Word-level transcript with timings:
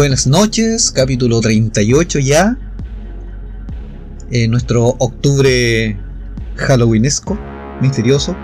Buenas 0.00 0.26
noches, 0.26 0.90
capítulo 0.92 1.42
38 1.42 2.20
ya. 2.20 2.56
Eh, 4.30 4.48
nuestro 4.48 4.96
octubre 4.98 5.94
halloweenesco, 6.56 7.38
misterioso, 7.82 8.34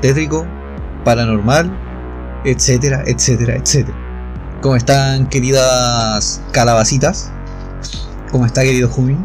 tétrico, 0.00 0.44
paranormal, 1.04 1.70
etcétera, 2.44 3.04
etcétera, 3.06 3.54
etcétera. 3.54 3.96
¿Cómo 4.60 4.74
están 4.74 5.28
queridas 5.28 6.42
calabacitas? 6.50 7.30
¿Cómo 8.32 8.44
está 8.44 8.62
querido 8.62 8.88
Jumi? 8.88 9.16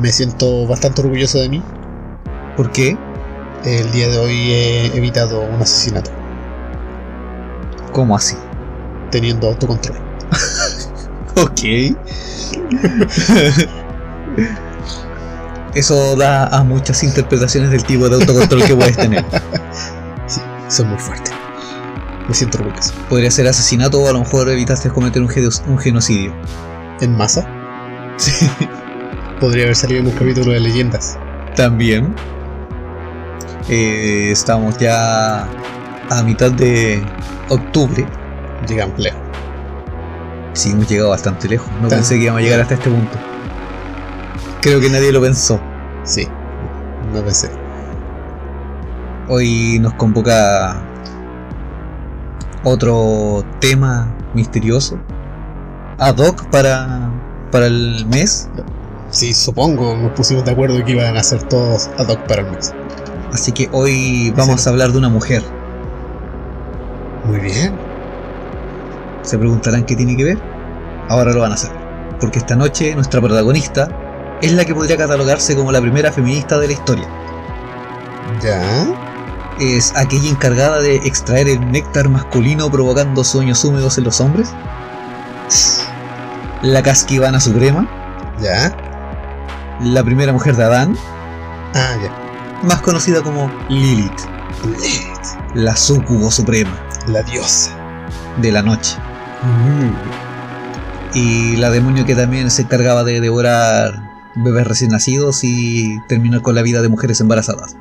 Me 0.00 0.10
siento 0.10 0.66
bastante 0.66 1.00
orgulloso 1.00 1.38
de 1.38 1.48
mí. 1.48 1.62
¿Por 2.56 2.72
qué? 2.72 2.98
El 3.64 3.88
día 3.92 4.08
de 4.08 4.18
hoy 4.18 4.34
he 4.50 4.86
evitado 4.96 5.42
un 5.42 5.62
asesinato, 5.62 6.10
¿Cómo 7.92 8.16
así? 8.16 8.34
teniendo 9.12 9.46
autocontrol. 9.46 10.05
Ok. 11.36 11.60
Eso 15.74 16.16
da 16.16 16.46
a 16.46 16.64
muchas 16.64 17.02
interpretaciones 17.02 17.70
del 17.70 17.84
tipo 17.84 18.08
de 18.08 18.14
autocontrol 18.14 18.64
que 18.64 18.74
puedes 18.74 18.96
tener. 18.96 19.22
Sí, 20.26 20.40
soy 20.68 20.86
muy 20.86 20.96
fuerte. 20.98 21.30
Me 22.26 22.34
siento 22.34 22.56
orgulloso. 22.58 22.94
Podría 23.10 23.30
ser 23.30 23.46
asesinato 23.46 24.00
o 24.00 24.08
a 24.08 24.12
lo 24.12 24.20
mejor 24.20 24.48
evitaste 24.48 24.88
cometer 24.88 25.20
un, 25.20 25.28
genocidio. 25.78 26.34
En 27.02 27.14
masa. 27.14 27.46
Sí. 28.16 28.50
Podría 29.40 29.64
haber 29.64 29.76
salido 29.76 30.00
en 30.00 30.06
un 30.06 30.12
capítulo 30.14 30.52
de 30.52 30.60
leyendas. 30.60 31.18
También. 31.54 32.14
Eh, 33.68 34.30
estamos 34.32 34.78
ya 34.78 35.42
a 35.42 36.22
mitad 36.24 36.50
de 36.50 37.04
octubre. 37.50 38.06
Llegamos 38.66 38.98
lejos. 38.98 39.25
Sí, 40.56 40.70
hemos 40.70 40.88
llegado 40.88 41.10
bastante 41.10 41.48
lejos. 41.48 41.68
No 41.82 41.88
Tan- 41.88 41.98
pensé 41.98 42.16
que 42.16 42.24
íbamos 42.24 42.40
a 42.40 42.44
llegar 42.44 42.60
hasta 42.60 42.74
este 42.74 42.88
punto. 42.90 43.18
Creo 44.62 44.80
que 44.80 44.88
nadie 44.88 45.12
lo 45.12 45.20
pensó. 45.20 45.60
Sí, 46.04 46.26
no 47.12 47.20
pensé. 47.22 47.50
Hoy 49.28 49.78
nos 49.80 49.92
convoca 49.94 50.76
otro 52.64 53.44
tema 53.60 54.08
misterioso. 54.34 54.98
Ad 55.98 56.16
hoc 56.18 56.46
para, 56.46 57.10
para 57.52 57.66
el 57.66 58.06
mes. 58.06 58.48
Sí, 59.10 59.34
supongo, 59.34 59.94
nos 59.96 60.12
pusimos 60.12 60.44
de 60.44 60.52
acuerdo 60.52 60.82
que 60.84 60.92
iban 60.92 61.16
a 61.16 61.22
ser 61.22 61.42
todos 61.42 61.88
ad 61.98 62.08
hoc 62.08 62.20
para 62.26 62.42
el 62.42 62.50
mes. 62.50 62.72
Así 63.32 63.52
que 63.52 63.68
hoy 63.72 64.32
vamos 64.36 64.66
a 64.66 64.70
hablar 64.70 64.90
de 64.92 64.98
una 64.98 65.08
mujer. 65.10 65.42
Muy 67.24 67.40
bien. 67.40 67.74
Se 69.26 69.36
preguntarán 69.38 69.84
qué 69.84 69.94
tiene 69.96 70.16
que 70.16 70.24
ver. 70.24 70.38
Ahora 71.08 71.32
lo 71.32 71.40
van 71.40 71.52
a 71.52 71.56
saber. 71.56 71.76
Porque 72.20 72.38
esta 72.38 72.56
noche 72.56 72.94
nuestra 72.94 73.20
protagonista 73.20 73.88
es 74.40 74.52
la 74.52 74.64
que 74.64 74.74
podría 74.74 74.96
catalogarse 74.96 75.54
como 75.54 75.70
la 75.72 75.80
primera 75.80 76.10
feminista 76.12 76.58
de 76.58 76.66
la 76.68 76.72
historia. 76.72 77.06
Ya. 78.42 78.62
Es 79.60 79.92
aquella 79.96 80.30
encargada 80.30 80.80
de 80.80 80.96
extraer 80.96 81.48
el 81.48 81.70
néctar 81.70 82.08
masculino 82.08 82.70
provocando 82.70 83.24
sueños 83.24 83.64
húmedos 83.64 83.98
en 83.98 84.04
los 84.04 84.20
hombres. 84.20 84.50
La 86.62 86.82
casquivana 86.82 87.40
suprema. 87.40 87.86
Ya. 88.40 88.74
La 89.82 90.02
primera 90.02 90.32
mujer 90.32 90.56
de 90.56 90.64
Adán. 90.64 90.96
Ah, 91.74 91.94
ya. 92.02 92.10
Más 92.66 92.80
conocida 92.80 93.22
como 93.22 93.50
Lilith. 93.68 94.12
Lilith, 94.64 95.54
La 95.54 95.76
sucubo 95.76 96.30
suprema 96.30 96.70
La 97.08 97.22
diosa. 97.22 97.70
de 98.38 98.52
la 98.52 98.62
noche. 98.62 98.96
Y 101.14 101.56
la 101.56 101.70
demonio 101.70 102.04
que 102.04 102.14
también 102.14 102.50
se 102.50 102.62
encargaba 102.62 103.04
de 103.04 103.20
devorar 103.20 103.94
bebés 104.36 104.66
recién 104.66 104.90
nacidos 104.90 105.44
y 105.44 105.98
terminar 106.08 106.42
con 106.42 106.54
la 106.54 106.62
vida 106.62 106.82
de 106.82 106.88
mujeres 106.88 107.20
embarazadas. 107.20 107.76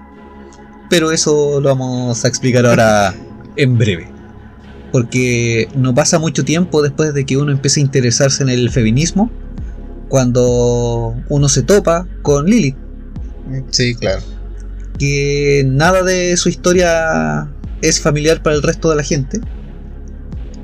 Pero 0.90 1.12
eso 1.12 1.60
lo 1.60 1.70
vamos 1.70 2.24
a 2.24 2.28
explicar 2.28 2.66
ahora 2.66 3.14
en 3.56 3.78
breve. 3.78 4.08
Porque 4.92 5.68
no 5.76 5.94
pasa 5.94 6.20
mucho 6.20 6.46
tiempo 6.46 6.82
después 6.82 7.14
de 7.14 7.26
que 7.26 7.38
uno 7.38 7.52
empiece 7.52 7.82
a 7.82 7.84
interesarse 7.84 8.44
en 8.44 8.50
el 8.50 8.70
feminismo 8.70 9.30
cuando 10.08 11.16
uno 11.28 11.50
se 11.50 11.64
topa 11.64 12.08
con 12.22 12.46
Lilith. 12.46 12.78
Sí, 13.72 13.96
claro. 13.96 14.22
Que 14.98 15.64
nada 15.68 16.04
de 16.04 16.38
su 16.38 16.48
historia 16.48 17.50
es 17.82 18.00
familiar 18.00 18.42
para 18.42 18.56
el 18.56 18.64
resto 18.64 18.90
de 18.90 18.96
la 18.96 19.04
gente. 19.04 19.42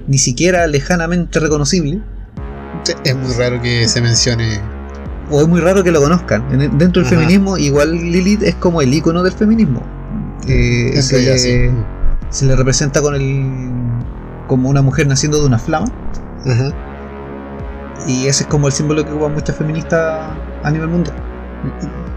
Ni 0.07 0.17
siquiera 0.17 0.67
lejanamente 0.67 1.39
reconocible. 1.39 2.01
Es 3.03 3.15
muy 3.15 3.33
raro 3.35 3.61
que 3.61 3.87
se 3.87 4.01
mencione. 4.01 4.59
o 5.29 5.41
es 5.41 5.47
muy 5.47 5.61
raro 5.61 5.83
que 5.83 5.91
lo 5.91 6.01
conozcan. 6.01 6.43
En- 6.51 6.77
dentro 6.77 7.01
del 7.03 7.07
Ajá. 7.13 7.21
feminismo, 7.21 7.57
igual 7.57 7.93
Lilith 7.93 8.43
es 8.43 8.55
como 8.55 8.81
el 8.81 8.93
icono 8.93 9.23
del 9.23 9.31
feminismo. 9.33 9.81
Eh, 10.47 10.91
En 10.95 11.03
se, 11.03 11.15
realidad, 11.15 11.33
le, 11.35 11.39
sí. 11.69 11.75
se 12.29 12.45
le 12.45 12.55
representa 12.55 13.01
con 13.01 13.15
el 13.15 13.45
como 14.47 14.67
una 14.69 14.81
mujer 14.81 15.07
naciendo 15.07 15.39
de 15.39 15.45
una 15.45 15.57
flama. 15.59 15.87
Ajá. 16.45 16.71
Y 18.07 18.25
ese 18.27 18.43
es 18.43 18.49
como 18.49 18.67
el 18.67 18.73
símbolo 18.73 19.05
que 19.05 19.11
ocupan 19.11 19.33
muchas 19.33 19.55
feministas 19.55 20.31
a 20.63 20.71
nivel 20.71 20.89
mundial. 20.89 21.15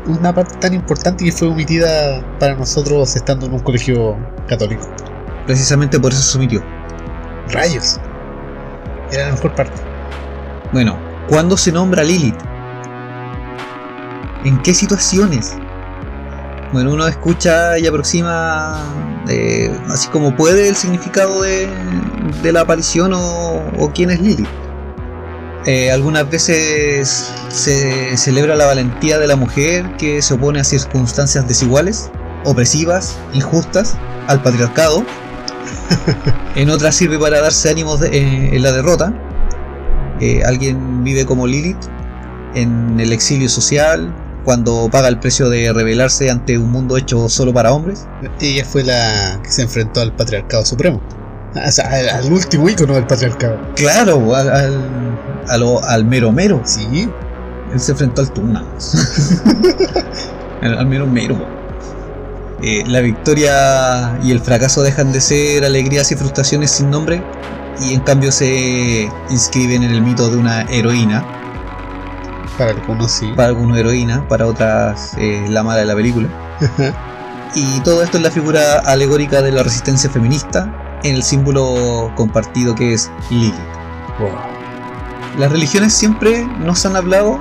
Una 0.07 0.35
parte 0.35 0.57
tan 0.59 0.73
importante 0.75 1.25
que 1.25 1.31
fue 1.33 1.49
omitida 1.49 2.23
para 2.41 2.55
nosotros 2.57 3.15
estando 3.15 3.47
en 3.47 3.53
un 3.53 3.61
colegio 3.61 4.17
católico. 4.49 4.89
Precisamente 5.47 6.01
por 6.01 6.13
eso 6.13 6.23
se 6.23 6.39
omitió. 6.39 6.63
Rayos. 7.51 7.99
Era 9.11 9.27
la 9.27 9.35
mejor 9.35 9.55
parte. 9.55 9.81
Bueno, 10.73 10.99
¿cuándo 11.29 11.57
se 11.57 11.73
nombra 11.73 12.03
Lilith? 12.03 12.39
¿En 14.45 14.61
qué 14.63 14.75
situaciones? 14.75 15.57
Bueno, 16.73 16.93
uno 16.93 17.07
escucha 17.07 17.79
y 17.79 17.87
aproxima 17.87 18.83
eh, 19.29 19.71
así 19.89 20.09
como 20.09 20.35
puede 20.35 20.69
el 20.69 20.77
significado 20.77 21.43
de, 21.43 21.69
de 22.43 22.53
la 22.53 22.63
aparición 22.63 23.13
o, 23.13 23.63
o 23.79 23.91
quién 23.95 24.11
es 24.11 24.21
Lilith. 24.21 24.49
Eh, 25.67 25.91
algunas 25.91 26.29
veces 26.29 27.33
se 27.49 28.17
celebra 28.19 28.55
la 28.55 28.67
valentía 28.67 29.19
de 29.19 29.27
la 29.27 29.37
mujer 29.37 29.97
que 29.97 30.21
se 30.21 30.35
opone 30.35 30.61
a 30.61 30.65
circunstancias 30.65 31.49
desiguales, 31.49 32.11
opresivas, 32.45 33.17
injustas, 33.33 33.97
al 34.27 34.43
patriarcado. 34.43 35.05
en 36.57 36.71
otras 36.71 36.95
sirve 36.95 37.19
para 37.19 37.41
darse 37.41 37.71
ánimos 37.71 38.01
de- 38.01 38.09
eh, 38.09 38.57
en 38.57 38.63
la 38.63 38.73
derrota. 38.73 39.13
Eh, 40.21 40.43
alguien 40.45 41.03
vive 41.05 41.27
como 41.27 41.47
Lilith 41.47 41.77
en 42.55 42.99
el 43.01 43.13
exilio 43.13 43.49
social, 43.49 44.15
cuando 44.45 44.89
paga 44.93 45.09
el 45.09 45.19
precio 45.19 45.49
de 45.49 45.73
rebelarse 45.73 46.31
ante 46.31 46.57
un 46.59 46.71
mundo 46.71 46.97
hecho 46.97 47.29
solo 47.29 47.53
para 47.53 47.73
hombres. 47.73 48.07
Ella 48.41 48.65
fue 48.65 48.85
la 48.85 49.41
que 49.43 49.51
se 49.51 49.63
enfrentó 49.63 50.01
al 50.01 50.13
patriarcado 50.13 50.65
supremo. 50.65 51.01
O 51.55 51.71
sea, 51.73 51.89
al, 51.91 52.09
al 52.11 52.33
último 52.33 52.69
ícono 52.69 52.95
del 52.95 53.07
patriarcado. 53.07 53.59
Claro, 53.77 54.35
al, 54.35 54.49
al, 54.51 54.81
a 55.49 55.57
lo- 55.57 55.83
al 55.85 56.05
mero 56.05 56.31
mero. 56.33 56.61
Sí. 56.65 57.09
Él 57.73 57.81
se 57.81 57.93
enfrentó 57.93 58.23
al 58.23 58.33
Tuna. 58.33 58.65
al, 60.63 60.79
al 60.79 60.87
mero 60.87 61.07
mero. 61.07 61.37
Eh, 62.63 62.85
la 62.87 63.01
victoria 63.01 64.19
y 64.23 64.31
el 64.31 64.41
fracaso 64.41 64.83
dejan 64.83 65.13
de 65.13 65.21
ser 65.21 65.65
alegrías 65.65 66.11
y 66.13 66.17
frustraciones 66.17 66.71
sin 66.71 66.91
nombre 66.91 67.23
y 67.81 67.95
en 67.95 68.01
cambio 68.01 68.33
se 68.33 69.11
inscriben 69.31 69.83
en 69.83 69.91
el 69.91 70.01
mito 70.01 70.31
de 70.31 70.37
una 70.37 70.63
heroína. 70.63 71.25
Para 72.57 72.71
algunos 72.71 73.11
sí. 73.11 73.33
Para 73.35 73.49
algunos 73.49 73.77
heroína, 73.77 74.27
para 74.29 74.47
otras 74.47 75.15
eh, 75.19 75.45
la 75.49 75.63
mala 75.63 75.81
de 75.81 75.87
la 75.87 75.95
película. 75.95 76.29
Y 77.57 77.79
todo 77.81 78.03
esto 78.03 78.17
es 78.17 78.25
la 78.25 78.33
figura 78.33 78.81
alegórica 78.81 79.41
de 79.41 79.53
la 79.53 79.63
resistencia 79.63 80.11
feminista 80.11 80.99
en 81.05 81.15
el 81.15 81.23
símbolo 81.23 82.11
compartido 82.17 82.75
que 82.75 82.95
es 82.95 83.13
Lilith. 83.31 83.55
Wow. 84.19 84.33
Las 85.39 85.53
religiones 85.53 85.93
siempre 85.93 86.45
nos 86.59 86.85
han 86.85 86.97
hablado 86.97 87.39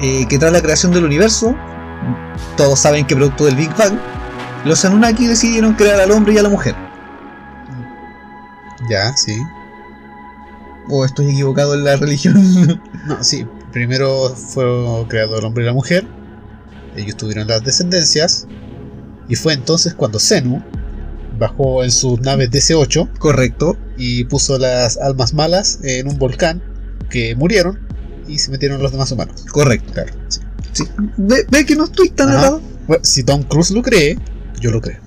eh, 0.00 0.26
que 0.26 0.38
tras 0.38 0.50
la 0.50 0.60
creación 0.60 0.90
del 0.90 1.04
universo, 1.04 1.54
todos 2.56 2.80
saben 2.80 3.06
que 3.06 3.14
producto 3.14 3.44
del 3.44 3.54
Big 3.54 3.70
Bang, 3.76 3.96
Los 4.64 4.84
Anunnaki 4.84 5.26
decidieron 5.26 5.74
crear 5.74 6.00
al 6.00 6.10
hombre 6.10 6.34
y 6.34 6.38
a 6.38 6.42
la 6.42 6.48
mujer. 6.48 6.74
Ya, 8.88 9.14
sí. 9.16 9.36
¿O 10.88 11.04
estoy 11.04 11.30
equivocado 11.30 11.74
en 11.74 11.84
la 11.84 11.96
religión? 11.96 12.80
No, 13.06 13.22
sí. 13.22 13.46
Primero 13.70 14.30
fue 14.34 14.64
creado 15.08 15.38
el 15.38 15.44
hombre 15.44 15.64
y 15.64 15.66
la 15.66 15.74
mujer. 15.74 16.06
Ellos 16.96 17.16
tuvieron 17.16 17.46
las 17.46 17.62
descendencias. 17.62 18.46
Y 19.28 19.36
fue 19.36 19.52
entonces 19.52 19.92
cuando 19.94 20.18
Zenu 20.18 20.62
bajó 21.38 21.84
en 21.84 21.90
sus 21.90 22.20
naves 22.20 22.50
DC-8 22.50 23.18
Correcto. 23.18 23.76
y 23.98 24.24
puso 24.24 24.58
las 24.58 24.96
almas 24.96 25.34
malas 25.34 25.80
en 25.82 26.08
un 26.08 26.18
volcán 26.18 26.62
que 27.10 27.34
murieron 27.34 27.78
y 28.26 28.38
se 28.38 28.50
metieron 28.50 28.82
los 28.82 28.92
demás 28.92 29.12
humanos. 29.12 29.44
Correcto. 29.50 29.92
Claro. 29.92 30.12
sí. 30.28 30.40
Sí. 30.72 30.84
Ve, 31.18 31.44
ve 31.50 31.66
que 31.66 31.76
no 31.76 31.84
estoy 31.84 32.08
tan 32.08 32.30
errado. 32.30 32.62
Bueno, 32.86 33.04
si 33.04 33.22
Tom 33.22 33.42
Cruise 33.42 33.70
lo 33.70 33.82
cree, 33.82 34.18
yo 34.64 34.70
lo 34.70 34.80
creo. 34.80 34.98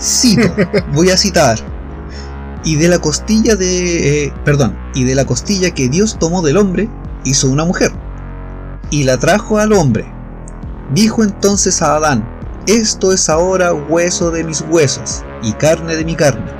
Cito, 0.00 0.48
voy 0.94 1.10
a 1.10 1.16
citar. 1.16 1.58
Y 2.64 2.76
de 2.76 2.88
la 2.88 2.98
costilla 2.98 3.54
de. 3.54 4.24
eh, 4.24 4.32
perdón, 4.44 4.76
y 4.94 5.04
de 5.04 5.14
la 5.14 5.26
costilla 5.26 5.72
que 5.72 5.88
Dios 5.88 6.18
tomó 6.18 6.40
del 6.42 6.56
hombre, 6.56 6.88
hizo 7.24 7.48
una 7.48 7.64
mujer. 7.64 7.92
Y 8.90 9.04
la 9.04 9.18
trajo 9.18 9.58
al 9.58 9.72
hombre. 9.72 10.06
Dijo 10.94 11.22
entonces 11.22 11.82
a 11.82 11.96
Adán: 11.96 12.26
Esto 12.66 13.12
es 13.12 13.28
ahora 13.28 13.74
hueso 13.74 14.30
de 14.30 14.42
mis 14.42 14.62
huesos 14.62 15.22
y 15.42 15.52
carne 15.52 15.94
de 15.94 16.04
mi 16.04 16.16
carne. 16.16 16.50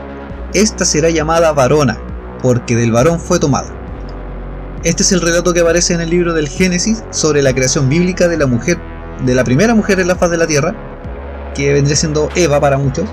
Esta 0.52 0.84
será 0.84 1.08
llamada 1.08 1.52
varona, 1.52 1.98
porque 2.42 2.76
del 2.76 2.92
varón 2.92 3.18
fue 3.18 3.38
tomada. 3.38 3.72
Este 4.84 5.02
es 5.02 5.12
el 5.12 5.22
relato 5.22 5.54
que 5.54 5.60
aparece 5.60 5.94
en 5.94 6.02
el 6.02 6.10
libro 6.10 6.34
del 6.34 6.48
Génesis 6.48 7.02
sobre 7.10 7.42
la 7.42 7.54
creación 7.54 7.88
bíblica 7.88 8.28
de 8.28 8.36
la 8.36 8.46
mujer, 8.46 8.78
de 9.24 9.34
la 9.34 9.44
primera 9.44 9.74
mujer 9.74 9.98
en 9.98 10.08
la 10.08 10.14
faz 10.14 10.30
de 10.30 10.36
la 10.36 10.46
tierra, 10.46 10.74
que 11.56 11.72
vendría 11.72 11.96
siendo 11.96 12.28
Eva 12.34 12.60
para 12.60 12.76
muchos. 12.78 13.08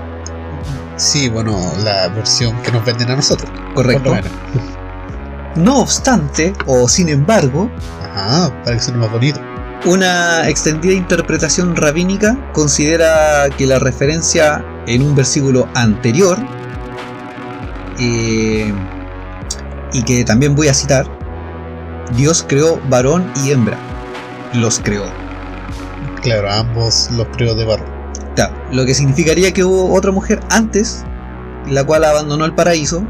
Sí, 0.96 1.28
bueno, 1.28 1.58
la 1.82 2.08
versión 2.08 2.54
que 2.62 2.70
nos 2.70 2.84
venden 2.84 3.10
a 3.10 3.16
nosotros. 3.16 3.50
Correcto. 3.74 4.14
No 5.56 5.80
obstante, 5.80 6.52
o 6.66 6.88
sin 6.88 7.08
embargo, 7.08 7.70
Ajá, 8.02 8.52
para 8.64 8.76
que 8.76 8.82
suene 8.82 9.00
más 9.00 9.10
bonito. 9.10 9.40
una 9.84 10.48
extendida 10.48 10.92
interpretación 10.92 11.76
rabínica 11.76 12.36
considera 12.52 13.48
que 13.56 13.66
la 13.66 13.78
referencia 13.78 14.64
en 14.86 15.02
un 15.02 15.14
versículo 15.14 15.68
anterior, 15.74 16.38
eh, 17.98 18.72
y 19.92 20.02
que 20.02 20.24
también 20.24 20.54
voy 20.56 20.68
a 20.68 20.74
citar, 20.74 21.06
Dios 22.16 22.44
creó 22.48 22.80
varón 22.88 23.30
y 23.44 23.52
hembra. 23.52 23.78
Los 24.52 24.78
creó. 24.80 25.04
Claro, 26.22 26.50
ambos 26.50 27.10
los 27.16 27.26
creo 27.36 27.54
de 27.54 27.64
barro. 27.64 27.93
Claro, 28.34 28.54
lo 28.72 28.84
que 28.84 28.94
significaría 28.94 29.52
que 29.52 29.64
hubo 29.64 29.92
otra 29.92 30.10
mujer 30.10 30.40
antes, 30.50 31.04
la 31.68 31.84
cual 31.84 32.04
abandonó 32.04 32.44
el 32.44 32.54
paraíso. 32.54 33.04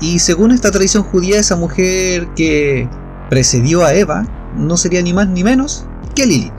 Y 0.00 0.18
según 0.18 0.52
esta 0.52 0.70
tradición 0.70 1.02
judía, 1.02 1.38
esa 1.38 1.56
mujer 1.56 2.28
que 2.36 2.88
precedió 3.30 3.84
a 3.84 3.94
Eva 3.94 4.26
no 4.54 4.76
sería 4.76 5.02
ni 5.02 5.12
más 5.12 5.28
ni 5.28 5.42
menos 5.42 5.86
que 6.14 6.26
Lilith. 6.26 6.52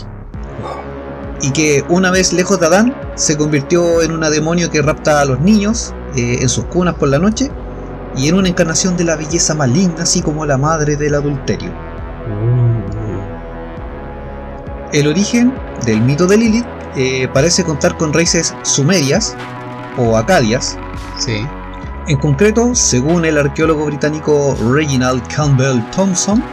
Y 1.42 1.52
que 1.52 1.84
una 1.88 2.10
vez 2.10 2.34
lejos 2.34 2.60
de 2.60 2.66
Adán, 2.66 2.96
se 3.14 3.38
convirtió 3.38 4.02
en 4.02 4.12
una 4.12 4.30
demonio 4.30 4.72
que 4.72 4.82
rapta 4.82 5.22
a 5.22 5.26
los 5.26 5.40
niños 5.40 5.94
eh, 6.16 6.40
en 6.42 6.50
sus 6.50 6.66
cunas 6.66 6.96
por 6.96 7.10
la 7.10 7.20
noche 7.20 7.52
y 8.16 8.28
en 8.28 8.36
una 8.36 8.50
encarnación 8.50 8.98
de 8.98 9.04
la 9.04 9.16
belleza 9.16 9.54
maligna, 9.54 10.04
así 10.04 10.22
como 10.22 10.46
la 10.48 10.58
madre 10.58 10.96
del 10.96 11.14
adulterio. 11.14 11.72
El 14.92 15.08
origen 15.08 15.54
del 15.86 16.02
mito 16.02 16.26
de 16.26 16.38
Lilith 16.38 16.66
eh, 16.98 17.28
parece 17.32 17.64
contar 17.64 17.96
con 17.96 18.12
raíces 18.12 18.56
sumerias 18.64 19.36
o 19.98 20.18
acadias. 20.18 20.78
Sí. 21.20 21.46
En 22.08 22.18
concreto, 22.18 22.74
según 22.74 23.24
el 23.26 23.38
arqueólogo 23.38 23.86
británico 23.86 24.58
Reginald 24.74 25.22
Campbell 25.28 25.82
Thompson, 25.96 26.44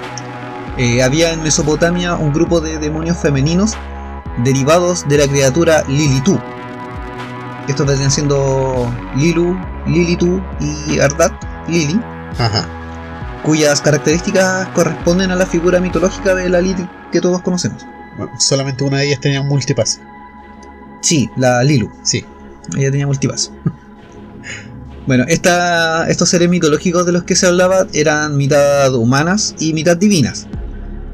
eh, 0.76 1.02
había 1.02 1.32
en 1.32 1.42
Mesopotamia 1.42 2.16
un 2.16 2.32
grupo 2.32 2.60
de 2.60 2.78
demonios 2.78 3.16
femeninos 3.16 3.74
derivados 4.42 5.08
de 5.08 5.18
la 5.18 5.28
criatura 5.28 5.84
Lilitu. 5.88 6.38
Estos 7.68 7.86
vendrían 7.86 8.10
siendo 8.10 8.92
Lilu, 9.16 9.58
Lilitu 9.86 10.42
y 10.60 10.98
Ardat, 10.98 11.32
Lili, 11.68 11.98
Ajá. 12.38 12.66
cuyas 13.42 13.80
características 13.80 14.68
corresponden 14.74 15.30
a 15.30 15.36
la 15.36 15.46
figura 15.46 15.80
mitológica 15.80 16.34
de 16.34 16.50
la 16.50 16.60
Lilith 16.60 16.90
que 17.10 17.20
todos 17.20 17.40
conocemos. 17.40 17.86
Bueno, 18.18 18.32
solamente 18.38 18.84
una 18.84 18.98
de 18.98 19.06
ellas 19.06 19.20
tenía 19.20 19.40
un 19.40 19.48
multipass. 19.48 20.00
Sí, 21.04 21.28
la 21.36 21.62
Lilu. 21.62 21.88
Sí. 22.02 22.24
Ella 22.78 22.90
tenía 22.90 23.06
multipass. 23.06 23.52
bueno, 25.06 25.26
esta, 25.28 26.08
estos 26.08 26.30
seres 26.30 26.48
mitológicos 26.48 27.04
de 27.04 27.12
los 27.12 27.24
que 27.24 27.36
se 27.36 27.46
hablaba 27.46 27.86
eran 27.92 28.38
mitad 28.38 28.94
humanas 28.94 29.54
y 29.58 29.74
mitad 29.74 29.98
divinas. 29.98 30.46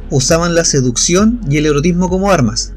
Usaban 0.08 0.54
la 0.54 0.64
seducción 0.64 1.40
y 1.50 1.56
el 1.56 1.66
erotismo 1.66 2.08
como 2.08 2.30
armas. 2.30 2.72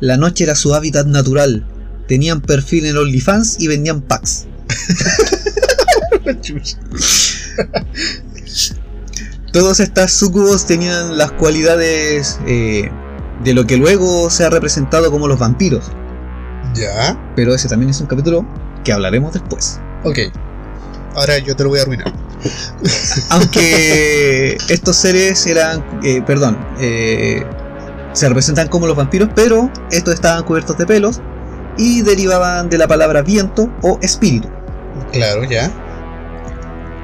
La 0.00 0.18
noche 0.18 0.44
era 0.44 0.54
su 0.54 0.74
hábitat 0.74 1.06
natural. 1.06 1.64
Tenían 2.06 2.42
perfil 2.42 2.84
en 2.84 2.98
OnlyFans 2.98 3.58
y 3.60 3.68
vendían 3.68 4.02
packs. 4.02 4.46
Todos 9.54 9.80
estas 9.80 10.12
sucubos 10.12 10.66
tenían 10.66 11.16
las 11.16 11.32
cualidades 11.32 12.38
eh, 12.46 12.90
de 13.42 13.54
lo 13.54 13.66
que 13.66 13.78
luego 13.78 14.28
se 14.28 14.44
ha 14.44 14.50
representado 14.50 15.10
como 15.10 15.28
los 15.28 15.38
vampiros. 15.38 15.90
Ya. 16.74 17.18
Pero 17.36 17.54
ese 17.54 17.68
también 17.68 17.90
es 17.90 18.00
un 18.00 18.06
capítulo 18.06 18.44
que 18.84 18.92
hablaremos 18.92 19.32
después. 19.32 19.80
Ok. 20.04 20.18
Ahora 21.14 21.38
yo 21.38 21.56
te 21.56 21.64
lo 21.64 21.70
voy 21.70 21.80
a 21.80 21.82
arruinar. 21.82 22.12
Aunque 23.30 24.56
estos 24.68 24.96
seres 24.96 25.46
eran, 25.46 25.84
eh, 26.04 26.22
perdón, 26.24 26.56
eh, 26.80 27.44
se 28.12 28.28
representan 28.28 28.68
como 28.68 28.86
los 28.86 28.96
vampiros, 28.96 29.28
pero 29.34 29.70
estos 29.90 30.14
estaban 30.14 30.44
cubiertos 30.44 30.78
de 30.78 30.86
pelos 30.86 31.20
y 31.76 32.02
derivaban 32.02 32.68
de 32.68 32.78
la 32.78 32.86
palabra 32.88 33.22
viento 33.22 33.70
o 33.82 33.98
espíritu. 34.02 34.48
Claro, 35.12 35.44
ya. 35.44 35.70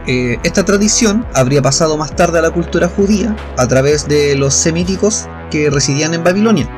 Eh, 0.06 0.38
esta 0.42 0.64
tradición 0.64 1.24
habría 1.32 1.62
pasado 1.62 1.96
más 1.96 2.14
tarde 2.14 2.38
a 2.38 2.42
la 2.42 2.50
cultura 2.50 2.88
judía 2.88 3.34
a 3.56 3.66
través 3.66 4.06
de 4.06 4.36
los 4.36 4.52
semíticos 4.52 5.26
que 5.50 5.70
residían 5.70 6.12
en 6.12 6.22
Babilonia. 6.22 6.68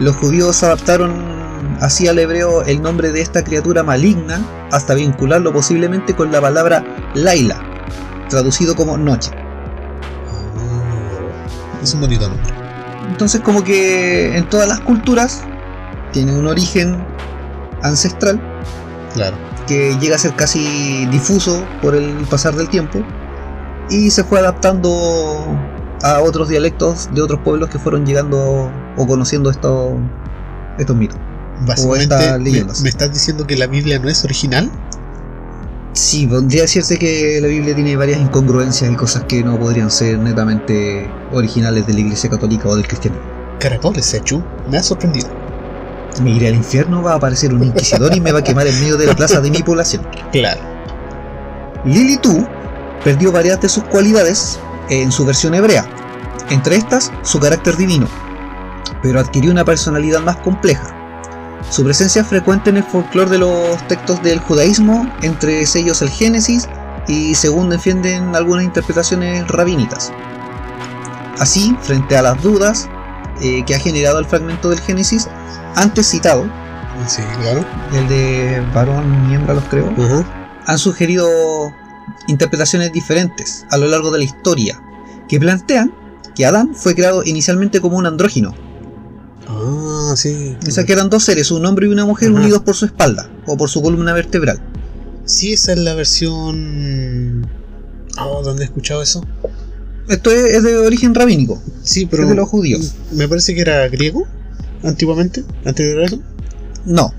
Los 0.00 0.16
judíos 0.16 0.62
adaptaron 0.62 1.35
así 1.80 2.08
al 2.08 2.18
hebreo 2.18 2.62
el 2.62 2.82
nombre 2.82 3.12
de 3.12 3.20
esta 3.20 3.44
criatura 3.44 3.82
maligna 3.82 4.40
hasta 4.72 4.94
vincularlo 4.94 5.52
posiblemente 5.52 6.14
con 6.14 6.32
la 6.32 6.40
palabra 6.40 6.84
Laila, 7.14 7.60
traducido 8.28 8.74
como 8.74 8.96
noche. 8.96 9.30
Oh, 10.56 11.82
es 11.82 11.94
un 11.94 12.00
bonito 12.00 12.28
nombre. 12.28 12.52
Entonces 13.08 13.40
como 13.40 13.62
que 13.62 14.36
en 14.36 14.48
todas 14.48 14.68
las 14.68 14.80
culturas 14.80 15.42
tiene 16.12 16.32
un 16.32 16.46
origen 16.46 17.04
ancestral 17.82 18.40
Claro. 19.14 19.36
que 19.66 19.96
llega 19.98 20.16
a 20.16 20.18
ser 20.18 20.34
casi 20.34 21.06
difuso 21.06 21.64
por 21.80 21.94
el 21.94 22.12
pasar 22.28 22.54
del 22.54 22.68
tiempo 22.68 23.00
y 23.88 24.10
se 24.10 24.24
fue 24.24 24.38
adaptando 24.38 25.46
a 26.02 26.20
otros 26.20 26.48
dialectos 26.48 27.08
de 27.14 27.22
otros 27.22 27.40
pueblos 27.40 27.70
que 27.70 27.78
fueron 27.78 28.04
llegando 28.04 28.70
o 28.96 29.06
conociendo 29.06 29.50
estos, 29.50 29.94
estos 30.78 30.96
mitos. 30.96 31.18
Básicamente, 31.60 32.64
me, 32.82 32.88
estás 32.88 33.12
diciendo 33.12 33.46
que 33.46 33.56
la 33.56 33.66
Biblia 33.66 33.98
no 33.98 34.08
es 34.08 34.24
original? 34.24 34.70
Sí, 35.92 36.26
podría 36.26 36.62
decirse 36.62 36.98
que 36.98 37.38
la 37.40 37.48
Biblia 37.48 37.74
tiene 37.74 37.96
varias 37.96 38.20
incongruencias 38.20 38.92
y 38.92 38.96
cosas 38.96 39.24
que 39.24 39.42
no 39.42 39.58
podrían 39.58 39.90
ser 39.90 40.18
netamente 40.18 41.08
originales 41.32 41.86
de 41.86 41.94
la 41.94 42.00
Iglesia 42.00 42.28
Católica 42.28 42.68
o 42.68 42.76
del 42.76 42.86
cristianismo. 42.86 43.26
Caracoles, 43.58 44.04
Sechu. 44.04 44.42
Me 44.70 44.76
ha 44.76 44.82
sorprendido. 44.82 45.28
Me 46.22 46.30
iré 46.32 46.48
al 46.48 46.54
infierno, 46.54 47.02
va 47.02 47.12
a 47.12 47.16
aparecer 47.16 47.54
un 47.54 47.64
inquisidor 47.64 48.14
y 48.14 48.20
me 48.20 48.32
va 48.32 48.40
a 48.40 48.44
quemar 48.44 48.66
en 48.66 48.78
medio 48.80 48.96
de 48.96 49.06
la 49.06 49.14
plaza 49.14 49.40
de 49.40 49.50
mi 49.50 49.62
población. 49.62 50.06
Claro. 50.32 50.60
Lilitu 51.84 52.46
perdió 53.04 53.32
varias 53.32 53.60
de 53.60 53.68
sus 53.68 53.84
cualidades 53.84 54.58
en 54.90 55.12
su 55.12 55.24
versión 55.24 55.54
hebrea, 55.54 55.86
entre 56.50 56.76
estas 56.76 57.12
su 57.22 57.38
carácter 57.38 57.76
divino, 57.76 58.08
pero 59.02 59.20
adquirió 59.20 59.50
una 59.50 59.64
personalidad 59.64 60.20
más 60.20 60.36
compleja. 60.36 60.95
Su 61.70 61.84
presencia 61.84 62.22
es 62.22 62.28
frecuente 62.28 62.70
en 62.70 62.76
el 62.78 62.84
folclore 62.84 63.30
de 63.30 63.38
los 63.38 63.86
textos 63.88 64.22
del 64.22 64.38
judaísmo, 64.38 65.10
entre 65.22 65.60
ellos 65.60 66.00
el 66.02 66.08
Génesis 66.08 66.68
y 67.08 67.34
según 67.34 67.70
defienden 67.70 68.34
algunas 68.36 68.64
interpretaciones 68.64 69.46
rabínicas. 69.48 70.12
Así, 71.38 71.76
frente 71.82 72.16
a 72.16 72.22
las 72.22 72.42
dudas 72.42 72.88
eh, 73.40 73.64
que 73.66 73.74
ha 73.74 73.78
generado 73.78 74.18
el 74.18 74.26
fragmento 74.26 74.70
del 74.70 74.80
Génesis 74.80 75.28
antes 75.74 76.08
citado, 76.08 76.46
Sí, 77.06 77.22
claro. 77.42 77.64
el 77.92 78.08
de 78.08 78.62
varón 78.74 79.30
y 79.30 79.34
hembra 79.34 79.54
los 79.54 79.64
creo, 79.64 79.92
han 80.66 80.78
sugerido 80.78 81.28
interpretaciones 82.26 82.90
diferentes 82.92 83.66
a 83.70 83.76
lo 83.76 83.86
largo 83.86 84.10
de 84.10 84.18
la 84.18 84.24
historia, 84.24 84.80
que 85.28 85.38
plantean 85.38 85.92
que 86.34 86.46
Adán 86.46 86.74
fue 86.74 86.94
creado 86.94 87.22
inicialmente 87.24 87.80
como 87.80 87.98
un 87.98 88.06
andrógino, 88.06 88.54
Ah, 89.48 90.12
sí. 90.16 90.56
O 90.66 90.70
sea 90.70 90.84
que 90.84 90.92
eran 90.92 91.08
dos 91.10 91.24
seres, 91.24 91.50
un 91.50 91.64
hombre 91.66 91.86
y 91.86 91.90
una 91.90 92.04
mujer 92.04 92.30
Ajá. 92.30 92.40
unidos 92.40 92.62
por 92.62 92.74
su 92.74 92.84
espalda 92.86 93.30
o 93.46 93.56
por 93.56 93.68
su 93.70 93.82
columna 93.82 94.12
vertebral. 94.12 94.60
Sí, 95.24 95.52
esa 95.52 95.72
es 95.72 95.78
la 95.78 95.94
versión. 95.94 97.46
Oh, 98.18 98.42
¿dónde 98.42 98.62
he 98.62 98.66
escuchado 98.66 99.02
eso? 99.02 99.24
Esto 100.08 100.30
es, 100.30 100.54
es 100.54 100.62
de 100.62 100.76
origen 100.78 101.14
rabínico, 101.14 101.60
Sí, 101.82 102.06
pero. 102.06 102.22
es 102.24 102.28
de 102.28 102.34
los 102.36 102.48
judíos. 102.48 102.94
Me 103.12 103.28
parece 103.28 103.54
que 103.54 103.60
era 103.60 103.88
griego, 103.88 104.26
antiguamente, 104.84 105.44
anterior 105.64 106.00
a 106.02 106.04
eso. 106.06 106.20
No, 106.84 107.12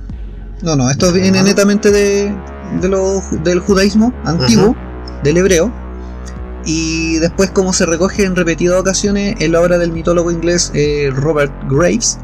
no, 0.63 0.75
no, 0.77 0.89
esto 0.89 1.11
viene 1.11 1.39
Ah. 1.39 1.43
netamente 1.43 1.91
de, 1.91 2.33
de 2.81 2.87
lo- 2.89 3.21
del 3.43 3.59
judaísmo 3.59 4.13
antiguo, 4.23 4.75
del 5.23 5.37
hebreo. 5.37 5.73
Y 6.69 7.17
después, 7.19 7.49
como 7.51 7.71
se 7.71 7.85
recoge 7.85 8.25
en 8.25 8.35
repetidas 8.35 8.77
ocasiones 8.77 9.35
en 9.39 9.53
la 9.53 9.61
obra 9.61 9.77
del 9.77 9.93
mitólogo 9.93 10.29
inglés 10.31 10.69
eh, 10.75 11.09
Robert 11.15 11.53
Graves, 11.69 12.19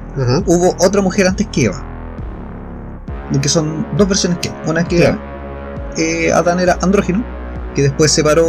hubo 0.46 0.76
otra 0.80 1.02
mujer 1.02 1.28
antes 1.28 1.48
que 1.48 1.66
Eva. 1.66 1.82
Que 3.42 3.48
son 3.50 3.88
dos 3.98 4.08
versiones 4.10 4.38
que. 4.40 4.52
Una 4.68 4.84
que 4.84 4.98
Claro. 4.98 5.18
eh, 5.98 6.32
Adán 6.34 6.60
era 6.60 6.78
andrógeno, 6.82 7.24
que 7.74 7.84
después 7.84 8.12
separó 8.12 8.46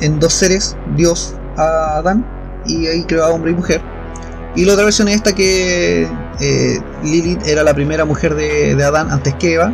en 0.00 0.18
dos 0.18 0.32
seres, 0.32 0.76
Dios 0.96 1.36
a 1.56 1.98
Adán, 1.98 2.26
y 2.66 2.86
ahí 2.88 3.04
creó 3.04 3.24
a 3.24 3.28
hombre 3.28 3.52
y 3.52 3.54
mujer. 3.54 3.80
Y 4.56 4.64
la 4.64 4.72
otra 4.72 4.84
versión 4.84 5.06
es 5.08 5.14
esta 5.16 5.34
que 5.34 6.08
eh, 6.40 6.80
Lilith 7.04 7.46
era 7.46 7.62
la 7.62 7.74
primera 7.74 8.04
mujer 8.04 8.34
de, 8.34 8.74
de 8.74 8.84
Adán 8.84 9.10
antes 9.10 9.34
que 9.34 9.54
Eva, 9.54 9.72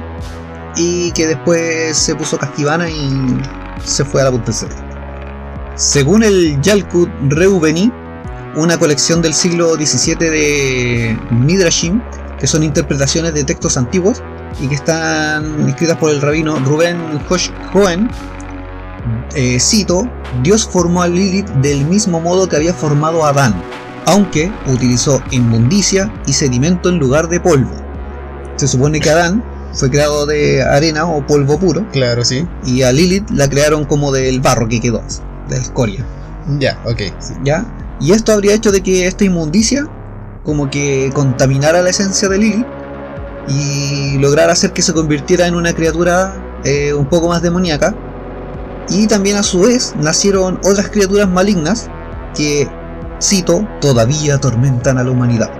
y 0.76 1.10
que 1.12 1.26
después 1.26 1.96
se 1.96 2.14
puso 2.14 2.36
casquivana 2.38 2.88
y 2.90 3.40
se 3.84 4.04
fue 4.04 4.20
a 4.20 4.24
la 4.24 4.30
punta. 4.30 4.52
Según 5.74 6.22
el 6.22 6.60
Yalkut 6.60 7.08
Reubeni, 7.28 7.90
una 8.56 8.78
colección 8.78 9.22
del 9.22 9.34
siglo 9.34 9.74
XVII 9.74 10.14
de 10.16 11.18
Midrashim, 11.30 12.00
que 12.38 12.46
son 12.46 12.62
interpretaciones 12.62 13.32
de 13.34 13.44
textos 13.44 13.76
antiguos 13.76 14.22
y 14.60 14.68
que 14.68 14.74
están 14.74 15.68
escritas 15.68 15.96
por 15.96 16.10
el 16.10 16.20
rabino 16.20 16.58
Rubén 16.58 16.98
Hosh 17.28 17.50
Cohen. 17.72 18.10
Eh, 19.34 19.58
cito: 19.58 20.08
Dios 20.42 20.68
formó 20.70 21.02
a 21.02 21.08
Lilith 21.08 21.48
del 21.62 21.84
mismo 21.86 22.20
modo 22.20 22.48
que 22.48 22.56
había 22.56 22.74
formado 22.74 23.24
a 23.24 23.30
Adán, 23.30 23.54
aunque 24.06 24.52
utilizó 24.66 25.22
inmundicia 25.30 26.12
y 26.26 26.32
sedimento 26.32 26.88
en 26.88 26.98
lugar 26.98 27.28
de 27.28 27.40
polvo. 27.40 27.72
Se 28.56 28.68
supone 28.68 29.00
que 29.00 29.10
Adán 29.10 29.42
fue 29.72 29.90
creado 29.90 30.26
de 30.26 30.62
arena 30.62 31.06
o 31.06 31.26
polvo 31.26 31.58
puro 31.58 31.86
Claro, 31.92 32.24
sí. 32.24 32.46
y 32.64 32.82
a 32.82 32.92
Lilith 32.92 33.30
la 33.30 33.48
crearon 33.48 33.84
como 33.84 34.12
del 34.12 34.40
barro 34.40 34.68
que 34.68 34.80
quedó, 34.80 35.02
de 35.48 35.56
escoria. 35.56 36.04
Ya, 36.58 36.78
ok. 36.84 37.00
sí. 37.18 37.34
¿ya? 37.44 37.64
Y 38.00 38.12
esto 38.12 38.32
habría 38.32 38.54
hecho 38.54 38.72
de 38.72 38.82
que 38.82 39.06
esta 39.06 39.24
inmundicia 39.24 39.88
como 40.44 40.70
que 40.70 41.10
contaminara 41.14 41.82
la 41.82 41.90
esencia 41.90 42.28
de 42.28 42.38
Lilith 42.38 42.66
y 43.48 44.18
lograra 44.18 44.52
hacer 44.52 44.72
que 44.72 44.82
se 44.82 44.92
convirtiera 44.92 45.46
en 45.46 45.54
una 45.54 45.72
criatura 45.72 46.34
eh, 46.64 46.92
un 46.94 47.06
poco 47.06 47.28
más 47.28 47.42
demoníaca. 47.42 47.94
Y 48.88 49.06
también 49.06 49.36
a 49.36 49.42
su 49.42 49.60
vez 49.62 49.94
nacieron 50.00 50.58
otras 50.64 50.88
criaturas 50.90 51.28
malignas 51.28 51.88
que, 52.36 52.68
cito, 53.22 53.66
todavía 53.80 54.34
atormentan 54.34 54.98
a 54.98 55.04
la 55.04 55.10
humanidad. 55.10 55.50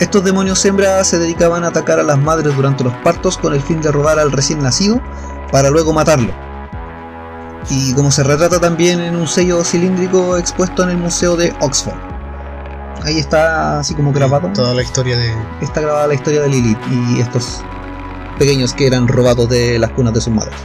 Estos 0.00 0.22
demonios 0.22 0.64
hembras 0.64 1.08
se 1.08 1.18
dedicaban 1.18 1.64
a 1.64 1.68
atacar 1.68 1.98
a 1.98 2.04
las 2.04 2.18
madres 2.18 2.54
durante 2.54 2.84
los 2.84 2.94
partos 2.98 3.36
con 3.36 3.52
el 3.52 3.60
fin 3.60 3.80
de 3.80 3.90
robar 3.90 4.20
al 4.20 4.30
recién 4.30 4.62
nacido 4.62 5.02
para 5.50 5.70
luego 5.70 5.92
matarlo. 5.92 6.32
Y 7.68 7.92
como 7.94 8.12
se 8.12 8.22
retrata 8.22 8.60
también 8.60 9.00
en 9.00 9.16
un 9.16 9.26
sello 9.26 9.64
cilíndrico 9.64 10.38
expuesto 10.38 10.84
en 10.84 10.90
el 10.90 10.98
Museo 10.98 11.36
de 11.36 11.52
Oxford. 11.60 11.98
Ahí 13.04 13.18
está 13.18 13.80
así 13.80 13.94
como 13.94 14.12
grabado. 14.12 14.48
Toda 14.54 14.72
la 14.72 14.82
historia 14.82 15.16
de. 15.16 15.34
Está 15.60 15.80
grabada 15.80 16.06
la 16.06 16.14
historia 16.14 16.42
de 16.42 16.48
Lilith 16.48 16.78
y 16.90 17.20
estos 17.20 17.62
pequeños 18.38 18.74
que 18.74 18.86
eran 18.86 19.08
robados 19.08 19.48
de 19.48 19.80
las 19.80 19.90
cunas 19.90 20.14
de 20.14 20.20
sus 20.20 20.32
madres. 20.32 20.56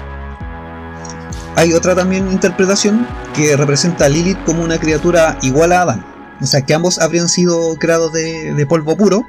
Hay 1.55 1.73
otra 1.73 1.95
también 1.95 2.31
interpretación 2.31 3.07
que 3.35 3.57
representa 3.57 4.05
a 4.05 4.09
Lilith 4.09 4.43
como 4.43 4.63
una 4.63 4.77
criatura 4.77 5.37
igual 5.41 5.71
a 5.71 5.81
Adán. 5.81 6.12
O 6.41 6.45
sea 6.45 6.61
que 6.61 6.73
ambos 6.73 6.99
habrían 6.99 7.29
sido 7.29 7.75
creados 7.75 8.11
de, 8.13 8.53
de 8.53 8.65
polvo 8.65 8.97
puro, 8.97 9.23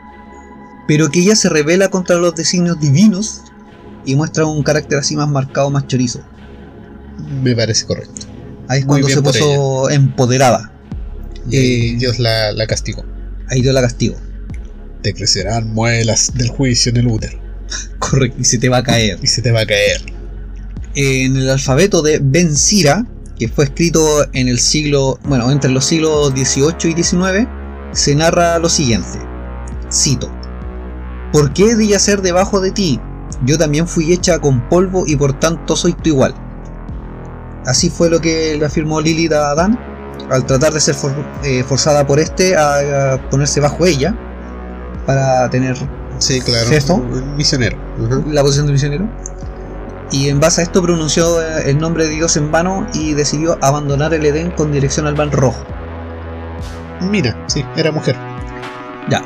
pero 0.89 1.11
que 1.11 1.21
ella 1.21 1.37
se 1.37 1.49
revela 1.49 1.89
contra 1.89 2.17
los 2.17 2.35
designios 2.35 2.81
divinos 2.81 3.43
y 4.05 4.17
muestra 4.17 4.47
un 4.47 4.63
carácter 4.63 4.99
así 4.99 5.17
más 5.17 5.29
marcado, 5.29 5.71
más 5.71 5.87
chorizo. 5.87 6.21
Me 7.43 7.55
parece 7.55 7.87
correcto. 7.87 8.27
Ahí 8.69 8.81
es 8.81 8.87
Muy 8.87 9.01
cuando 9.01 9.09
se 9.09 9.23
puso 9.23 9.91
empoderada. 9.91 10.73
Eh, 11.51 11.95
Dios 11.99 12.19
la, 12.19 12.53
la 12.53 12.67
castigó. 12.67 13.05
Ahí 13.49 13.61
dio 13.61 13.73
la 13.73 13.83
castigo. 13.83 14.17
Te 15.03 15.13
crecerán 15.13 15.73
muelas 15.75 16.33
del 16.35 16.49
juicio 16.49 16.91
en 16.91 16.97
el 16.99 17.07
útero. 17.07 17.39
Correcto, 17.99 18.41
y 18.41 18.45
se 18.45 18.59
te 18.59 18.69
va 18.69 18.79
a 18.79 18.83
caer. 18.83 19.19
Y 19.23 19.27
se 19.27 19.43
te 19.43 19.53
va 19.53 19.61
a 19.61 19.67
caer. 19.67 20.01
En 20.95 21.37
el 21.37 21.51
alfabeto 21.51 22.03
de 22.03 22.21
Ben 22.23 22.57
Sira, 22.57 23.07
que 23.39 23.49
fue 23.49 23.65
escrito 23.65 24.25
en 24.33 24.49
el 24.49 24.59
siglo, 24.59 25.19
bueno, 25.25 25.51
entre 25.51 25.71
los 25.71 25.85
siglos 25.85 26.31
XVIII 26.31 26.91
y 26.97 27.03
XIX, 27.03 27.49
se 27.93 28.15
narra 28.15 28.59
lo 28.59 28.69
siguiente. 28.69 29.19
Cito. 29.93 30.31
¿Por 31.33 31.53
qué 31.53 31.71
he 31.71 31.75
de 31.75 31.87
yacer 31.89 32.23
debajo 32.23 32.61
de 32.61 32.71
ti? 32.71 33.01
Yo 33.45 33.59
también 33.59 33.89
fui 33.89 34.13
hecha 34.13 34.39
con 34.39 34.69
polvo 34.69 35.05
y 35.07 35.17
por 35.17 35.39
tanto 35.39 35.75
soy 35.77 35.93
tu 35.93 36.09
igual. 36.11 36.35
Así 37.67 37.91
fue 37.91 38.09
lo 38.11 38.21
que 38.21 38.57
le 38.59 38.65
afirmó 38.67 39.01
Lilith 39.01 39.33
a 39.33 39.51
Adán, 39.51 39.79
al 40.31 40.45
tratar 40.47 40.73
de 40.73 40.81
ser 40.81 40.95
for- 40.95 41.13
eh, 41.43 41.65
forzada 41.65 42.07
por 42.07 42.21
este 42.21 42.57
a, 42.57 43.15
a 43.15 43.31
ponerse 43.31 43.59
bajo 43.61 43.85
ella, 43.87 44.15
para 45.07 45.49
tener 45.51 45.77
Sí, 46.19 46.41
claro. 46.41 46.69
Misionero. 47.37 47.77
La 48.31 48.43
posición 48.43 48.67
de 48.67 48.73
misionero. 48.73 49.09
Y 50.15 50.29
en 50.29 50.39
base 50.39 50.61
a 50.61 50.65
esto 50.65 50.81
pronunció 50.81 51.43
eh, 51.43 51.71
el 51.71 51.79
nombre 51.79 52.05
de 52.05 52.11
Dios 52.11 52.37
en 52.37 52.53
vano 52.53 52.87
y 52.95 53.15
decidió 53.15 53.59
abandonar 53.61 54.15
el 54.15 54.25
Edén 54.25 54.53
con 54.53 54.71
dirección 54.71 55.09
al 55.09 55.17
Mar 55.17 55.33
Rojo. 55.33 55.65
Mira, 57.01 57.37
sí, 57.49 57.65
era 57.75 57.91
mujer. 57.91 58.15
Ya. 59.11 59.25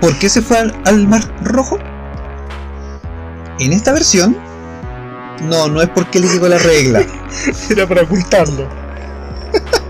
¿Por 0.00 0.18
qué 0.18 0.30
se 0.30 0.40
fue 0.40 0.56
al, 0.56 0.74
al 0.86 1.06
Mar 1.06 1.22
Rojo? 1.44 1.78
En 3.58 3.74
esta 3.74 3.92
versión, 3.92 4.34
no, 5.42 5.68
no 5.68 5.82
es 5.82 5.90
porque 5.90 6.18
le 6.18 6.28
llegó 6.28 6.48
la 6.48 6.56
regla. 6.56 7.04
Era 7.70 7.86
para 7.86 8.00
ocultarlo. 8.00 8.66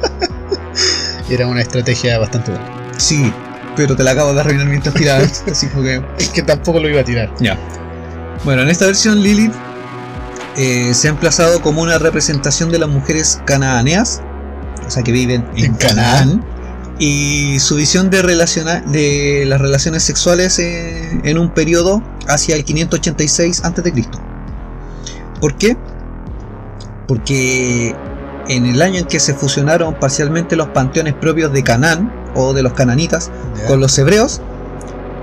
Era 1.31 1.47
una 1.47 1.61
estrategia 1.61 2.19
bastante 2.19 2.51
buena. 2.51 2.67
Sí, 2.99 3.33
pero 3.77 3.95
te 3.95 4.03
la 4.03 4.11
acabo 4.11 4.35
de 4.35 4.41
arruinar 4.41 4.67
mientras 4.67 4.93
tirabas. 4.97 5.45
Así 5.49 5.69
fue 5.69 5.85
que. 5.85 6.03
Es 6.19 6.31
que 6.31 6.43
tampoco 6.43 6.81
lo 6.81 6.89
iba 6.89 7.01
a 7.01 7.05
tirar. 7.05 7.33
Ya. 7.39 7.57
Bueno, 8.43 8.63
en 8.63 8.71
esta 8.71 8.87
versión 8.87 9.23
Lilith 9.23 9.55
eh, 10.56 10.92
se 10.94 11.09
ha 11.09 11.11
emplazado 11.11 11.61
como 11.62 11.82
una 11.82 11.99
representación 11.99 12.71
de 12.71 12.78
las 12.78 12.88
mujeres 12.88 13.40
canaaneas, 13.44 14.21
o 14.87 14.90
sea 14.90 15.02
que 15.02 15.12
viven 15.12 15.47
en, 15.56 15.64
En 15.66 15.75
Canaán, 15.75 16.44
y 16.99 17.59
su 17.61 17.76
visión 17.76 18.11
de, 18.11 18.23
relaciona- 18.23 18.82
de 18.82 19.44
las 19.47 19.61
relaciones 19.61 20.02
sexuales 20.02 20.59
eh, 20.59 21.21
en 21.25 21.38
un 21.38 21.50
periodo 21.50 22.02
hacia 22.28 22.54
el 22.56 22.64
586 22.64 23.64
a.C. 23.64 23.92
¿Por 25.40 25.56
qué? 25.56 25.76
Porque 27.09 27.94
en 28.49 28.66
el 28.66 28.80
año 28.82 28.99
en 29.00 29.06
que 29.06 29.21
se 29.21 29.35
fusionaron 29.35 29.94
parcialmente 29.94 30.56
los 30.56 30.68
panteones 30.68 31.14
propios 31.14 31.52
de 31.52 31.62
Canaán 31.62 32.12
o 32.35 32.52
de 32.52 32.62
los 32.62 32.73
cananitas 32.75 33.30
con 33.68 33.80
los 33.80 33.97
hebreos, 33.99 34.40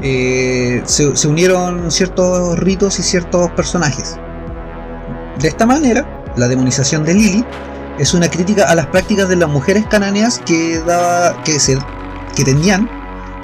eh, 0.01 0.81
se, 0.85 1.15
se 1.15 1.27
unieron 1.27 1.91
ciertos 1.91 2.57
ritos 2.59 2.99
y 2.99 3.03
ciertos 3.03 3.51
personajes. 3.51 4.17
De 5.39 5.47
esta 5.47 5.65
manera, 5.65 6.05
la 6.35 6.47
demonización 6.47 7.03
de 7.05 7.13
Lilith 7.13 7.45
es 7.97 8.13
una 8.13 8.29
crítica 8.29 8.65
a 8.69 8.75
las 8.75 8.87
prácticas 8.87 9.27
de 9.29 9.35
las 9.35 9.49
mujeres 9.49 9.85
cananeas 9.89 10.39
que, 10.45 10.79
daba, 10.79 11.41
que, 11.43 11.59
se, 11.59 11.77
que 12.35 12.43
tendían 12.43 12.89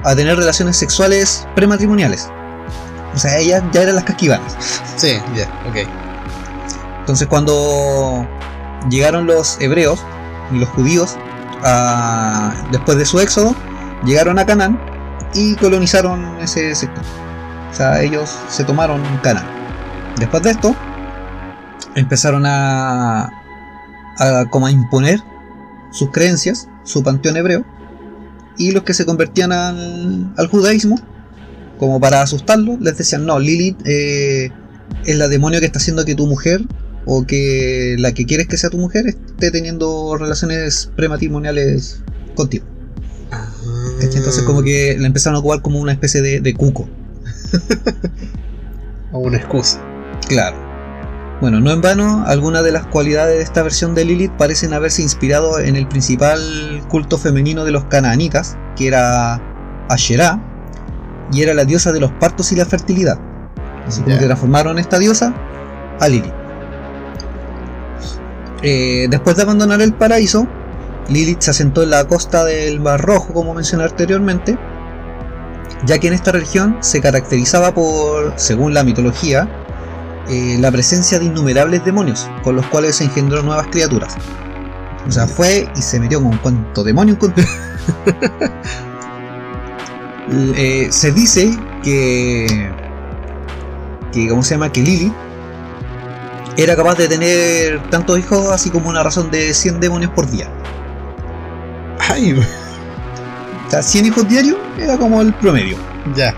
a 0.03 0.15
tener 0.15 0.37
relaciones 0.37 0.77
sexuales 0.77 1.47
prematrimoniales. 1.55 2.29
O 3.13 3.17
sea, 3.17 3.37
ellas 3.37 3.63
ya 3.71 3.81
eran 3.83 3.95
las 3.95 4.03
casquivanas. 4.03 4.55
Sí, 4.97 5.17
ya, 5.35 5.43
ok. 5.69 5.87
Entonces 6.99 7.27
cuando 7.27 8.27
llegaron 8.89 9.25
los 9.25 9.59
hebreos 9.61 10.03
y 10.51 10.57
los 10.59 10.69
judíos 10.69 11.15
a- 11.63 12.53
después 12.71 12.97
de 12.97 13.05
su 13.05 13.19
éxodo, 13.19 13.55
llegaron 14.03 14.37
a 14.39 14.45
Canaán 14.45 14.79
y 15.33 15.55
colonizaron 15.55 16.37
ese 16.39 16.75
sector. 16.75 17.03
O 17.71 17.73
sea, 17.75 18.01
ellos 18.01 18.33
se 18.49 18.63
tomaron 18.63 19.01
Canaán. 19.23 19.45
Después 20.17 20.43
de 20.43 20.51
esto, 20.51 20.75
empezaron 21.95 22.45
a, 22.45 23.31
a 24.17 24.45
como 24.49 24.67
a 24.67 24.71
imponer 24.71 25.19
sus 25.91 26.11
creencias, 26.11 26.67
su 26.83 27.03
panteón 27.03 27.37
hebreo, 27.37 27.65
y 28.57 28.71
los 28.71 28.83
que 28.83 28.93
se 28.93 29.05
convertían 29.05 29.51
al, 29.51 30.33
al 30.37 30.47
judaísmo, 30.47 30.99
como 31.79 31.99
para 31.99 32.21
asustarlos, 32.21 32.79
les 32.79 32.97
decían, 32.97 33.25
no, 33.25 33.39
Lilith 33.39 33.77
eh, 33.85 34.51
es 35.05 35.15
la 35.17 35.27
demonio 35.27 35.59
que 35.59 35.65
está 35.65 35.79
haciendo 35.79 36.05
que 36.05 36.15
tu 36.15 36.27
mujer 36.27 36.61
o 37.05 37.25
que 37.25 37.95
la 37.99 38.13
que 38.13 38.25
quieres 38.25 38.47
que 38.47 38.57
sea 38.57 38.69
tu 38.69 38.77
mujer 38.77 39.07
esté 39.07 39.51
teniendo 39.51 40.17
relaciones 40.17 40.89
prematrimoniales 40.95 42.01
contigo. 42.35 42.65
Ah. 43.31 43.47
Entonces 44.01 44.43
como 44.43 44.63
que 44.63 44.97
la 44.97 45.07
empezaron 45.07 45.35
a 45.35 45.39
ocupar 45.39 45.61
como 45.61 45.79
una 45.79 45.91
especie 45.91 46.21
de, 46.21 46.39
de 46.39 46.53
cuco. 46.53 46.87
O 49.11 49.19
una 49.19 49.37
excusa. 49.37 49.79
Claro. 50.27 50.57
Bueno, 51.41 51.59
no 51.59 51.71
en 51.71 51.81
vano, 51.81 52.23
algunas 52.25 52.63
de 52.63 52.71
las 52.71 52.85
cualidades 52.87 53.37
de 53.37 53.43
esta 53.43 53.61
versión 53.61 53.93
de 53.93 54.05
Lilith 54.05 54.31
parecen 54.31 54.73
haberse 54.73 55.01
inspirado 55.01 55.59
en 55.59 55.75
el 55.75 55.87
principal 55.87 56.39
culto 56.87 57.17
femenino 57.17 57.65
de 57.65 57.71
los 57.71 57.83
canaanitas, 57.85 58.57
que 58.75 58.87
era 58.87 59.41
Asherah, 59.89 60.39
y 61.31 61.41
era 61.41 61.53
la 61.53 61.65
diosa 61.65 61.91
de 61.91 61.99
los 61.99 62.11
partos 62.13 62.51
y 62.51 62.55
la 62.55 62.65
fertilidad. 62.65 63.19
Así 63.85 64.01
Ya. 64.07 64.17
que 64.17 64.25
transformaron 64.25 64.79
esta 64.79 64.97
diosa 64.97 65.33
a 65.99 66.07
Lilith. 66.07 66.33
Eh, 68.61 69.07
después 69.09 69.35
de 69.35 69.43
abandonar 69.43 69.81
el 69.81 69.93
paraíso, 69.93 70.47
Lilith 71.09 71.41
se 71.41 71.51
asentó 71.51 71.83
en 71.83 71.91
la 71.91 72.05
costa 72.05 72.45
del 72.45 72.79
Mar 72.79 73.01
Rojo, 73.01 73.33
como 73.33 73.53
mencioné 73.53 73.83
anteriormente, 73.83 74.57
ya 75.85 75.99
que 75.99 76.07
en 76.07 76.13
esta 76.13 76.31
región 76.31 76.77
se 76.79 77.01
caracterizaba 77.01 77.73
por, 77.73 78.33
según 78.37 78.73
la 78.73 78.83
mitología, 78.83 79.47
eh, 80.29 80.57
la 80.59 80.71
presencia 80.71 81.19
de 81.19 81.25
innumerables 81.25 81.83
demonios, 81.85 82.29
con 82.43 82.55
los 82.55 82.65
cuales 82.67 82.95
se 82.95 83.03
engendró 83.05 83.43
nuevas 83.43 83.67
criaturas. 83.67 84.15
O 85.07 85.11
sea, 85.11 85.27
fue 85.27 85.69
y 85.75 85.81
se 85.81 85.99
metió 85.99 86.21
con 86.21 86.37
cuanto 86.37 86.83
demonio 86.83 87.15
encontró. 87.15 87.43
Eh, 90.27 90.87
se 90.89 91.11
dice 91.11 91.55
que, 91.83 92.71
que, 94.11 94.27
¿cómo 94.27 94.41
se 94.41 94.55
llama? 94.55 94.71
Que 94.71 94.81
Lili 94.81 95.13
era 96.57 96.75
capaz 96.75 96.95
de 96.95 97.07
tener 97.07 97.81
tantos 97.89 98.17
hijos 98.17 98.51
así 98.51 98.69
como 98.69 98.89
una 98.89 99.03
razón 99.03 99.29
de 99.29 99.53
100 99.53 99.79
demonios 99.79 100.11
por 100.11 100.29
día. 100.29 100.49
Ay, 101.99 102.33
O 103.67 103.69
sea, 103.69 103.83
100 103.83 104.05
hijos 104.05 104.27
diarios 104.27 104.57
era 104.79 104.97
como 104.97 105.21
el 105.21 105.33
promedio. 105.35 105.77
ya. 106.15 106.33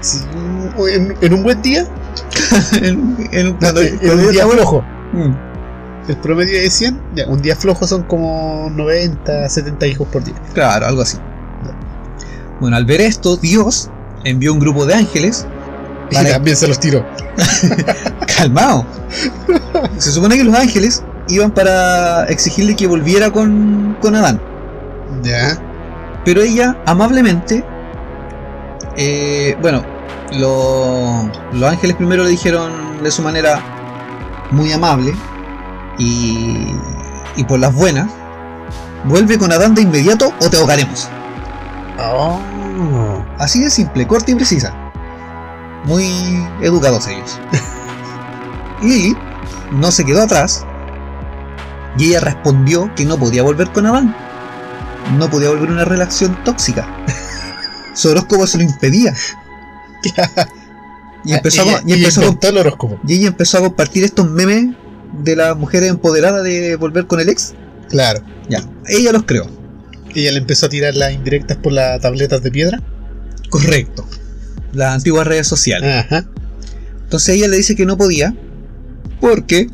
en 1.22 1.34
un 1.34 1.44
buen 1.44 1.62
día, 1.62 1.88
en, 2.82 3.30
en- 3.32 3.48
no, 3.54 3.60
cuando- 3.60 3.82
en 3.82 3.98
cuando 3.98 4.26
un 4.28 4.32
día 4.32 4.48
flojo. 4.48 4.84
Mm. 5.14 5.48
El 6.10 6.18
promedio 6.18 6.62
de 6.62 6.70
100, 6.70 7.02
ya, 7.16 7.28
un 7.28 7.42
día 7.42 7.56
flojo 7.56 7.86
son 7.86 8.04
como 8.04 8.70
90, 8.74 9.50
70 9.50 9.88
hijos 9.88 10.08
por 10.08 10.24
día. 10.24 10.36
Claro, 10.54 10.86
algo 10.86 11.02
así. 11.02 11.18
Bueno, 12.62 12.78
al 12.78 12.86
ver 12.86 13.02
esto, 13.02 13.36
Dios 13.36 13.90
envió 14.24 14.54
un 14.54 14.60
grupo 14.60 14.86
de 14.86 14.94
ángeles. 14.96 15.46
Y 16.10 16.16
también 16.16 16.56
se 16.56 16.68
los 16.70 16.80
tiró. 16.80 17.06
Calmado. 18.38 18.86
Se 19.98 20.12
supone 20.12 20.38
que 20.38 20.46
los 20.46 20.56
ángeles 20.56 21.04
iban 21.28 21.52
para 21.52 22.24
exigirle 22.28 22.76
que 22.78 22.88
volviera 22.88 23.30
con, 23.32 23.98
con 24.00 24.16
Adán. 24.16 24.40
Ya. 25.24 25.62
Pero 26.24 26.42
ella, 26.42 26.78
amablemente, 26.86 27.66
eh, 28.96 29.58
bueno, 29.62 29.84
lo- 30.34 31.30
los 31.54 31.70
ángeles 31.70 31.96
primero 31.96 32.24
le 32.24 32.30
dijeron 32.30 33.02
de 33.04 33.12
su 33.12 33.22
manera 33.22 33.62
muy 34.52 34.72
amable 34.72 35.16
y, 35.98 36.74
y 37.36 37.44
por 37.46 37.60
las 37.60 37.74
buenas, 37.74 38.10
vuelve 39.06 39.38
con 39.38 39.52
Adán 39.52 39.76
de 39.76 39.82
inmediato 39.82 40.34
o 40.42 40.50
te 40.50 40.58
ahogaremos. 40.58 41.10
Oh. 42.00 42.40
Así 43.40 43.62
de 43.64 43.70
simple, 43.70 44.06
corta 44.08 44.32
y 44.32 44.36
precisa. 44.36 44.74
Muy 45.86 46.46
educados 46.62 47.08
ellos. 47.08 47.40
Lilith 48.82 49.18
no 49.72 49.92
se 49.92 50.06
quedó 50.06 50.24
atrás 50.24 50.66
y 51.98 52.10
ella 52.10 52.20
respondió 52.20 52.94
que 52.96 53.06
no 53.06 53.18
podía 53.18 53.44
volver 53.44 53.72
con 53.72 53.86
Adán. 53.86 54.16
No 55.18 55.30
podía 55.30 55.50
volver 55.50 55.72
una 55.72 55.86
relación 55.86 56.38
tóxica. 56.44 56.86
Su 57.94 58.10
horóscopo 58.10 58.46
se 58.46 58.58
lo 58.58 58.64
impedía. 58.64 59.14
Y 61.26 61.34
empezó, 61.34 61.64
a, 61.64 61.82
y, 61.86 61.94
empezó 61.94 62.22
a, 62.22 62.48
el 62.48 62.58
horóscopo. 62.58 63.00
y 63.06 63.16
ella 63.16 63.28
empezó 63.28 63.58
a 63.58 63.62
compartir 63.62 64.06
estos 64.06 64.30
memes 64.30 64.76
de 65.24 65.36
las 65.36 65.58
mujeres 65.58 65.90
empoderadas 65.90 66.42
de 66.44 66.78
volver 66.78 67.06
con 67.06 67.20
el 67.20 67.28
ex. 67.28 67.54
Claro. 67.90 68.22
Ya, 68.48 68.64
ella 68.88 69.12
los 69.12 69.24
creó. 69.24 69.46
Ella 70.16 70.32
le 70.32 70.38
empezó 70.38 70.68
a 70.68 70.70
tirar 70.70 70.96
las 70.96 71.12
indirectas 71.12 71.58
por 71.58 71.74
las 71.74 72.00
tabletas 72.00 72.42
de 72.44 72.52
piedra. 72.52 72.82
Correcto. 73.50 74.08
Las 74.72 74.96
antiguas 74.96 75.28
redes 75.28 75.48
sociales. 75.48 76.06
Ajá. 76.06 76.26
Entonces 77.04 77.36
ella 77.36 77.48
le 77.50 77.58
dice 77.58 77.76
que 77.76 77.86
no 77.86 77.98
podía, 77.98 78.34
porque, 79.20 79.70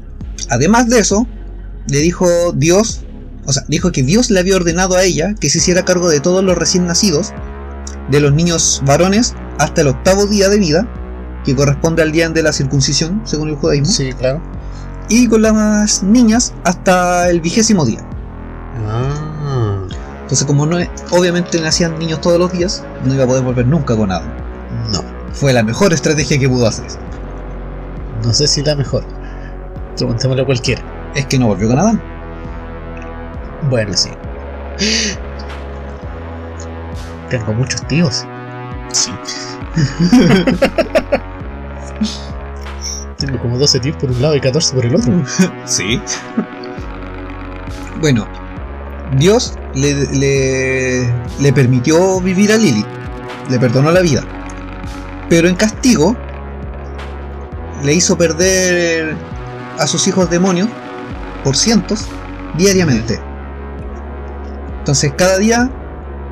además 0.49 0.89
de 0.89 0.99
eso, 0.99 1.27
le 1.87 1.99
dijo 1.99 2.51
Dios, 2.53 3.01
o 3.45 3.53
sea, 3.53 3.63
dijo 3.67 3.91
que 3.91 4.03
Dios 4.03 4.29
le 4.29 4.39
había 4.39 4.55
ordenado 4.55 4.95
a 4.95 5.03
ella 5.03 5.35
que 5.39 5.49
se 5.49 5.57
hiciera 5.57 5.85
cargo 5.85 6.09
de 6.09 6.19
todos 6.19 6.43
los 6.43 6.57
recién 6.57 6.85
nacidos, 6.85 7.31
de 8.09 8.19
los 8.19 8.33
niños 8.33 8.81
varones, 8.85 9.33
hasta 9.59 9.81
el 9.81 9.87
octavo 9.87 10.25
día 10.27 10.49
de 10.49 10.57
vida, 10.57 10.87
que 11.43 11.55
corresponde 11.55 12.01
al 12.01 12.11
día 12.11 12.29
de 12.29 12.41
la 12.43 12.53
circuncisión, 12.53 13.21
según 13.25 13.49
el 13.49 13.55
judaísmo, 13.55 13.91
Sí, 13.93 14.13
claro. 14.13 14.41
y 15.09 15.27
con 15.27 15.41
las 15.41 16.03
niñas 16.03 16.53
hasta 16.63 17.29
el 17.29 17.41
vigésimo 17.41 17.85
día. 17.85 17.99
Ah. 18.87 19.85
Entonces, 20.21 20.45
como 20.47 20.65
no, 20.65 20.77
obviamente 21.11 21.59
nacían 21.61 21.99
niños 21.99 22.21
todos 22.21 22.39
los 22.39 22.51
días, 22.51 22.83
no 23.03 23.13
iba 23.13 23.25
a 23.25 23.27
poder 23.27 23.43
volver 23.43 23.67
nunca 23.67 23.95
con 23.95 24.09
nada. 24.09 24.23
No. 24.91 25.03
Fue 25.33 25.51
la 25.53 25.63
mejor 25.63 25.93
estrategia 25.93 26.39
que 26.39 26.47
pudo 26.47 26.65
hacer. 26.67 26.85
No 28.23 28.33
sé 28.33 28.47
si 28.47 28.63
la 28.63 28.75
mejor. 28.75 29.03
Preguntémosle 29.97 30.43
a 30.43 30.45
cualquiera. 30.45 30.81
Es 31.13 31.25
que 31.25 31.37
no 31.37 31.47
volvió 31.47 31.67
con 31.67 31.77
Adán. 31.77 32.01
Bueno, 33.69 33.91
sí. 33.95 34.09
Tengo 37.29 37.53
muchos 37.53 37.85
tíos. 37.87 38.25
Sí. 38.91 39.11
Tengo 43.17 43.39
como 43.39 43.57
12 43.57 43.79
tíos 43.79 43.97
por 43.97 44.11
un 44.11 44.21
lado 44.21 44.35
y 44.35 44.41
14 44.41 44.75
por 44.75 44.85
el 44.85 44.95
otro. 44.95 45.13
Sí. 45.65 45.99
Bueno, 48.01 48.27
Dios 49.17 49.57
le, 49.73 50.05
le, 50.07 51.13
le 51.39 51.53
permitió 51.53 52.19
vivir 52.19 52.51
a 52.51 52.57
Lilith, 52.57 52.85
le 53.49 53.59
perdonó 53.59 53.91
la 53.91 54.01
vida, 54.01 54.23
pero 55.29 55.47
en 55.47 55.55
castigo 55.55 56.15
le 57.83 57.93
hizo 57.93 58.17
perder 58.17 59.15
a 59.79 59.87
sus 59.87 60.07
hijos 60.07 60.29
demonios 60.29 60.67
por 61.43 61.55
cientos 61.55 62.07
diariamente. 62.57 63.19
Entonces 64.79 65.13
cada 65.15 65.37
día 65.37 65.71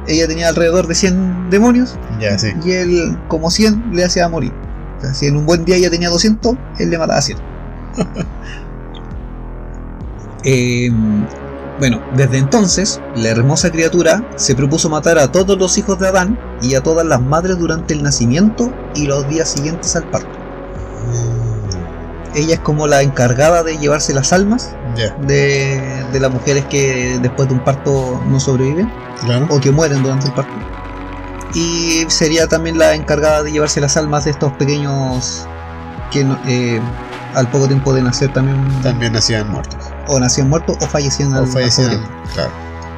ella 0.07 0.27
tenía 0.27 0.49
alrededor 0.49 0.87
de 0.87 0.95
100 0.95 1.49
demonios 1.49 1.97
Ya, 2.19 2.37
sí. 2.37 2.53
y 2.63 2.71
él 2.71 3.17
como 3.27 3.51
100 3.51 3.91
le 3.95 4.03
hacía 4.03 4.27
morir. 4.29 4.53
O 4.97 5.01
sea, 5.01 5.13
si 5.13 5.27
en 5.27 5.37
un 5.37 5.45
buen 5.45 5.65
día 5.65 5.75
ella 5.75 5.89
tenía 5.89 6.09
200, 6.09 6.55
él 6.79 6.89
le 6.89 6.97
mataba 6.97 7.21
100. 7.21 7.37
Eh, 10.43 10.89
bueno, 11.79 12.01
desde 12.15 12.37
entonces, 12.37 12.99
la 13.15 13.29
hermosa 13.29 13.71
criatura 13.71 14.23
se 14.37 14.55
propuso 14.55 14.89
matar 14.89 15.17
a 15.19 15.31
todos 15.31 15.57
los 15.57 15.77
hijos 15.77 15.99
de 15.99 16.07
Adán 16.07 16.37
y 16.61 16.75
a 16.75 16.81
todas 16.81 17.05
las 17.05 17.21
madres 17.21 17.57
durante 17.59 17.93
el 17.93 18.03
nacimiento 18.03 18.73
y 18.95 19.05
los 19.05 19.27
días 19.29 19.49
siguientes 19.49 19.95
al 19.95 20.09
parto. 20.09 20.29
Ella 22.33 22.53
es 22.55 22.59
como 22.61 22.87
la 22.87 23.01
encargada 23.01 23.61
de 23.63 23.77
llevarse 23.77 24.13
las 24.13 24.31
almas 24.31 24.75
de, 25.27 26.00
de 26.11 26.19
las 26.19 26.31
mujeres 26.31 26.65
que 26.65 27.19
después 27.21 27.47
de 27.47 27.53
un 27.55 27.59
parto 27.63 28.21
no 28.27 28.39
sobreviven 28.39 28.91
claro. 29.25 29.47
o 29.49 29.59
que 29.59 29.71
mueren 29.71 30.01
durante 30.03 30.27
el 30.27 30.33
parto. 30.33 30.53
Y 31.53 32.05
sería 32.07 32.47
también 32.47 32.77
la 32.77 32.95
encargada 32.95 33.43
de 33.43 33.51
llevarse 33.51 33.81
las 33.81 33.97
almas 33.97 34.25
de 34.25 34.31
estos 34.31 34.51
pequeños 34.53 35.45
que 36.11 36.25
eh, 36.47 36.79
al 37.35 37.49
poco 37.49 37.67
tiempo 37.67 37.93
de 37.93 38.01
nacer 38.01 38.31
también 38.33 38.57
También 38.81 39.13
nacían 39.13 39.49
muertos. 39.51 39.79
o 40.07 40.19
nacían 40.19 40.49
muertos 40.49 40.77
o 40.79 40.85
fallecían 40.85 41.33
al, 41.33 41.41
O 41.41 41.43
al 41.43 41.49
fallecían. 41.49 42.01
Claro. 42.33 42.51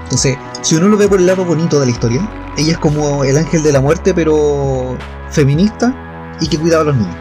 Entonces, 0.03 0.37
si 0.61 0.75
uno 0.75 0.87
lo 0.87 0.97
ve 0.97 1.07
por 1.07 1.19
el 1.19 1.25
lado 1.25 1.45
bonito 1.45 1.79
de 1.79 1.87
la 1.87 1.91
historia, 1.91 2.21
ella 2.57 2.73
es 2.73 2.77
como 2.77 3.23
el 3.23 3.37
ángel 3.37 3.63
de 3.63 3.71
la 3.71 3.81
muerte, 3.81 4.13
pero 4.13 4.97
feminista 5.29 5.93
y 6.39 6.47
que 6.47 6.59
cuidaba 6.59 6.81
a 6.83 6.85
los 6.85 6.95
niños. 6.95 7.15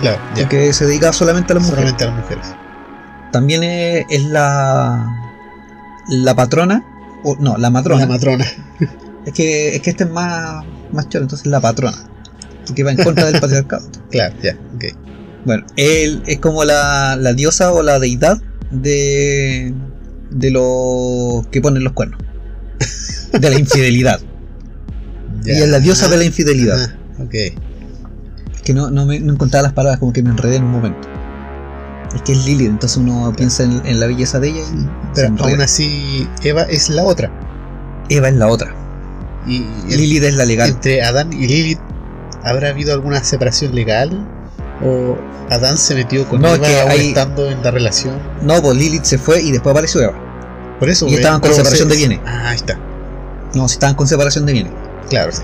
Claro, 0.00 0.18
ya. 0.34 0.48
Que 0.48 0.72
se 0.72 0.86
dedica 0.86 1.12
solamente 1.12 1.52
a 1.52 1.56
las 1.56 1.64
mujeres. 1.64 1.90
Solamente 1.92 2.04
a 2.04 2.06
las 2.08 2.16
mujeres. 2.16 2.61
También 3.32 3.62
es, 3.62 4.04
es 4.10 4.24
la 4.24 5.22
la 6.08 6.34
patrona, 6.34 6.84
o 7.24 7.36
no, 7.36 7.56
la 7.56 7.70
matrona. 7.70 8.02
La 8.02 8.06
matrona. 8.06 8.44
es 9.26 9.32
que 9.32 9.76
es 9.76 9.82
que 9.82 9.90
este 9.90 10.04
es 10.04 10.10
más 10.10 10.64
más 10.92 11.08
choro, 11.08 11.24
entonces 11.24 11.46
la 11.46 11.60
patrona, 11.60 11.96
que 12.74 12.84
va 12.84 12.92
en 12.92 13.02
contra 13.02 13.26
del 13.26 13.40
patriarcado. 13.40 13.88
Claro, 14.10 14.34
ya, 14.42 14.58
ok. 14.74 14.84
Bueno, 15.46 15.64
él 15.76 16.22
es 16.26 16.38
como 16.38 16.64
la, 16.64 17.16
la 17.16 17.32
diosa 17.32 17.72
o 17.72 17.82
la 17.82 17.98
deidad 17.98 18.38
de 18.70 19.72
de 20.30 20.50
los 20.50 21.46
que 21.48 21.62
ponen 21.62 21.82
los 21.82 21.94
cuernos. 21.94 22.20
De 23.32 23.48
la 23.48 23.58
infidelidad. 23.58 24.20
Ya. 25.42 25.52
Ella 25.54 25.64
es 25.64 25.70
la 25.70 25.80
diosa 25.80 26.08
de 26.08 26.18
la 26.18 26.24
infidelidad. 26.24 26.78
Ah, 26.78 27.22
ok. 27.22 27.34
Es 27.34 28.62
que 28.62 28.74
no, 28.74 28.90
no, 28.90 29.06
me, 29.06 29.18
no 29.20 29.32
encontraba 29.32 29.62
las 29.62 29.72
palabras, 29.72 29.98
como 29.98 30.12
que 30.12 30.22
me 30.22 30.28
enredé 30.28 30.56
en 30.56 30.64
un 30.64 30.72
momento. 30.72 31.08
Es 32.14 32.22
que 32.22 32.32
es 32.32 32.44
Lilith, 32.44 32.68
entonces 32.68 32.98
uno 32.98 33.32
piensa 33.36 33.62
en, 33.62 33.80
en 33.86 33.98
la 34.00 34.06
belleza 34.06 34.38
de 34.38 34.50
ella 34.50 34.60
y 34.60 34.88
Pero 35.14 35.28
enreda. 35.28 35.48
aún 35.50 35.60
así, 35.62 36.28
Eva 36.42 36.62
es 36.62 36.90
la 36.90 37.04
otra. 37.04 37.30
Eva 38.08 38.28
es 38.28 38.34
la 38.34 38.48
otra. 38.48 38.74
Y, 39.46 39.66
y 39.88 39.96
Lilith 39.96 40.24
es 40.24 40.34
la 40.34 40.44
legal. 40.44 40.68
entre 40.68 41.02
Adán 41.02 41.32
y 41.32 41.46
Lilith, 41.46 41.80
¿habrá 42.44 42.68
habido 42.68 42.92
alguna 42.92 43.24
separación 43.24 43.74
legal? 43.74 44.28
¿O 44.84 45.16
Adán 45.50 45.78
se 45.78 45.94
metió 45.94 46.28
con 46.28 46.42
No, 46.42 46.54
Eva 46.54 46.66
que 46.66 46.80
aún 46.80 46.90
hay- 46.90 47.08
estando 47.08 47.46
en 47.50 47.62
la 47.62 47.70
relación? 47.70 48.14
No, 48.42 48.60
pues 48.60 48.76
Lilith 48.76 49.04
se 49.04 49.16
fue 49.18 49.40
y 49.42 49.50
después 49.52 49.72
apareció 49.72 50.02
Eva. 50.02 50.14
Por 50.78 50.88
eso. 50.90 51.06
Y 51.06 51.14
estaban 51.14 51.40
con 51.40 51.52
separación 51.54 51.88
se- 51.88 51.94
de 51.94 51.98
bienes. 51.98 52.20
Ah, 52.26 52.50
ahí 52.50 52.56
está. 52.56 52.78
No, 53.54 53.68
si 53.68 53.74
estaban 53.74 53.94
con 53.96 54.06
separación 54.06 54.44
de 54.46 54.52
bienes. 54.52 54.72
Claro, 55.08 55.30
sí. 55.32 55.42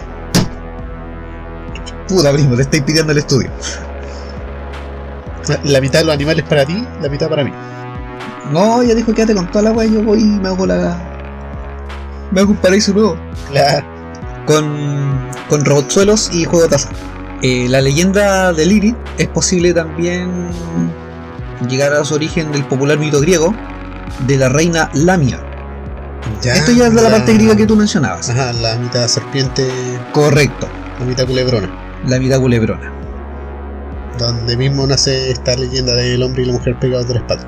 Puta, 2.08 2.32
primo, 2.32 2.56
te 2.56 2.62
estoy 2.62 2.80
pidiendo 2.80 3.12
el 3.12 3.18
estudio. 3.18 3.50
La 5.64 5.80
mitad 5.80 6.00
de 6.00 6.04
los 6.06 6.14
animales 6.14 6.44
para 6.44 6.64
ti, 6.64 6.84
la 7.02 7.08
mitad 7.08 7.28
para 7.28 7.44
mí. 7.44 7.52
No, 8.52 8.82
ya 8.82 8.94
dijo 8.94 9.12
quédate 9.12 9.34
con 9.34 9.46
toda 9.50 9.62
la 9.64 9.72
wea, 9.72 9.86
yo 9.88 10.02
voy 10.02 10.20
y 10.20 10.24
me 10.24 10.48
hago 10.48 10.66
la. 10.66 10.96
Me 12.30 12.40
hago 12.40 12.50
un 12.52 12.56
paraíso 12.56 12.92
nuevo. 12.92 13.16
Claro. 13.50 13.86
Con. 14.46 15.28
con 15.48 15.64
robotsuelos 15.64 16.30
y 16.32 16.44
juego 16.44 16.64
de 16.64 16.70
taza. 16.70 16.90
Eh, 17.42 17.66
la 17.68 17.80
leyenda 17.80 18.52
de 18.52 18.66
Lilith 18.66 18.96
es 19.16 19.28
posible 19.28 19.72
también 19.72 20.48
llegar 21.68 21.92
a 21.92 22.04
su 22.04 22.14
origen 22.14 22.50
del 22.52 22.64
popular 22.64 22.98
mito 22.98 23.20
griego 23.20 23.54
de 24.26 24.36
la 24.36 24.48
reina 24.48 24.90
Lamia. 24.94 25.38
Ya, 26.42 26.54
Esto 26.54 26.72
ya 26.72 26.86
es 26.88 26.94
de 26.94 27.00
la 27.02 27.10
parte 27.10 27.32
griega 27.34 27.56
que 27.56 27.66
tú 27.66 27.76
mencionabas. 27.76 28.28
Ajá, 28.30 28.52
la 28.54 28.76
mitad 28.76 29.06
serpiente, 29.08 29.68
Correcto, 30.12 30.68
la 30.98 31.06
mitad 31.06 31.26
culebrona. 31.26 31.68
la 32.06 32.18
mitad 32.18 32.40
culebrona. 32.40 32.92
Donde 34.18 34.56
mismo 34.56 34.86
nace 34.86 35.30
esta 35.30 35.54
leyenda 35.56 35.94
del 35.94 36.22
hombre 36.22 36.42
y 36.42 36.46
la 36.46 36.52
mujer 36.54 36.78
pegados 36.78 37.08
de 37.08 37.14
la 37.14 37.20
espalda. 37.20 37.46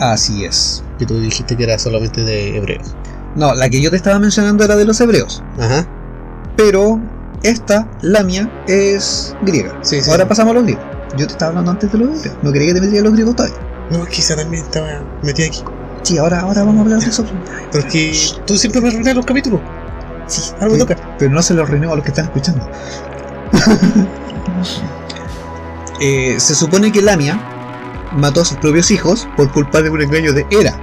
Así 0.00 0.44
es. 0.44 0.82
Que 0.98 1.06
tú 1.06 1.18
dijiste 1.20 1.56
que 1.56 1.64
era 1.64 1.78
solamente 1.78 2.22
de 2.22 2.56
hebreos. 2.56 2.94
No, 3.34 3.54
la 3.54 3.68
que 3.68 3.80
yo 3.80 3.90
te 3.90 3.96
estaba 3.96 4.18
mencionando 4.18 4.64
era 4.64 4.76
de 4.76 4.84
los 4.84 5.00
hebreos. 5.00 5.42
Ajá. 5.58 5.86
Pero 6.56 7.00
esta, 7.42 7.88
Lamia, 8.02 8.50
es 8.66 9.34
griega. 9.42 9.78
Sí, 9.82 10.00
sí. 10.02 10.10
Ahora 10.10 10.26
pasamos 10.28 10.52
a 10.52 10.54
los 10.54 10.64
griegos. 10.64 10.84
Yo 11.16 11.26
te 11.26 11.32
estaba 11.32 11.50
hablando 11.50 11.70
antes 11.72 11.92
de 11.92 11.98
los 11.98 12.08
griegos. 12.20 12.38
No 12.42 12.52
quería 12.52 12.68
que 12.68 12.74
te 12.74 12.80
metiera 12.80 13.04
los 13.04 13.12
griegos 13.14 13.36
todavía. 13.36 13.56
No, 13.90 14.04
quizá 14.06 14.36
también 14.36 14.64
estaba 14.64 15.02
metida 15.22 15.46
aquí. 15.46 15.60
Sí, 16.02 16.18
ahora, 16.18 16.40
ahora 16.40 16.62
vamos 16.62 16.78
a 16.78 16.82
hablar 16.82 17.00
de 17.00 17.06
eso. 17.06 17.24
Pero 17.72 17.86
es 17.86 17.92
que 17.92 18.14
tú 18.46 18.56
siempre 18.56 18.80
me 18.80 18.88
arruinas 18.88 19.14
los 19.14 19.26
capítulos. 19.26 19.60
Sí, 20.26 20.50
Ahora 20.60 20.72
me 20.72 20.78
toca. 20.78 20.96
pero 21.18 21.30
no 21.30 21.40
se 21.42 21.54
los 21.54 21.68
renuevo 21.68 21.92
a 21.92 21.96
los 21.96 22.04
que 22.04 22.10
están 22.10 22.24
escuchando. 22.26 22.68
Eh, 26.00 26.36
se 26.38 26.54
supone 26.54 26.92
que 26.92 27.02
Lamia 27.02 27.40
mató 28.12 28.42
a 28.42 28.44
sus 28.44 28.58
propios 28.58 28.90
hijos 28.90 29.28
por 29.36 29.50
culpa 29.52 29.82
de 29.82 29.90
un 29.90 30.02
engaño 30.02 30.32
de 30.32 30.46
Hera. 30.50 30.78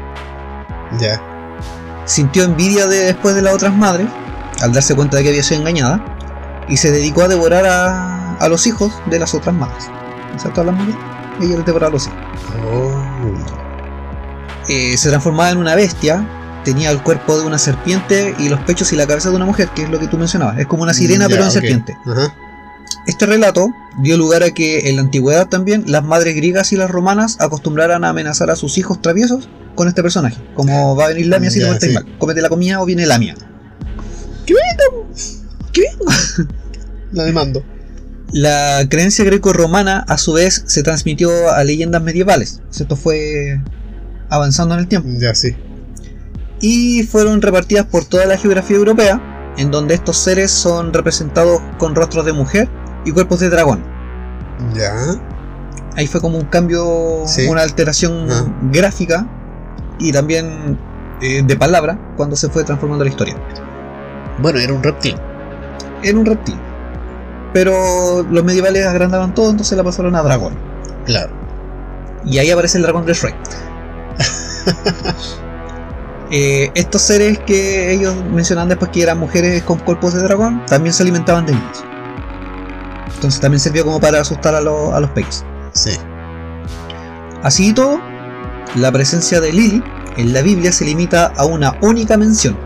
Ya. 1.00 1.22
Sintió 2.06 2.44
envidia 2.44 2.88
de, 2.88 3.06
después 3.06 3.36
de 3.36 3.42
las 3.42 3.54
otras 3.54 3.76
madres, 3.76 4.08
al 4.62 4.74
darse 4.74 4.96
cuenta 4.96 5.18
de 5.18 5.24
que 5.24 5.30
había 5.30 5.44
sido 5.44 5.62
engañada, 5.62 6.04
y 6.68 6.78
se 6.78 6.92
dedicó 6.92 7.24
a 7.24 7.28
devorar 7.28 7.66
a, 7.66 8.36
a 8.38 8.50
los 8.50 8.68
hijos 8.68 8.94
de 9.08 9.20
las 9.20 9.34
otras 9.34 9.56
madres. 9.56 9.90
O 10.36 10.40
sea, 10.40 10.52
todas 10.52 10.68
las 10.68 10.76
madres, 10.76 10.96
ella 11.42 11.58
les 11.58 11.66
devoraba 11.66 11.90
a 11.90 11.94
los 11.94 12.08
hijos. 12.08 12.18
Oh. 12.72 13.04
Eh, 14.68 14.98
se 14.98 15.10
transformaba 15.10 15.50
en 15.52 15.58
una 15.58 15.76
bestia, 15.76 16.26
tenía 16.64 16.90
el 16.92 17.02
cuerpo 17.04 17.38
de 17.38 17.46
una 17.46 17.58
serpiente 17.58 18.34
y 18.40 18.50
los 18.50 18.60
pechos 18.62 18.94
y 18.94 18.96
la 18.96 19.06
cabeza 19.06 19.30
de 19.30 19.36
una 19.36 19.46
mujer, 19.46 19.70
que 19.70 19.84
es 19.84 19.90
lo 19.90 20.00
que 20.00 20.08
tú 20.08 20.18
mencionabas. 20.18 20.58
Es 20.58 20.68
como 20.68 20.84
una 20.84 20.94
sirena, 20.94 21.26
Ya, 21.26 21.30
pero 21.30 21.44
en 21.46 21.52
serpiente. 21.52 21.98
Ajá. 22.06 22.34
Este 23.06 23.26
relato 23.26 23.70
dio 24.02 24.18
lugar 24.18 24.44
a 24.44 24.52
que 24.52 24.90
en 24.90 24.96
la 24.96 25.02
antigüedad 25.02 25.50
también 25.50 25.84
las 25.88 26.04
madres 26.04 26.36
griegas 26.36 26.72
y 26.72 26.78
las 26.78 26.90
romanas 26.90 27.38
acostumbraran 27.40 28.06
a 28.06 28.10
amenazar 28.10 28.50
a 28.50 28.56
sus 28.56 28.78
hijos 28.78 29.02
traviesos 29.02 29.50
con 29.76 29.88
este 29.88 30.02
personaje. 30.02 30.38
Como 30.56 30.96
va 30.96 31.06
a 31.06 31.08
venir 31.10 31.28
Lamia 31.28 31.52
si 31.52 31.60
te 31.60 31.66
portáis 31.66 31.92
sí. 31.92 31.96
mal. 31.96 32.18
Cómete 32.18 32.42
la 32.42 32.50
comida 32.50 32.82
o 32.82 32.86
viene 32.86 33.06
Lamia. 33.06 33.36
¿Qué 34.46 34.54
vengo? 34.54 35.10
¿Qué 35.74 35.82
vengo? 35.82 36.06
La 37.12 37.24
demando. 37.26 37.64
La 38.32 38.88
creencia 38.90 39.24
greco-romana 39.26 40.00
a 40.08 40.18
su 40.18 40.34
vez 40.34 40.64
se 40.66 40.82
transmitió 40.82 41.52
a 41.52 41.64
leyendas 41.64 42.02
medievales. 42.02 42.62
Esto 42.72 42.96
fue 42.96 43.62
avanzando 44.30 44.74
en 44.76 44.80
el 44.80 44.88
tiempo. 44.88 45.10
Ya, 45.20 45.36
sí. 45.36 45.56
y 46.60 47.04
fueron 47.04 47.42
repartidas 47.42 47.86
por 47.86 48.06
toda 48.06 48.26
la 48.26 48.38
geografía 48.38 48.78
europea, 48.78 49.54
en 49.58 49.70
donde 49.70 49.94
estos 49.94 50.18
seres 50.18 50.50
son 50.50 50.94
representados 50.94 51.62
con 51.78 51.94
rostros 51.94 52.26
de 52.26 52.34
mujer 52.34 52.70
y 53.06 53.12
cuerpos 53.12 53.40
de 53.40 53.50
dragón. 53.50 53.84
Ya. 54.74 54.94
Ahí 55.96 56.08
fue 56.08 56.22
como 56.22 56.38
un 56.38 56.46
cambio, 56.46 57.24
Sí. 57.26 57.48
una 57.48 57.62
alteración 57.62 58.28
Ah. 58.32 58.46
gráfica 58.72 59.26
y 60.00 60.12
también 60.12 60.78
eh, 61.22 61.42
de 61.46 61.56
palabra 61.56 61.98
cuando 62.18 62.36
se 62.36 62.50
fue 62.50 62.64
transformando 62.64 63.06
la 63.06 63.10
historia. 63.12 63.36
Bueno, 64.40 64.60
era 64.60 64.74
un 64.74 64.84
reptil. 64.84 65.16
En 66.04 66.18
un 66.18 66.26
reptil. 66.26 66.56
Pero 67.54 68.24
los 68.30 68.44
medievales 68.44 68.86
agrandaban 68.86 69.34
todo, 69.34 69.52
entonces 69.52 69.78
la 69.78 69.84
pasaron 69.84 70.16
a 70.16 70.24
dragón. 70.24 70.54
Claro. 71.06 71.32
Y 72.26 72.40
ahí 72.40 72.50
aparece 72.52 72.78
el 72.78 72.84
dragón 72.84 73.06
de 73.06 73.14
Shrek. 73.14 73.36
Eh, 76.36 76.72
estos 76.74 77.04
seres 77.04 77.38
que 77.46 77.94
ellos 77.94 78.16
mencionaban 78.34 78.68
después 78.70 78.90
que 78.90 79.04
eran 79.04 79.20
mujeres 79.20 79.62
con 79.62 79.78
cuerpos 79.78 80.16
de 80.16 80.24
dragón, 80.24 80.66
también 80.66 80.92
se 80.92 81.04
alimentaban 81.04 81.46
de 81.46 81.52
niños. 81.54 81.84
Entonces 83.16 83.40
también 83.40 83.60
sirvió 83.60 83.86
como 83.86 84.00
para 84.00 84.22
asustar 84.22 84.56
a, 84.56 84.62
los- 84.62 84.94
a 84.94 85.00
los 85.00 85.10
peques. 85.12 85.44
Sí. 85.74 85.92
Así 87.42 87.70
y 87.70 87.74
todo, 87.74 88.00
la 88.76 88.92
presencia 88.92 89.42
de 89.42 89.52
Lilith 89.52 89.84
en 90.18 90.34
la 90.34 90.42
Biblia 90.42 90.72
se 90.72 90.86
limita 90.86 91.34
a 91.38 91.46
una 91.46 91.76
única 91.82 92.18
mención. 92.18 92.58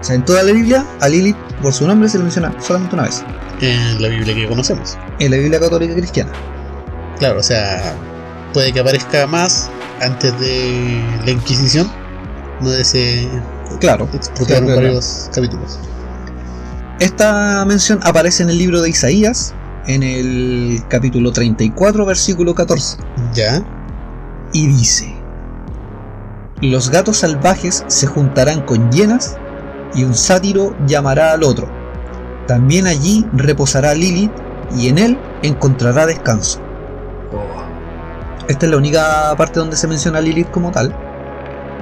O 0.00 0.04
sea, 0.04 0.14
en 0.16 0.24
toda 0.24 0.42
la 0.42 0.52
Biblia, 0.52 0.84
a 1.00 1.08
Lilith 1.08 1.36
por 1.62 1.72
su 1.72 1.86
nombre 1.86 2.08
se 2.08 2.18
le 2.18 2.24
menciona 2.24 2.52
solamente 2.60 2.94
una 2.94 3.04
vez. 3.04 3.24
En 3.60 4.02
la 4.02 4.08
Biblia 4.08 4.34
que 4.34 4.48
conocemos. 4.48 4.98
En 5.20 5.30
la 5.30 5.36
Biblia 5.36 5.60
católica 5.60 5.94
cristiana. 5.94 6.32
Claro, 7.18 7.38
o 7.38 7.42
sea, 7.42 7.94
puede 8.52 8.72
que 8.72 8.80
aparezca 8.80 9.26
más 9.28 9.70
antes 10.00 10.38
de 10.40 11.00
la 11.24 11.30
Inquisición. 11.30 11.90
No 12.60 12.70
de 12.70 12.82
ese 12.82 13.28
Claro. 13.80 14.08
explotaron 14.12 14.64
claro, 14.64 14.80
claro. 14.80 14.80
varios 14.94 15.30
capítulos. 15.34 15.78
Esta 17.00 17.64
mención 17.64 18.00
aparece 18.02 18.42
en 18.42 18.50
el 18.50 18.58
libro 18.58 18.80
de 18.82 18.90
Isaías, 18.90 19.54
en 19.86 20.02
el 20.02 20.82
capítulo 20.88 21.32
34, 21.32 22.04
versículo 22.06 22.54
14. 22.54 22.98
Ya. 23.34 23.62
y 24.52 24.66
dice: 24.66 25.14
Los 26.60 26.90
gatos 26.90 27.18
salvajes 27.18 27.84
se 27.88 28.06
juntarán 28.06 28.62
con 28.62 28.90
hienas 28.90 29.36
y 29.94 30.04
un 30.04 30.14
sátiro 30.14 30.74
llamará 30.86 31.32
al 31.32 31.42
otro. 31.42 31.68
También 32.46 32.86
allí 32.86 33.26
reposará 33.32 33.94
Lilith 33.94 34.32
y 34.76 34.88
en 34.88 34.98
él 34.98 35.18
encontrará 35.42 36.06
descanso. 36.06 36.60
Esta 38.48 38.66
es 38.66 38.72
la 38.72 38.76
única 38.78 39.34
parte 39.36 39.60
donde 39.60 39.76
se 39.76 39.86
menciona 39.86 40.18
a 40.18 40.20
Lilith 40.20 40.50
como 40.50 40.70
tal, 40.72 40.94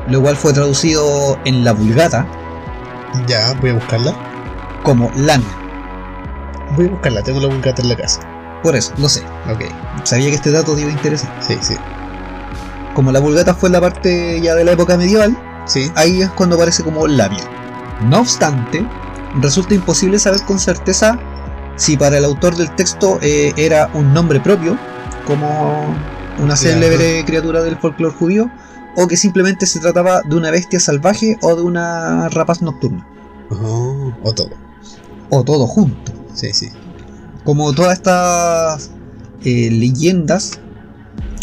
lo 0.09 0.21
cual 0.23 0.37
fue 0.37 0.53
traducido 0.53 1.39
en 1.45 1.65
la 1.65 1.73
Vulgata 1.73 2.27
Ya, 3.27 3.55
voy 3.61 3.71
a 3.71 3.75
buscarla. 3.75 4.15
como 4.83 5.11
Lamia. 5.17 5.60
Voy 6.77 6.87
a 6.87 6.91
buscarla, 6.91 7.23
tengo 7.23 7.41
la 7.41 7.49
vulgata 7.49 7.83
en 7.83 7.89
la 7.89 7.97
casa. 7.97 8.21
Por 8.63 8.77
eso, 8.77 8.93
lo 8.99 9.09
sé. 9.09 9.23
Ok, 9.51 9.65
Sabía 10.05 10.29
que 10.29 10.35
este 10.37 10.51
dato 10.51 10.75
te 10.75 10.83
iba 10.83 10.91
a 10.91 10.93
interesar. 10.93 11.31
sí, 11.41 11.57
sí. 11.61 11.75
Como 12.95 13.13
la 13.13 13.21
Vulgata 13.21 13.55
fue 13.55 13.71
la 13.71 13.81
parte 13.81 14.41
ya 14.41 14.55
de 14.55 14.65
la 14.65 14.73
época 14.73 14.97
medieval, 14.97 15.37
Sí, 15.67 15.91
ahí 15.95 16.23
es 16.23 16.31
cuando 16.31 16.57
aparece 16.57 16.83
como 16.83 17.07
labia. 17.07 17.45
No 18.03 18.21
obstante, 18.21 18.85
resulta 19.41 19.75
imposible 19.75 20.19
saber 20.19 20.43
con 20.43 20.59
certeza 20.59 21.19
si 21.77 21.97
para 21.97 22.19
el 22.19 22.25
autor 22.25 22.57
del 22.57 22.75
texto 22.75 23.19
eh, 23.23 23.53
era 23.57 23.89
un 23.95 24.13
nombre 24.13 24.41
propio, 24.41 24.77
como 25.27 25.95
una 26.43 26.57
célebre 26.57 27.25
criatura 27.25 27.63
del 27.63 27.77
folclore 27.77 28.15
judío, 28.15 28.51
o 28.97 29.07
que 29.07 29.17
simplemente 29.17 29.65
se 29.67 29.79
trataba 29.79 30.23
de 30.23 30.35
una 30.37 30.51
bestia 30.51 30.81
salvaje 30.81 31.39
o 31.43 31.55
de 31.55 31.63
una 31.63 32.29
rapaz 32.31 32.61
nocturna, 32.63 33.07
Oh, 33.51 34.13
o 34.25 34.33
todo. 34.33 34.51
o 35.31 35.45
todo 35.45 35.67
junto. 35.69 36.13
Sí, 36.35 36.53
sí. 36.53 36.69
Como 37.45 37.73
todas 37.73 37.95
estas 37.95 38.91
eh, 39.45 39.71
leyendas 39.71 40.61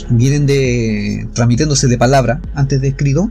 vienen 0.10 0.46
de 0.46 1.28
transmitiéndose 1.34 1.88
de 1.88 1.98
palabra 1.98 2.42
antes 2.54 2.80
de 2.82 2.90
escrito, 2.90 3.30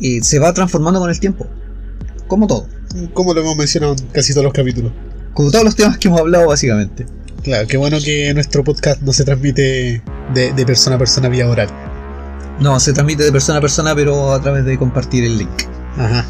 eh, 0.00 0.20
se 0.22 0.38
va 0.38 0.52
transformando 0.52 1.00
con 1.00 1.10
el 1.10 1.18
tiempo, 1.18 1.46
como 2.28 2.46
todo. 2.46 2.68
Como 3.12 3.34
lo 3.34 3.40
hemos 3.40 3.56
mencionado 3.56 3.94
en 3.98 4.06
casi 4.08 4.32
todos 4.32 4.44
los 4.44 4.52
capítulos. 4.52 4.92
Como 5.34 5.50
todos 5.50 5.64
los 5.64 5.76
temas 5.76 5.98
que 5.98 6.08
hemos 6.08 6.20
hablado 6.20 6.48
básicamente. 6.48 7.06
Claro, 7.42 7.66
qué 7.66 7.76
bueno 7.76 7.98
que 8.02 8.32
nuestro 8.34 8.64
podcast 8.64 9.02
no 9.02 9.12
se 9.12 9.24
transmite 9.24 10.02
de, 10.34 10.52
de 10.52 10.66
persona 10.66 10.96
a 10.96 10.98
persona 10.98 11.28
vía 11.28 11.48
oral. 11.48 11.68
No, 12.60 12.80
se 12.80 12.92
transmite 12.92 13.22
de 13.22 13.32
persona 13.32 13.58
a 13.58 13.60
persona, 13.60 13.94
pero 13.94 14.32
a 14.32 14.40
través 14.40 14.64
de 14.64 14.78
compartir 14.78 15.24
el 15.24 15.38
link. 15.38 15.62
Ajá. 15.96 16.24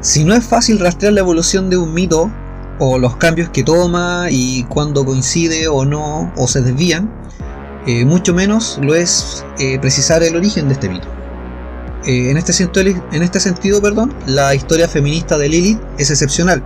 Si 0.00 0.22
no 0.22 0.34
es 0.34 0.44
fácil 0.44 0.78
rastrear 0.78 1.14
la 1.14 1.20
evolución 1.20 1.70
de 1.70 1.78
un 1.78 1.92
mito, 1.92 2.30
o 2.78 2.98
los 2.98 3.16
cambios 3.16 3.48
que 3.50 3.62
toma, 3.62 4.26
y 4.30 4.64
cuándo 4.64 5.04
coincide 5.04 5.68
o 5.68 5.84
no, 5.84 6.32
o 6.36 6.46
se 6.46 6.62
desvían, 6.62 7.10
eh, 7.86 8.04
mucho 8.04 8.34
menos 8.34 8.78
lo 8.82 8.94
es 8.94 9.44
eh, 9.58 9.78
precisar 9.78 10.22
el 10.22 10.36
origen 10.36 10.68
de 10.68 10.74
este 10.74 10.88
mito. 10.88 11.08
Eh, 12.04 12.30
en, 12.30 12.36
este 12.36 12.52
sentido, 12.52 13.02
en 13.12 13.22
este 13.22 13.40
sentido, 13.40 13.80
perdón, 13.80 14.14
la 14.26 14.54
historia 14.54 14.88
feminista 14.88 15.38
de 15.38 15.48
Lilith 15.48 15.80
es 15.98 16.10
excepcional, 16.10 16.62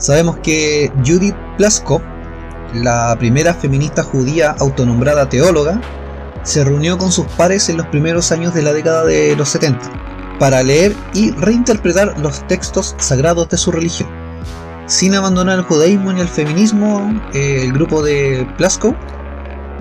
Sabemos 0.00 0.38
que 0.38 0.90
Judith 1.04 1.36
Plaskov, 1.58 2.00
la 2.72 3.14
primera 3.18 3.52
feminista 3.52 4.02
judía 4.02 4.56
autonombrada 4.58 5.28
teóloga, 5.28 5.78
se 6.42 6.64
reunió 6.64 6.96
con 6.96 7.12
sus 7.12 7.26
pares 7.26 7.68
en 7.68 7.76
los 7.76 7.86
primeros 7.88 8.32
años 8.32 8.54
de 8.54 8.62
la 8.62 8.72
década 8.72 9.04
de 9.04 9.36
los 9.36 9.50
70 9.50 9.78
para 10.38 10.62
leer 10.62 10.96
y 11.12 11.32
reinterpretar 11.32 12.18
los 12.18 12.46
textos 12.48 12.96
sagrados 12.98 13.50
de 13.50 13.58
su 13.58 13.70
religión. 13.70 14.08
Sin 14.90 15.14
abandonar 15.14 15.56
el 15.60 15.64
judaísmo 15.64 16.12
ni 16.12 16.20
el 16.20 16.28
feminismo, 16.28 17.12
eh, 17.32 17.60
el 17.62 17.72
grupo 17.72 18.02
de 18.02 18.44
Plaskov 18.56 18.96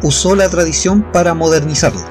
usó 0.03 0.35
la 0.35 0.47
tradición 0.49 1.01
para 1.11 1.33
modernizarla. 1.33 2.05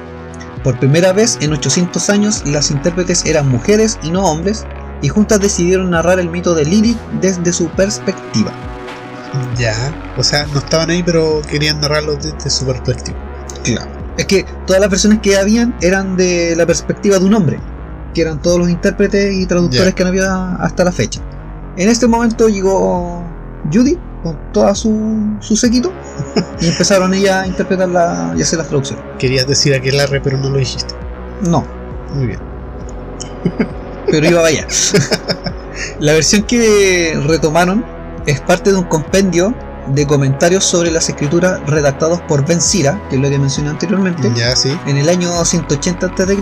Por 0.65 0.77
primera 0.79 1.13
vez 1.13 1.37
en 1.39 1.53
800 1.53 2.09
años, 2.09 2.43
las 2.45 2.71
intérpretes 2.71 3.25
eran 3.25 3.47
mujeres 3.47 3.97
y 4.03 4.11
no 4.11 4.25
hombres, 4.25 4.65
y 5.01 5.07
juntas 5.07 5.39
decidieron 5.39 5.91
narrar 5.91 6.19
el 6.19 6.29
mito 6.29 6.53
de 6.53 6.65
Lilith 6.65 6.97
desde 7.21 7.53
su 7.53 7.69
perspectiva. 7.69 8.51
Ya, 9.57 9.73
o 10.17 10.23
sea, 10.23 10.45
no 10.47 10.59
estaban 10.59 10.89
ahí, 10.89 11.01
pero 11.01 11.41
querían 11.49 11.79
narrarlo 11.79 12.17
desde 12.17 12.49
su 12.49 12.65
perspectiva. 12.65 13.17
Claro. 13.63 13.89
Es 14.17 14.25
que 14.25 14.45
todas 14.67 14.81
las 14.81 14.89
versiones 14.89 15.19
que 15.19 15.37
habían 15.37 15.73
eran 15.79 16.17
de 16.17 16.53
la 16.57 16.65
perspectiva 16.65 17.17
de 17.17 17.23
un 17.23 17.33
hombre, 17.33 17.61
que 18.13 18.23
eran 18.23 18.41
todos 18.41 18.59
los 18.59 18.69
intérpretes 18.69 19.33
y 19.33 19.45
traductores 19.45 19.87
Ya. 19.87 19.95
que 19.95 20.03
no 20.03 20.09
había 20.09 20.55
hasta 20.55 20.83
la 20.83 20.91
fecha. 20.91 21.21
En 21.77 21.89
este 21.89 22.07
momento 22.07 22.49
llegó 22.49 23.23
Judy 23.71 23.97
con 24.23 24.37
toda 24.51 24.75
su, 24.75 25.37
su 25.39 25.55
séquito 25.55 25.91
y 26.59 26.67
empezaron 26.67 27.13
ella 27.13 27.41
a 27.41 27.47
interpretar 27.47 27.87
la, 27.89 28.33
y 28.37 28.41
hacer 28.41 28.59
las 28.59 28.67
traducciones. 28.67 29.03
Querías 29.17 29.47
decir 29.47 29.73
aquelarre, 29.73 30.19
pero 30.21 30.37
no 30.37 30.49
lo 30.49 30.57
dijiste. 30.57 30.93
No, 31.41 31.63
Muy 32.15 32.27
bien. 32.27 32.39
pero 34.11 34.27
iba 34.27 34.41
vaya. 34.41 34.67
La 35.99 36.13
versión 36.13 36.43
que 36.43 37.17
retomaron 37.25 37.85
es 38.25 38.41
parte 38.41 38.71
de 38.71 38.77
un 38.77 38.83
compendio 38.83 39.53
de 39.87 40.05
comentarios 40.05 40.65
sobre 40.65 40.91
las 40.91 41.07
escrituras 41.09 41.61
redactados 41.67 42.19
por 42.23 42.45
Ben 42.45 42.59
Sira, 42.61 43.01
que 43.09 43.15
es 43.15 43.21
lo 43.21 43.29
que 43.29 43.39
mencioné 43.39 43.69
anteriormente, 43.69 44.29
Ya, 44.35 44.55
sí. 44.55 44.77
en 44.85 44.97
el 44.97 45.07
año 45.09 45.43
180 45.43 46.05
a.C. 46.07 46.37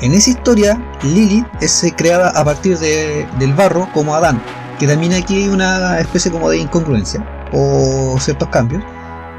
En 0.00 0.12
esa 0.14 0.30
historia, 0.30 0.80
Lilith 1.02 1.46
es 1.60 1.84
eh, 1.84 1.92
creada 1.96 2.30
a 2.30 2.44
partir 2.44 2.78
de- 2.78 3.26
del 3.38 3.52
barro 3.54 3.88
como 3.92 4.14
Adán, 4.14 4.40
que 4.78 4.86
también 4.86 5.12
aquí 5.12 5.36
hay 5.42 5.48
una 5.48 5.98
especie 6.00 6.30
como 6.30 6.48
de 6.48 6.58
incongruencia 6.58 7.24
o 7.52 8.16
ciertos 8.18 8.48
cambios, 8.48 8.82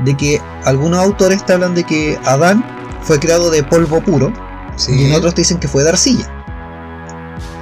de 0.05 0.15
que 0.15 0.39
algunos 0.65 0.99
autores 0.99 1.43
te 1.45 1.53
hablan 1.53 1.73
de 1.73 1.83
que 1.83 2.19
Adán 2.25 2.63
fue 3.01 3.19
creado 3.19 3.49
de 3.49 3.63
polvo 3.63 4.01
puro 4.01 4.31
Sí. 4.75 4.91
y 4.93 5.05
en 5.05 5.13
otros 5.13 5.33
te 5.33 5.41
dicen 5.41 5.59
que 5.59 5.67
fue 5.67 5.83
de 5.83 5.89
arcilla. 5.89 6.27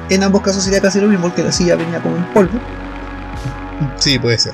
En 0.10 0.24
ambos 0.24 0.42
casos 0.42 0.64
sería 0.64 0.82
casi 0.82 1.00
lo 1.00 1.08
mismo, 1.08 1.28
porque 1.28 1.42
la 1.44 1.50
arcilla 1.50 1.76
venía 1.76 2.02
como 2.02 2.18
en 2.18 2.26
polvo 2.34 2.60
Sí, 3.98 4.20
puede 4.20 4.38
ser. 4.38 4.54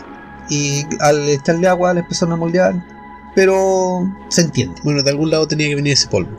y 0.50 0.86
al 1.00 1.28
echarle 1.30 1.68
agua 1.68 1.94
le 1.94 2.02
empezaron 2.02 2.34
a 2.34 2.38
moldear, 2.38 2.76
pero 3.34 4.08
se 4.30 4.42
entiende. 4.42 4.80
Bueno, 4.84 5.02
de 5.02 5.10
algún 5.10 5.32
lado 5.32 5.48
tenía 5.48 5.68
que 5.68 5.76
venir 5.76 5.94
ese 5.94 6.08
polvo. 6.08 6.30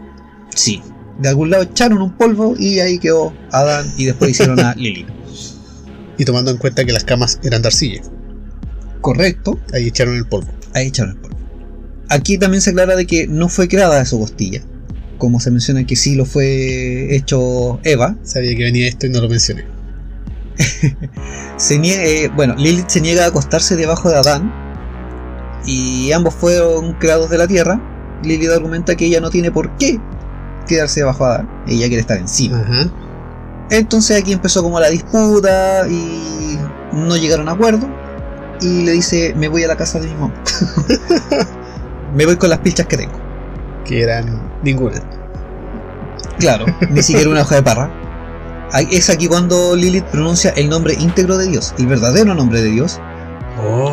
Sí. 0.54 0.82
De 1.20 1.28
algún 1.28 1.50
lado 1.50 1.62
echaron 1.64 2.02
un 2.02 2.12
polvo 2.16 2.54
y 2.58 2.78
ahí 2.80 2.98
quedó 2.98 3.32
Adán 3.50 3.86
y 3.96 4.04
después 4.04 4.30
hicieron 4.32 4.60
a 4.60 4.74
Lilith. 4.76 5.08
Y 6.18 6.24
tomando 6.24 6.50
en 6.50 6.56
cuenta 6.58 6.84
que 6.84 6.92
las 6.92 7.04
camas 7.04 7.38
eran 7.42 7.62
de 7.62 7.68
arcilla, 7.68 8.02
Correcto, 9.00 9.58
ahí 9.72 9.86
echaron 9.88 10.16
el 10.16 10.26
polvo. 10.26 10.48
ahí 10.74 10.88
echaron 10.88 11.12
el 11.12 11.18
polvo. 11.18 11.36
Aquí 12.08 12.38
también 12.38 12.60
se 12.60 12.70
aclara 12.70 12.96
de 12.96 13.06
que 13.06 13.26
no 13.28 13.48
fue 13.48 13.68
creada 13.68 13.98
de 13.98 14.06
su 14.06 14.18
costilla, 14.18 14.62
como 15.18 15.40
se 15.40 15.50
menciona 15.50 15.84
que 15.86 15.96
sí 15.96 16.14
lo 16.14 16.24
fue 16.24 17.14
hecho 17.14 17.80
Eva. 17.84 18.16
Sabía 18.22 18.54
que 18.56 18.62
venía 18.64 18.88
esto 18.88 19.06
y 19.06 19.10
no 19.10 19.20
lo 19.20 19.28
mencioné. 19.28 19.64
Se 21.56 21.78
nie- 21.78 21.96
eh, 21.98 22.30
bueno, 22.34 22.54
Lilith 22.56 22.88
se 22.88 23.00
niega 23.00 23.24
a 23.24 23.28
acostarse 23.28 23.76
debajo 23.76 24.08
de 24.10 24.16
Adán 24.16 24.52
y 25.66 26.12
ambos 26.12 26.34
fueron 26.34 26.92
creados 26.94 27.28
de 27.30 27.38
la 27.38 27.46
tierra. 27.48 27.80
Lilith 28.22 28.50
argumenta 28.50 28.94
que 28.96 29.06
ella 29.06 29.20
no 29.20 29.30
tiene 29.30 29.50
por 29.50 29.76
qué 29.76 29.98
quedarse 30.66 31.00
debajo 31.00 31.26
de 31.26 31.34
Adán, 31.34 31.48
ella 31.66 31.86
quiere 31.86 32.00
estar 32.00 32.18
encima. 32.18 32.62
Entonces 33.70 34.20
aquí 34.20 34.32
empezó 34.32 34.62
como 34.62 34.78
la 34.78 34.88
disputa 34.90 35.86
y 35.88 36.58
no 36.92 37.16
llegaron 37.16 37.48
a 37.48 37.52
acuerdo. 37.52 37.88
Y 38.60 38.84
le 38.84 38.92
dice, 38.92 39.34
me 39.36 39.48
voy 39.48 39.64
a 39.64 39.68
la 39.68 39.76
casa 39.76 40.00
de 40.00 40.06
mi 40.08 40.14
mamá. 40.14 40.34
me 42.14 42.24
voy 42.24 42.36
con 42.36 42.48
las 42.50 42.60
pilchas 42.60 42.86
que 42.86 42.96
tengo. 42.96 43.18
Que 43.84 44.02
eran 44.02 44.40
ninguna. 44.62 44.96
Claro, 46.38 46.66
ni 46.90 47.02
siquiera 47.02 47.30
una 47.30 47.42
hoja 47.42 47.56
de 47.56 47.62
parra. 47.62 47.90
Es 48.90 49.10
aquí 49.10 49.26
cuando 49.28 49.76
Lilith 49.76 50.04
pronuncia 50.06 50.50
el 50.50 50.68
nombre 50.68 50.94
íntegro 50.94 51.36
de 51.38 51.46
Dios, 51.46 51.74
el 51.78 51.86
verdadero 51.86 52.34
nombre 52.34 52.60
de 52.62 52.70
Dios, 52.70 53.00
Oh. 53.58 53.90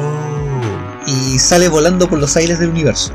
y 1.08 1.40
sale 1.40 1.70
volando 1.70 2.10
por 2.10 2.20
los 2.20 2.36
aires 2.36 2.60
del 2.60 2.70
universo. 2.70 3.14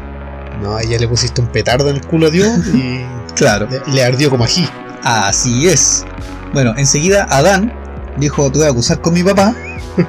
No, 0.63 0.77
a 0.77 0.83
ella 0.83 0.99
le 0.99 1.07
pusiste 1.07 1.41
un 1.41 1.49
petardo 1.49 1.91
en 1.91 1.97
el 1.97 2.07
culo 2.07 2.29
a 2.29 2.31
Dios 2.31 2.49
y 2.69 3.05
Claro, 3.39 3.67
le, 3.71 3.81
le 3.93 4.05
ardió 4.05 4.29
como 4.31 4.45
ají. 4.45 4.69
así 5.05 5.69
es. 5.69 6.05
Bueno, 6.53 6.75
enseguida 6.77 7.27
Adán 7.31 7.73
dijo, 8.19 8.51
te 8.51 8.59
voy 8.59 8.67
a 8.67 8.71
acusar 8.71 9.01
con 9.01 9.15
mi 9.15 9.23
papá, 9.23 9.55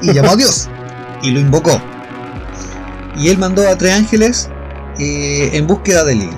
y 0.02 0.14
llamó 0.14 0.32
a 0.32 0.36
Dios, 0.36 0.68
y 1.22 1.32
lo 1.32 1.40
invocó. 1.40 1.80
Y 3.16 3.30
él 3.30 3.38
mandó 3.38 3.68
a 3.70 3.76
tres 3.78 3.94
ángeles 3.96 4.50
eh, 4.98 5.50
en 5.54 5.68
búsqueda 5.68 6.04
de 6.04 6.16
Lilith. 6.16 6.38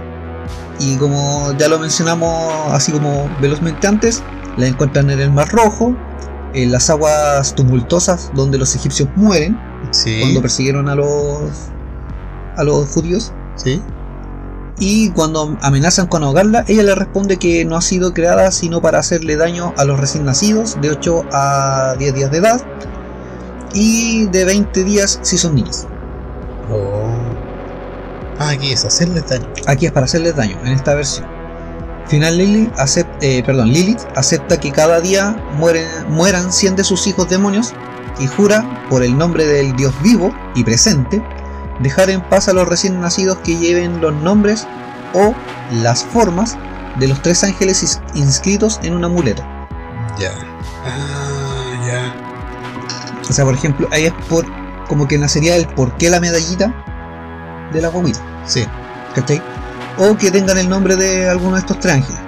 Y 0.79 0.95
como 0.97 1.53
ya 1.57 1.67
lo 1.67 1.77
mencionamos 1.77 2.73
así 2.73 2.91
como 2.91 3.29
velozmente 3.39 3.87
antes, 3.87 4.23
la 4.57 4.65
encuentran 4.67 5.09
en 5.11 5.19
el 5.19 5.31
Mar 5.31 5.47
Rojo, 5.51 5.95
en 6.53 6.71
las 6.71 6.89
aguas 6.89 7.53
tumultuosas 7.55 8.31
donde 8.33 8.57
los 8.57 8.75
egipcios 8.75 9.07
mueren 9.15 9.57
Sí. 9.91 10.19
cuando 10.21 10.41
persiguieron 10.41 10.89
a 10.89 10.95
los 10.95 11.41
a 12.57 12.63
los 12.63 12.89
judíos. 12.89 13.31
Sí. 13.55 13.81
Y 14.81 15.11
cuando 15.11 15.55
amenazan 15.61 16.07
con 16.07 16.23
ahogarla, 16.23 16.65
ella 16.67 16.81
le 16.81 16.95
responde 16.95 17.37
que 17.37 17.63
no 17.65 17.77
ha 17.77 17.81
sido 17.81 18.15
creada 18.15 18.49
sino 18.49 18.81
para 18.81 18.97
hacerle 18.97 19.37
daño 19.37 19.75
a 19.77 19.85
los 19.85 19.99
recién 19.99 20.25
nacidos 20.25 20.75
de 20.81 20.89
8 20.89 21.25
a 21.31 21.95
10 21.99 22.13
días 22.15 22.31
de 22.31 22.37
edad 22.39 22.61
y 23.75 24.25
de 24.25 24.43
20 24.43 24.83
días 24.83 25.19
si 25.21 25.37
son 25.37 25.53
niñas. 25.53 25.85
Oh. 26.71 27.03
Ah, 28.39 28.49
aquí 28.49 28.71
es 28.71 28.83
hacerles 28.83 29.29
daño. 29.29 29.45
Aquí 29.67 29.85
es 29.85 29.91
para 29.91 30.05
hacerles 30.05 30.35
daño 30.35 30.57
en 30.65 30.69
esta 30.69 30.95
versión. 30.95 31.27
Final 32.07 32.39
Lilith 32.39 32.73
acepta, 32.79 33.19
perdón, 33.45 33.71
Lilith 33.71 34.01
acepta 34.15 34.59
que 34.59 34.71
cada 34.71 34.99
día 34.99 35.37
mueren, 35.59 35.85
mueran 36.09 36.51
100 36.51 36.77
de 36.77 36.83
sus 36.83 37.05
hijos 37.05 37.29
demonios 37.29 37.71
y 38.19 38.25
jura 38.25 38.87
por 38.89 39.03
el 39.03 39.15
nombre 39.15 39.45
del 39.45 39.75
Dios 39.75 39.93
vivo 40.01 40.33
y 40.55 40.63
presente 40.63 41.21
dejar 41.81 42.09
en 42.09 42.21
paz 42.21 42.47
a 42.47 42.53
los 42.53 42.67
recién 42.67 42.99
nacidos 43.01 43.37
que 43.39 43.57
lleven 43.57 44.01
los 44.01 44.13
nombres 44.13 44.67
o 45.13 45.33
las 45.71 46.03
formas 46.03 46.57
de 46.99 47.07
los 47.07 47.21
tres 47.21 47.43
ángeles 47.43 47.83
ins- 47.83 48.01
inscritos 48.15 48.79
en 48.83 48.93
un 48.93 49.03
amuleto. 49.05 49.43
Ya. 50.19 50.31
Ah, 50.85 51.85
ya. 51.87 53.21
O 53.29 53.33
sea, 53.33 53.45
por 53.45 53.53
ejemplo, 53.53 53.87
ahí 53.91 54.05
es 54.05 54.13
por 54.29 54.45
como 54.87 55.07
que 55.07 55.17
nacería 55.17 55.55
el 55.55 55.67
por 55.67 55.95
qué 55.97 56.09
la 56.09 56.19
medallita 56.19 56.73
de 57.71 57.81
la 57.81 57.87
guaguita. 57.89 58.19
Sí. 58.45 58.65
¿cachai? 59.15 59.41
O 59.97 60.15
que 60.17 60.31
tengan 60.31 60.57
el 60.57 60.67
nombre 60.69 60.95
de 60.95 61.29
alguno 61.29 61.53
de 61.53 61.59
estos 61.59 61.79
tres 61.79 61.95
ángeles. 61.95 62.21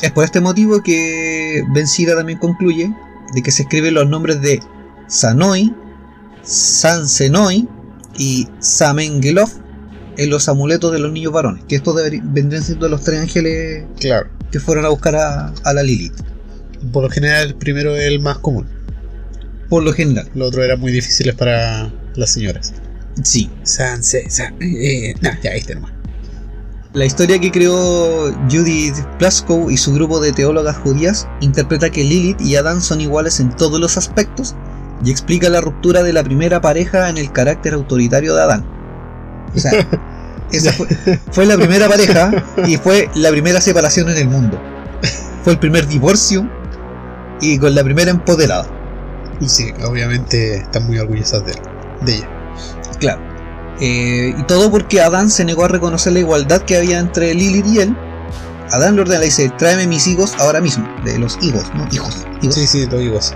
Es 0.00 0.10
por 0.12 0.24
este 0.24 0.40
motivo 0.40 0.82
que 0.82 1.62
Ben 1.68 1.86
Sira 1.86 2.14
también 2.16 2.38
concluye 2.38 2.92
de 3.32 3.42
que 3.42 3.50
se 3.50 3.62
escriben 3.62 3.94
los 3.94 4.08
nombres 4.08 4.40
de 4.40 4.62
Sanoi, 5.06 5.74
Sansenoi 6.42 7.68
y 8.18 8.48
Samengelov 8.58 9.48
en 10.16 10.30
los 10.30 10.48
amuletos 10.48 10.92
de 10.92 10.98
los 10.98 11.12
niños 11.12 11.32
varones, 11.32 11.64
que 11.68 11.76
estos 11.76 11.96
vendrían 12.24 12.62
siendo 12.62 12.88
los 12.88 13.02
tres 13.02 13.20
ángeles 13.20 13.84
Claro. 13.98 14.28
que 14.50 14.60
fueron 14.60 14.84
a 14.84 14.88
buscar 14.88 15.16
a, 15.16 15.52
a 15.64 15.72
la 15.72 15.82
Lilith, 15.82 16.14
Por 16.92 17.04
lo 17.04 17.10
general, 17.10 17.48
el 17.48 17.54
primero 17.54 17.96
es 17.96 18.04
el 18.04 18.20
más 18.20 18.38
común. 18.38 18.66
por 19.68 19.82
lo 19.84 19.92
general. 19.92 20.28
Los 20.34 20.48
otros 20.48 20.64
eran 20.64 20.80
muy 20.80 20.90
difíciles 20.92 21.34
para 21.36 21.90
las 22.16 22.30
señoras. 22.32 22.72
Sí, 23.22 23.48
Sanse, 23.62 24.28
san, 24.30 24.54
eh, 24.60 25.14
nah, 25.20 25.38
ya, 25.42 25.50
está 25.52 25.74
nomás. 25.74 25.92
La 26.92 27.04
historia 27.06 27.38
que 27.38 27.52
creó 27.52 28.32
Judith 28.50 28.96
Plaskow 29.20 29.70
y 29.70 29.76
su 29.76 29.92
grupo 29.94 30.18
de 30.20 30.32
teólogas 30.32 30.76
judías 30.78 31.28
interpreta 31.40 31.88
que 31.88 32.02
Lilith 32.02 32.40
y 32.40 32.56
Adán 32.56 32.82
son 32.82 33.00
iguales 33.00 33.38
en 33.38 33.54
todos 33.54 33.78
los 33.78 33.96
aspectos 33.96 34.56
y 35.04 35.10
explica 35.10 35.48
la 35.48 35.60
ruptura 35.60 36.02
de 36.02 36.12
la 36.12 36.22
primera 36.22 36.60
pareja 36.60 37.08
en 37.08 37.18
el 37.18 37.32
carácter 37.32 37.74
autoritario 37.74 38.34
de 38.34 38.42
Adán. 38.42 38.64
O 39.54 39.58
sea, 39.58 39.72
esa 40.52 40.72
fue, 40.72 40.86
fue 41.30 41.46
la 41.46 41.56
primera 41.56 41.88
pareja 41.88 42.30
y 42.66 42.76
fue 42.76 43.10
la 43.14 43.30
primera 43.30 43.60
separación 43.60 44.08
en 44.10 44.18
el 44.18 44.28
mundo. 44.28 44.60
Fue 45.42 45.54
el 45.54 45.58
primer 45.58 45.86
divorcio 45.86 46.48
y 47.40 47.58
con 47.58 47.74
la 47.74 47.82
primera 47.82 48.10
empoderada. 48.10 48.66
Y 49.40 49.48
sí, 49.48 49.72
obviamente 49.84 50.56
están 50.56 50.86
muy 50.86 50.98
orgullosas 50.98 51.44
de, 51.46 51.54
de 52.02 52.16
ella. 52.16 52.28
Claro. 52.98 53.22
Eh, 53.80 54.34
y 54.36 54.42
todo 54.42 54.70
porque 54.70 55.00
Adán 55.00 55.30
se 55.30 55.44
negó 55.44 55.64
a 55.64 55.68
reconocer 55.68 56.12
la 56.12 56.18
igualdad 56.18 56.60
que 56.62 56.76
había 56.76 56.98
entre 56.98 57.34
Lilith 57.34 57.66
y 57.66 57.78
él. 57.78 57.96
Adán 58.70 58.94
le 58.94 59.02
ordena, 59.02 59.20
le 59.20 59.26
dice, 59.26 59.50
tráeme 59.58 59.86
mis 59.86 60.06
hijos 60.06 60.34
ahora 60.38 60.60
mismo. 60.60 60.86
De 61.04 61.18
los 61.18 61.38
hijos, 61.40 61.64
¿no? 61.74 61.88
Hijos. 61.90 62.26
hijos. 62.42 62.54
Sí, 62.54 62.66
sí, 62.66 62.86
lo 62.86 62.98
digo 62.98 63.18
así. 63.18 63.34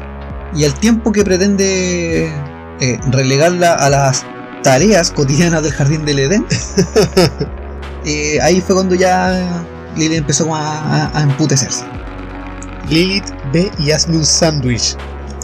Y 0.55 0.65
al 0.65 0.75
tiempo 0.75 1.11
que 1.13 1.25
pretende 1.25 2.27
eh, 2.81 3.01
relegarla 3.11 3.75
a 3.75 3.91
las 3.91 4.25
tareas 4.63 5.11
cotidianas 5.11 5.63
del 5.63 5.73
jardín 5.73 6.05
del 6.05 6.21
Edén, 6.21 6.47
eh, 8.05 8.39
ahí 8.43 8.61
fue 8.61 8.75
cuando 8.77 8.95
ya 8.95 9.65
Lily 9.97 10.17
empezó 10.17 10.55
a- 10.55 11.11
a 11.17 11.23
emputecerse. 11.23 11.85
Lilith, 12.89 13.25
ve 13.53 13.71
y 13.79 13.91
hazme 13.93 14.17
un 14.19 14.25
sándwich. 14.27 14.97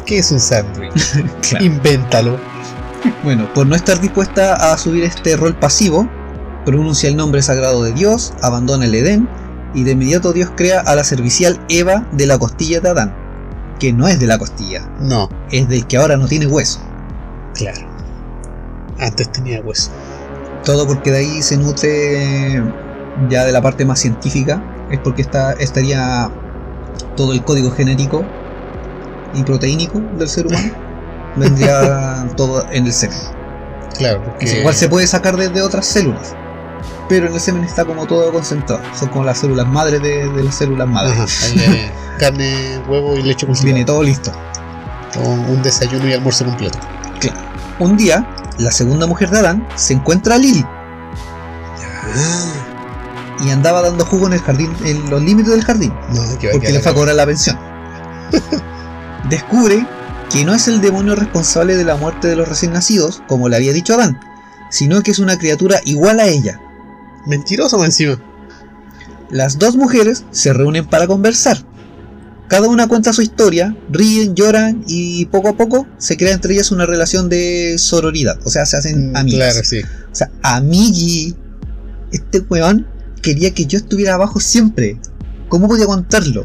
¿Qué 0.07 0.18
es 0.18 0.31
un 0.31 0.40
sándwich? 0.40 0.92
Claro. 1.49 1.64
Invéntalo. 1.64 2.38
Bueno, 3.25 3.53
por 3.55 3.66
no 3.66 3.75
estar 3.75 3.99
dispuesta 4.01 4.73
a 4.73 4.77
subir 4.77 5.05
este 5.05 5.37
rol 5.37 5.55
pasivo, 5.55 6.09
pronuncia 6.66 7.09
el 7.09 7.16
nombre 7.16 7.40
sagrado 7.42 7.83
de 7.83 7.92
Dios, 7.92 8.35
abandona 8.42 8.85
el 8.85 8.94
Edén 8.94 9.29
y 9.75 9.85
de 9.85 9.92
inmediato 9.92 10.33
Dios 10.33 10.51
crea 10.55 10.81
a 10.81 10.94
la 10.94 11.05
servicial 11.05 11.59
Eva 11.68 12.07
de 12.12 12.27
la 12.27 12.38
costilla 12.38 12.81
de 12.81 12.90
Adán, 12.90 13.14
que 13.81 13.93
no 13.93 14.07
es 14.07 14.21
de 14.21 14.29
la 14.29 14.38
costilla, 14.38 14.83
No, 15.01 15.29
es 15.51 15.69
del 15.69 15.87
que 15.88 15.97
ahora 15.97 16.16
no 16.16 16.29
tiene 16.29 16.47
hueso. 16.47 16.79
claro. 17.55 17.88
Antes 19.01 19.33
tenía 19.33 19.62
hueso. 19.62 19.90
Todo 20.62 20.87
porque 20.87 21.11
de 21.11 21.19
ahí 21.19 21.43
se 21.43 21.57
nutre 21.57 22.62
ya 23.31 23.45
de 23.47 23.53
la 23.53 23.62
parte 23.62 23.87
más 23.87 23.99
científica, 23.99 24.62
es 24.90 24.99
porque 24.99 25.23
está, 25.23 25.53
estaría 25.55 26.31
todo 27.16 27.33
el 27.33 27.43
código 27.43 27.71
genético 27.71 28.23
y 29.33 29.43
proteínico 29.43 30.01
del 30.19 30.29
ser 30.29 30.47
humano, 30.49 30.73
vendría 31.37 32.27
todo 32.37 32.66
en 32.71 32.85
el 32.87 32.93
semen. 32.93 33.16
Claro, 33.97 34.23
porque 34.23 34.59
igual 34.59 34.75
se 34.75 34.88
puede 34.88 35.07
sacar 35.07 35.37
desde 35.37 35.62
otras 35.62 35.87
células. 35.87 36.35
Pero 37.11 37.27
en 37.27 37.35
el 37.35 37.40
semen 37.40 37.64
está 37.64 37.85
como 37.85 38.07
todo 38.07 38.33
concentrado. 38.33 38.81
Son 38.99 39.09
como 39.09 39.25
las 39.25 39.38
células 39.38 39.66
madres 39.66 40.01
de, 40.01 40.29
de 40.29 40.44
las 40.44 40.55
células 40.55 40.88
madres. 40.88 41.12
Ajá, 41.12 41.46
ahí 41.46 41.61
hay 41.61 41.92
carne, 42.18 42.81
huevo 42.88 43.16
y 43.16 43.23
leche 43.23 43.46
con 43.46 43.55
Viene 43.62 43.85
todo 43.85 44.03
listo. 44.03 44.33
Un, 45.23 45.40
un 45.40 45.62
desayuno 45.62 46.09
y 46.09 46.14
almuerzo 46.14 46.46
completo. 46.46 46.79
Un 47.79 47.96
día, 47.96 48.27
la 48.59 48.70
segunda 48.70 49.07
mujer 49.07 49.29
de 49.31 49.38
Adán 49.38 49.68
se 49.75 49.92
encuentra 49.92 50.37
a 50.37 50.38
Lilith 50.38 50.66
Ah, 52.14 52.53
y 53.44 53.51
andaba 53.51 53.83
dando 53.83 54.05
jugo 54.05 54.27
en 54.27 54.35
el 54.35 54.40
jardín, 54.40 54.75
en 54.85 55.09
los 55.11 55.23
límites 55.23 55.53
del 55.53 55.64
jardín, 55.64 55.92
no, 56.12 56.23
porque 56.53 56.73
le 56.73 56.81
fue 56.81 56.92
a 56.92 56.94
cobrar 56.94 57.14
la 57.14 57.27
pensión. 57.27 57.59
Descubre 59.31 59.87
que 60.31 60.44
no 60.44 60.55
es 60.55 60.68
el 60.68 60.81
demonio 60.81 61.16
responsable 61.16 61.77
de 61.77 61.85
la 61.85 61.96
muerte 61.96 62.29
de 62.29 62.37
los 62.37 62.49
recién 62.49 62.73
nacidos, 62.73 63.23
como 63.27 63.49
le 63.49 63.57
había 63.57 63.73
dicho 63.73 63.94
Adán, 63.94 64.20
sino 64.68 65.03
que 65.03 65.11
es 65.11 65.18
una 65.18 65.38
criatura 65.38 65.81
igual 65.85 66.20
a 66.20 66.27
ella. 66.27 66.61
Mentiroso 67.26 67.85
encima. 67.85 68.20
Las 69.30 69.59
dos 69.59 69.76
mujeres 69.76 70.24
se 70.30 70.52
reúnen 70.52 70.87
para 70.87 71.06
conversar. 71.06 71.59
Cada 72.48 72.66
una 72.68 72.88
cuenta 72.88 73.12
su 73.12 73.22
historia, 73.22 73.76
ríen, 73.90 74.35
lloran 74.35 74.83
y 74.88 75.26
poco 75.26 75.50
a 75.50 75.56
poco 75.56 75.87
se 75.98 76.16
crea 76.16 76.33
entre 76.35 76.54
ellas 76.54 76.72
una 76.72 76.85
relación 76.85 77.28
de 77.28 77.76
sororidad. 77.78 78.38
O 78.44 78.50
sea, 78.50 78.66
se 78.66 78.76
hacen 78.76 79.12
Mm, 79.12 79.16
amigas. 79.16 79.52
Claro, 79.52 79.66
sí. 79.68 79.80
O 80.11 80.14
sea, 80.14 80.30
amigui. 80.42 81.37
Este 82.11 82.40
weón 82.40 82.88
quería 83.22 83.52
que 83.54 83.66
yo 83.66 83.78
estuviera 83.78 84.14
abajo 84.14 84.40
siempre. 84.40 84.98
¿Cómo 85.48 85.68
podía 85.68 85.87
contarlo? 85.87 86.44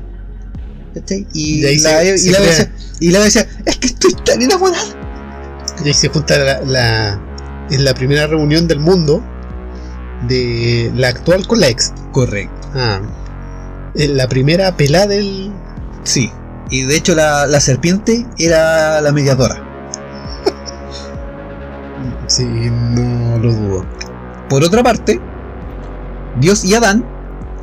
¿Cachai? 0.94 1.26
Y, 1.34 1.62
la, 1.62 1.70
se- 1.70 2.14
y 2.16 2.18
se 2.20 2.32
la 2.32 2.38
crea- 2.38 2.50
decía, 2.52 2.72
y 3.00 3.10
la 3.12 3.20
decía, 3.22 3.48
es 3.66 3.78
que 3.78 3.88
estoy 3.88 4.14
tan 4.24 4.42
enamorada. 4.44 4.84
Y 5.84 5.88
ahí 5.88 5.94
se 5.94 6.10
junta 6.10 6.38
la, 6.38 6.62
la, 6.62 7.22
en 7.72 7.84
la 7.84 7.96
primera 7.96 8.28
reunión 8.28 8.68
del 8.68 8.80
mundo 8.80 9.24
de 10.24 10.92
la 10.96 11.10
actual 11.10 11.46
con 11.48 11.60
la 11.60 11.68
ex. 11.68 11.94
Correcto. 12.12 12.70
Ah, 12.74 13.02
en 13.96 14.18
la 14.18 14.28
primera 14.28 14.76
pelada 14.76 15.08
del. 15.08 15.52
Sí. 16.04 16.32
Y 16.70 16.84
de 16.84 16.98
hecho 16.98 17.16
la, 17.16 17.46
la 17.48 17.60
serpiente 17.60 18.26
era 18.38 19.02
la 19.02 19.12
mediadora. 19.12 19.62
Sí, 22.28 22.44
no 22.44 23.38
lo 23.38 23.54
dudo. 23.54 23.86
Por 24.50 24.64
otra 24.64 24.82
parte, 24.82 25.22
Dios 26.40 26.66
y 26.66 26.74
Adán 26.74 27.06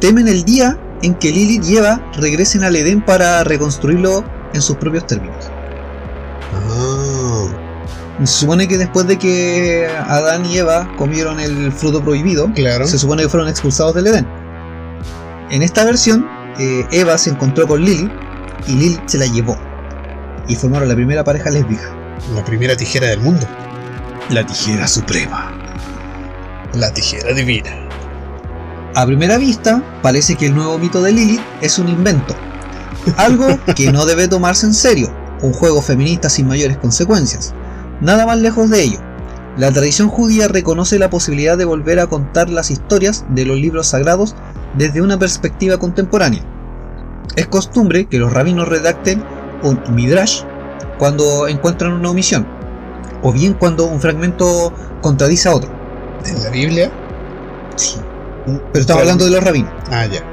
temen 0.00 0.28
el 0.28 0.44
día 0.44 0.78
en 1.02 1.14
que 1.14 1.30
Lilith 1.30 1.64
y 1.64 1.76
Eva 1.76 2.00
regresen 2.16 2.64
al 2.64 2.76
Edén 2.76 3.04
para 3.04 3.44
reconstruirlo 3.44 4.24
en 4.54 4.62
sus 4.62 4.76
propios 4.76 5.06
términos. 5.06 5.50
Se 8.24 8.40
supone 8.40 8.68
que 8.68 8.78
después 8.78 9.06
de 9.06 9.18
que 9.18 9.88
Adán 10.06 10.46
y 10.46 10.58
Eva 10.58 10.88
comieron 10.96 11.40
el 11.40 11.72
fruto 11.72 12.02
prohibido, 12.02 12.52
claro. 12.54 12.86
se 12.86 12.98
supone 12.98 13.22
que 13.22 13.28
fueron 13.28 13.48
expulsados 13.48 13.94
del 13.94 14.06
Edén. 14.06 14.26
En 15.50 15.62
esta 15.62 15.84
versión, 15.84 16.26
eh, 16.58 16.86
Eva 16.92 17.18
se 17.18 17.30
encontró 17.30 17.66
con 17.66 17.84
Lilith 17.84 18.10
y 18.68 18.72
Lilith 18.72 19.02
se 19.06 19.18
la 19.18 19.26
llevó. 19.26 19.58
Y 20.48 20.54
formaron 20.54 20.88
la 20.88 20.94
primera 20.94 21.24
pareja 21.24 21.50
lésbica. 21.50 21.94
La 22.34 22.44
primera 22.44 22.76
tijera 22.76 23.08
del 23.08 23.20
mundo. 23.20 23.46
La 24.30 24.46
tijera 24.46 24.86
suprema. 24.86 25.52
La 26.74 26.92
tijera 26.92 27.32
divina. 27.34 27.70
A 28.94 29.04
primera 29.04 29.36
vista, 29.36 29.82
parece 30.00 30.36
que 30.36 30.46
el 30.46 30.54
nuevo 30.54 30.78
mito 30.78 31.02
de 31.02 31.12
Lilith 31.12 31.40
es 31.60 31.78
un 31.78 31.88
invento. 31.88 32.36
Algo 33.16 33.58
que 33.74 33.90
no 33.90 34.06
debe 34.06 34.28
tomarse 34.28 34.66
en 34.66 34.74
serio. 34.74 35.12
Un 35.40 35.52
juego 35.52 35.82
feminista 35.82 36.28
sin 36.28 36.46
mayores 36.46 36.76
consecuencias. 36.76 37.52
Nada 38.02 38.26
más 38.26 38.38
lejos 38.38 38.68
de 38.68 38.82
ello. 38.82 38.98
La 39.56 39.70
tradición 39.70 40.08
judía 40.08 40.48
reconoce 40.48 40.98
la 40.98 41.08
posibilidad 41.08 41.56
de 41.56 41.64
volver 41.64 42.00
a 42.00 42.08
contar 42.08 42.50
las 42.50 42.72
historias 42.72 43.24
de 43.28 43.44
los 43.44 43.56
libros 43.56 43.86
sagrados 43.86 44.34
desde 44.76 45.02
una 45.02 45.20
perspectiva 45.20 45.78
contemporánea. 45.78 46.42
Es 47.36 47.46
costumbre 47.46 48.06
que 48.06 48.18
los 48.18 48.32
rabinos 48.32 48.66
redacten 48.66 49.22
un 49.62 49.80
midrash 49.94 50.42
cuando 50.98 51.46
encuentran 51.46 51.92
una 51.92 52.10
omisión, 52.10 52.44
o 53.22 53.32
bien 53.32 53.54
cuando 53.54 53.84
un 53.84 54.00
fragmento 54.00 54.72
contradice 55.00 55.48
a 55.48 55.54
otro. 55.54 55.70
En 56.26 56.42
la 56.42 56.50
Biblia. 56.50 56.90
Sí. 57.76 58.00
Pero 58.46 58.80
estamos 58.80 59.02
hablando 59.02 59.26
de 59.26 59.30
los 59.30 59.44
rabinos. 59.44 59.72
Ah, 59.92 60.06
ya. 60.06 60.24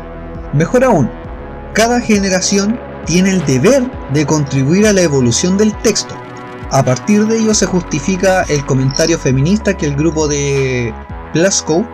Mejor 0.53 0.84
aún, 0.84 1.08
cada 1.73 2.01
generación 2.01 2.79
tiene 3.05 3.29
el 3.29 3.45
deber 3.45 3.84
de 4.12 4.25
contribuir 4.25 4.88
a 4.88 4.93
la 4.93 5.01
evolución 5.01 5.55
del 5.55 5.75
texto. 5.84 6.15
A 6.71 6.84
partir 6.84 7.25
de 7.25 7.39
ello 7.39 7.53
se 7.53 7.65
justifica 7.65 8.43
el 8.43 8.63
comentario 8.65 9.17
feminista 9.17 9.75
que 9.75 9.88
el 9.88 9.95
grupo 9.95 10.27
de 10.27 10.93
Glasgow 11.34 11.86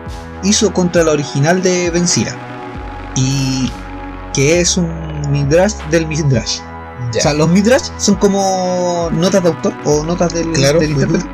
hizo 0.42 0.72
contra 0.72 1.02
la 1.02 1.12
original 1.12 1.62
de 1.62 1.90
Benzira. 1.90 2.34
Y 3.14 3.72
que 4.34 4.60
es 4.60 4.76
un 4.76 5.30
midrash 5.30 5.74
del 5.90 6.06
midrash. 6.06 6.60
Ya. 7.12 7.20
O 7.20 7.22
sea, 7.22 7.32
los 7.32 7.48
midrash 7.48 7.88
son 7.96 8.16
como 8.16 9.08
notas 9.12 9.42
de 9.42 9.48
autor 9.48 9.72
o 9.84 10.04
notas 10.04 10.34
del, 10.34 10.52
Claro, 10.52 10.78
del 10.78 10.90
intérprete. 10.90 11.26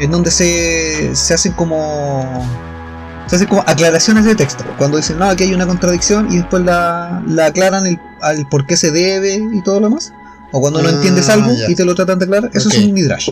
En 0.00 0.10
donde 0.10 0.32
se, 0.32 1.14
se 1.14 1.34
hacen 1.34 1.52
como. 1.52 2.44
Se 3.28 3.36
hacen 3.36 3.46
como 3.46 3.62
aclaraciones 3.66 4.24
de 4.24 4.34
texto. 4.34 4.64
Cuando 4.76 4.96
dicen, 4.96 5.18
no, 5.18 5.26
aquí 5.26 5.44
hay 5.44 5.54
una 5.54 5.66
contradicción 5.66 6.32
y 6.32 6.38
después 6.38 6.64
la, 6.64 7.22
la 7.26 7.46
aclaran 7.46 7.86
el, 7.86 8.00
al 8.20 8.48
por 8.48 8.66
qué 8.66 8.76
se 8.76 8.90
debe 8.90 9.36
y 9.36 9.62
todo 9.62 9.78
lo 9.78 9.88
demás. 9.88 10.12
O 10.56 10.60
cuando 10.60 10.80
no 10.82 10.88
Ah, 10.88 10.92
entiendes 10.92 11.28
algo 11.28 11.52
ya. 11.52 11.68
y 11.68 11.74
te 11.74 11.84
lo 11.84 11.94
tratan 11.96 12.18
de 12.20 12.26
aclarar, 12.26 12.50
eso 12.54 12.68
es 12.68 12.78
un 12.78 12.92
midrash. 12.92 13.30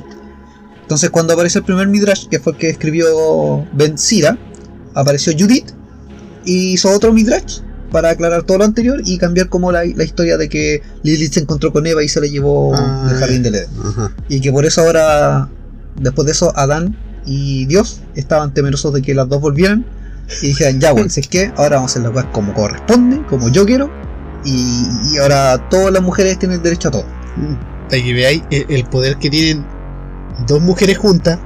Entonces, 0.82 1.11
cuando 1.11 1.35
aparece 1.35 1.61
el 1.61 1.64
primer 1.64 1.87
midrash, 1.87 2.26
que 2.28 2.40
fue 2.40 2.52
el 2.52 2.58
que 2.58 2.68
escribió 2.70 3.64
Ben 3.72 3.96
Sira, 3.96 4.37
apareció 4.94 5.32
Judith 5.38 5.70
y 6.44 6.72
hizo 6.72 6.90
otro 6.90 7.12
midrash 7.12 7.61
para 7.92 8.11
aclarar 8.11 8.42
todo 8.42 8.58
lo 8.58 8.64
anterior 8.64 9.00
y 9.04 9.18
cambiar 9.18 9.48
como 9.48 9.70
la, 9.70 9.85
la 9.85 10.04
historia 10.04 10.37
de 10.37 10.48
que 10.48 10.82
Lilith 11.02 11.35
se 11.35 11.40
encontró 11.40 11.72
con 11.72 11.87
Eva 11.87 12.02
y 12.02 12.08
se 12.08 12.20
la 12.20 12.26
llevó 12.26 12.74
Ah, 12.74 13.06
del 13.08 13.18
jardín 13.18 13.42
del 13.42 13.54
Edén. 13.54 13.68
Ajá. 13.85 14.12
Y 14.28 14.40
que 14.40 14.50
por 14.50 14.64
eso 14.66 14.80
ahora, 14.80 15.48
después 16.00 16.26
de 16.26 16.32
eso, 16.32 16.52
Adán 16.58 16.96
y 17.24 17.66
Dios 17.66 18.00
estaban 18.16 18.52
temerosos 18.52 18.92
de 18.94 19.00
que 19.02 19.14
las 19.14 19.28
dos 19.28 19.40
volvieran 19.40 19.87
y 20.42 20.48
dijeran, 20.48 20.80
ya, 20.80 20.92
bueno, 20.92 21.08
si 21.08 21.20
es 21.20 21.28
que 21.28 21.52
ahora 21.56 21.76
vamos 21.76 21.90
a 21.90 21.92
hacer 21.92 22.02
las 22.02 22.12
cosas 22.12 22.28
como 22.32 22.52
corresponde, 22.54 23.22
como 23.28 23.48
yo 23.50 23.64
quiero, 23.66 23.90
y, 24.44 24.87
y 25.12 25.18
ahora 25.18 25.59
todas 25.70 25.92
las 25.92 26.02
mujeres 26.02 26.38
tienen 26.38 26.62
derecho 26.62 26.88
a 26.88 26.90
todo. 26.92 27.05
Para 27.88 28.02
que 28.02 28.12
veáis 28.14 28.42
el, 28.50 28.66
el 28.69 28.85
poder 28.87 29.16
que 29.19 29.31
tienen 29.31 29.64
dos 30.46 30.60
mujeres 30.60 30.98
juntas, 30.98 31.38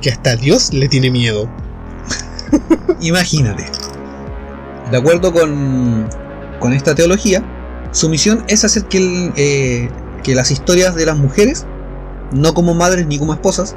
que 0.00 0.10
hasta 0.10 0.36
Dios 0.36 0.72
le 0.72 0.88
tiene 0.88 1.10
miedo. 1.10 1.48
Imagínate. 3.00 3.64
De 4.90 4.96
acuerdo 4.96 5.32
con, 5.32 6.08
con 6.60 6.72
esta 6.72 6.94
teología, 6.94 7.42
su 7.92 8.08
misión 8.08 8.44
es 8.48 8.64
hacer 8.64 8.84
que, 8.84 8.98
el, 8.98 9.32
eh, 9.36 9.88
que 10.22 10.34
las 10.34 10.50
historias 10.50 10.94
de 10.94 11.06
las 11.06 11.16
mujeres, 11.16 11.66
no 12.32 12.52
como 12.54 12.74
madres 12.74 13.06
ni 13.06 13.18
como 13.18 13.32
esposas, 13.32 13.74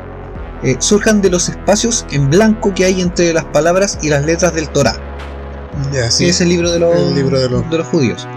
eh, 0.63 0.75
surjan 0.79 1.21
de 1.21 1.29
los 1.29 1.49
espacios 1.49 2.05
en 2.11 2.29
blanco 2.29 2.73
que 2.73 2.85
hay 2.85 3.01
entre 3.01 3.33
las 3.33 3.45
palabras 3.45 3.99
y 4.01 4.09
las 4.09 4.25
letras 4.25 4.53
del 4.53 4.69
Torah. 4.69 4.95
Que 6.17 6.29
es 6.29 6.41
el 6.41 6.49
libro 6.49 6.71
de 6.71 6.79
los, 6.79 6.95
el 6.95 7.15
libro 7.15 7.39
de 7.39 7.49
los- 7.49 7.69
de 7.69 7.77
los 7.77 7.87
judíos. 7.87 8.27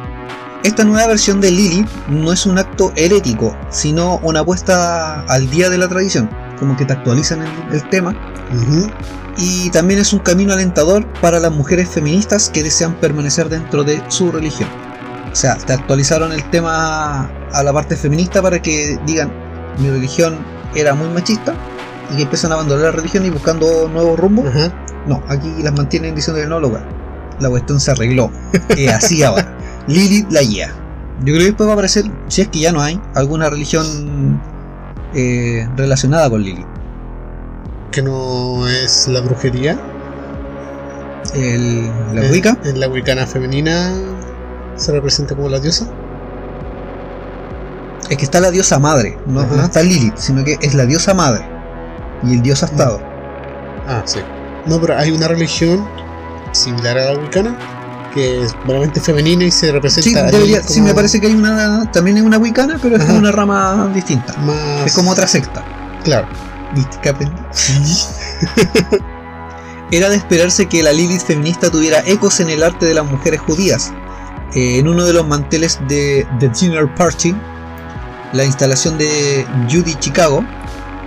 Esta 0.64 0.84
nueva 0.84 1.06
versión 1.06 1.40
de 1.40 1.50
Lilith 1.50 1.88
no 2.08 2.32
es 2.32 2.44
un 2.44 2.58
acto 2.58 2.92
herético, 2.96 3.56
sino 3.70 4.18
una 4.22 4.40
apuesta 4.40 5.20
al 5.22 5.48
día 5.50 5.70
de 5.70 5.78
la 5.78 5.88
tradición, 5.88 6.28
como 6.58 6.76
que 6.76 6.84
te 6.84 6.92
actualizan 6.92 7.42
el, 7.42 7.48
el 7.74 7.88
tema, 7.88 8.10
Ujú. 8.52 8.88
y 9.36 9.70
también 9.70 10.00
es 10.00 10.12
un 10.12 10.18
camino 10.18 10.52
alentador 10.52 11.06
para 11.20 11.38
las 11.38 11.52
mujeres 11.52 11.88
feministas 11.88 12.50
que 12.50 12.62
desean 12.62 12.94
permanecer 12.94 13.48
dentro 13.48 13.84
de 13.84 14.02
su 14.08 14.32
religión. 14.32 14.68
O 15.32 15.36
sea, 15.36 15.56
te 15.56 15.72
actualizaron 15.74 16.32
el 16.32 16.42
tema 16.50 17.30
a 17.52 17.62
la 17.62 17.72
parte 17.72 17.94
feminista 17.96 18.42
para 18.42 18.60
que 18.60 18.98
digan, 19.06 19.32
mi 19.78 19.88
religión 19.90 20.38
era 20.74 20.94
muy 20.94 21.08
machista 21.08 21.54
y 22.12 22.16
que 22.16 22.22
empiezan 22.22 22.50
a 22.50 22.54
abandonar 22.54 22.86
la 22.86 22.90
religión 22.92 23.24
y 23.24 23.30
buscando 23.30 23.88
nuevos 23.88 24.18
rumbos. 24.18 24.46
Ajá. 24.48 24.72
No, 25.06 25.22
aquí 25.28 25.54
las 25.62 25.72
mantienen 25.74 26.14
diciendo 26.14 26.42
que 26.42 26.48
no, 26.48 26.58
loca. 26.58 26.82
La 27.38 27.48
cuestión 27.48 27.78
se 27.78 27.92
arregló. 27.92 28.32
Eh, 28.76 28.90
así 28.90 29.22
ahora. 29.22 29.56
Lilith 29.88 30.30
la 30.30 30.42
guía. 30.42 30.72
Yo 31.20 31.24
creo 31.24 31.38
que 31.38 31.44
después 31.46 31.66
va 31.66 31.72
a 31.72 31.74
aparecer, 31.74 32.04
si 32.28 32.42
es 32.42 32.48
que 32.48 32.60
ya 32.60 32.70
no 32.70 32.80
hay, 32.80 33.00
alguna 33.14 33.50
religión 33.50 34.40
eh, 35.14 35.68
relacionada 35.76 36.30
con 36.30 36.42
Lilith. 36.42 36.66
Que 37.90 38.02
no 38.02 38.68
es 38.68 39.08
la 39.08 39.20
brujería. 39.20 39.76
El, 41.34 41.86
la 42.14 42.24
En- 42.24 42.30
Wicca. 42.30 42.56
En 42.64 42.78
la 42.80 42.88
wicana 42.88 43.26
femenina 43.26 43.92
se 44.76 44.92
representa 44.92 45.34
como 45.34 45.48
la 45.48 45.58
diosa. 45.58 45.86
Es 48.08 48.16
que 48.16 48.24
está 48.24 48.40
la 48.40 48.50
diosa 48.50 48.78
madre, 48.78 49.18
no, 49.26 49.44
no 49.46 49.64
está 49.64 49.82
Lilith, 49.82 50.16
sino 50.16 50.42
que 50.44 50.56
es 50.62 50.74
la 50.74 50.86
diosa 50.86 51.12
madre. 51.14 51.44
Y 52.22 52.34
el 52.34 52.42
dios 52.42 52.62
ha 52.62 52.66
estado. 52.66 53.00
Ah, 53.86 54.02
sí. 54.04 54.20
No, 54.66 54.80
pero 54.80 54.96
hay 54.96 55.10
una 55.10 55.28
religión 55.28 55.86
similar 56.52 56.96
a 56.98 57.12
la 57.12 57.18
wicana 57.20 57.56
que 58.18 58.42
es 58.44 58.54
meramente 58.66 59.00
femenina 59.00 59.44
y 59.44 59.50
se 59.50 59.70
representa 59.72 60.28
Sí, 60.28 60.36
debería- 60.36 60.62
sí, 60.62 60.80
me 60.80 60.92
parece 60.94 61.20
que 61.20 61.28
hay 61.28 61.34
una. 61.34 61.90
También 61.92 62.16
hay 62.16 62.22
una 62.22 62.38
wicana, 62.38 62.78
pero 62.82 62.96
es 62.96 63.00
Ajá. 63.02 63.08
como 63.08 63.20
una 63.20 63.32
rama 63.32 63.90
distinta. 63.94 64.34
más. 64.38 64.86
Es 64.86 64.94
como 64.94 65.10
otra 65.12 65.26
secta. 65.26 65.64
Claro. 66.04 66.26
Era 69.90 70.10
de 70.10 70.16
esperarse 70.16 70.66
que 70.66 70.82
la 70.82 70.92
Lilith 70.92 71.22
feminista 71.22 71.70
tuviera 71.70 72.00
ecos 72.06 72.40
en 72.40 72.50
el 72.50 72.62
arte 72.62 72.84
de 72.86 72.94
las 72.94 73.06
mujeres 73.06 73.40
judías. 73.40 73.92
Eh, 74.54 74.78
en 74.78 74.88
uno 74.88 75.04
de 75.04 75.12
los 75.12 75.26
manteles 75.26 75.78
de 75.88 76.26
The 76.40 76.48
Dinner 76.50 76.92
Party, 76.94 77.34
la 78.32 78.44
instalación 78.44 78.98
de 78.98 79.46
Judy 79.70 79.94
Chicago, 79.94 80.44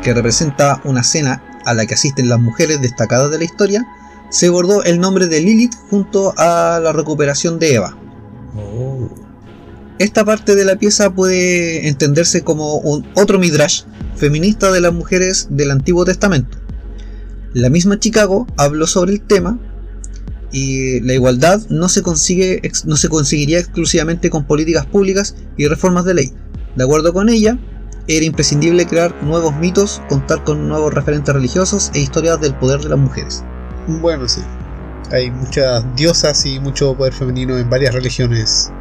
que 0.01 0.14
representa 0.14 0.80
una 0.84 1.03
cena 1.03 1.43
a 1.66 1.74
la 1.76 1.86
que 1.86 1.93
asisten 1.93 2.28
las 2.28 2.39
mujeres 2.39 2.82
destacadas 2.82 3.30
de 3.30 3.38
la 3.38 3.43
historia, 3.43 3.86
se 4.32 4.49
bordó 4.49 4.84
el 4.84 4.99
nombre 4.99 5.27
de 5.27 5.41
Lilith 5.41 5.75
junto 5.89 6.34
a 6.38 6.79
la 6.82 6.93
recuperación 6.93 7.59
de 7.59 7.75
Eva. 7.75 7.97
Oh. 8.55 9.09
Esta 9.99 10.25
parte 10.25 10.55
de 10.55 10.65
la 10.65 10.77
pieza 10.77 11.13
puede 11.13 11.88
entenderse 11.88 12.41
como 12.41 12.77
un 12.77 13.07
otro 13.13 13.38
midrash 13.38 13.84
feminista 14.15 14.71
de 14.71 14.82
las 14.82 14.93
mujeres 14.93 15.47
del 15.51 15.69
Antiguo 15.69 16.05
Testamento. 16.05 16.57
La 17.53 17.69
misma 17.69 17.99
Chicago 17.99 18.47
habló 18.57 18.88
sobre 18.88 19.13
el 19.13 19.21
tema 19.21 19.59
y 20.51 21.01
la 21.01 21.13
igualdad 21.13 21.61
no 21.69 21.89
se, 21.89 22.01
consigue, 22.01 22.61
no 22.86 22.95
se 22.95 23.09
conseguiría 23.09 23.59
exclusivamente 23.59 24.29
con 24.29 24.45
políticas 24.45 24.86
públicas 24.86 25.36
y 25.57 25.67
reformas 25.67 26.05
de 26.05 26.13
ley. 26.13 26.34
De 26.77 26.84
acuerdo 26.86 27.13
con 27.13 27.29
ella, 27.29 27.59
era 28.07 28.25
imprescindible 28.25 28.88
crear 28.88 29.21
nuevos 29.23 29.55
mitos, 29.57 30.01
contar 30.09 30.43
con 30.43 30.67
nuevos 30.67 30.93
referentes 30.93 31.34
religiosos 31.34 31.91
e 31.93 31.99
historias 31.99 32.39
del 32.39 32.55
poder 32.55 32.79
de 32.82 32.89
las 32.89 32.99
mujeres. 32.99 33.43
Bueno, 33.99 34.27
sí. 34.27 34.41
Hay 35.11 35.29
muchas 35.31 35.83
diosas 35.95 36.45
y 36.45 36.59
mucho 36.59 36.95
poder 36.95 37.13
femenino 37.13 37.57
en 37.57 37.69
varias 37.69 37.93
religiones. 37.93 38.71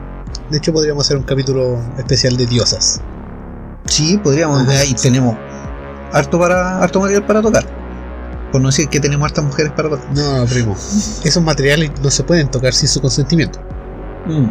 De 0.51 0.59
hecho, 0.59 0.73
podríamos 0.73 1.07
hacer 1.07 1.17
un 1.17 1.25
capítulo 1.25 1.83
especial 1.99 2.37
de 2.37 2.47
diosas. 2.47 3.01
Sí, 3.87 4.19
podríamos, 4.19 4.69
ahí 4.69 4.95
tenemos 4.95 5.37
harto, 6.13 6.39
para, 6.39 6.83
harto 6.83 7.01
material 7.01 7.27
para 7.27 7.43
tocar. 7.43 7.65
Por 8.53 8.61
no 8.61 8.69
decir 8.69 8.89
que 8.89 9.01
tenemos 9.01 9.27
hartas 9.27 9.45
mujeres 9.45 9.73
para 9.73 9.91
tocar. 9.91 10.07
No, 10.15 10.45
primo. 10.47 10.75
Esos 11.25 11.43
materiales 11.43 11.91
no 12.03 12.11
se 12.11 12.23
pueden 12.23 12.49
tocar 12.49 12.73
sin 12.73 12.89
su 12.89 13.01
consentimiento. 13.01 13.61
Mm. 14.27 14.51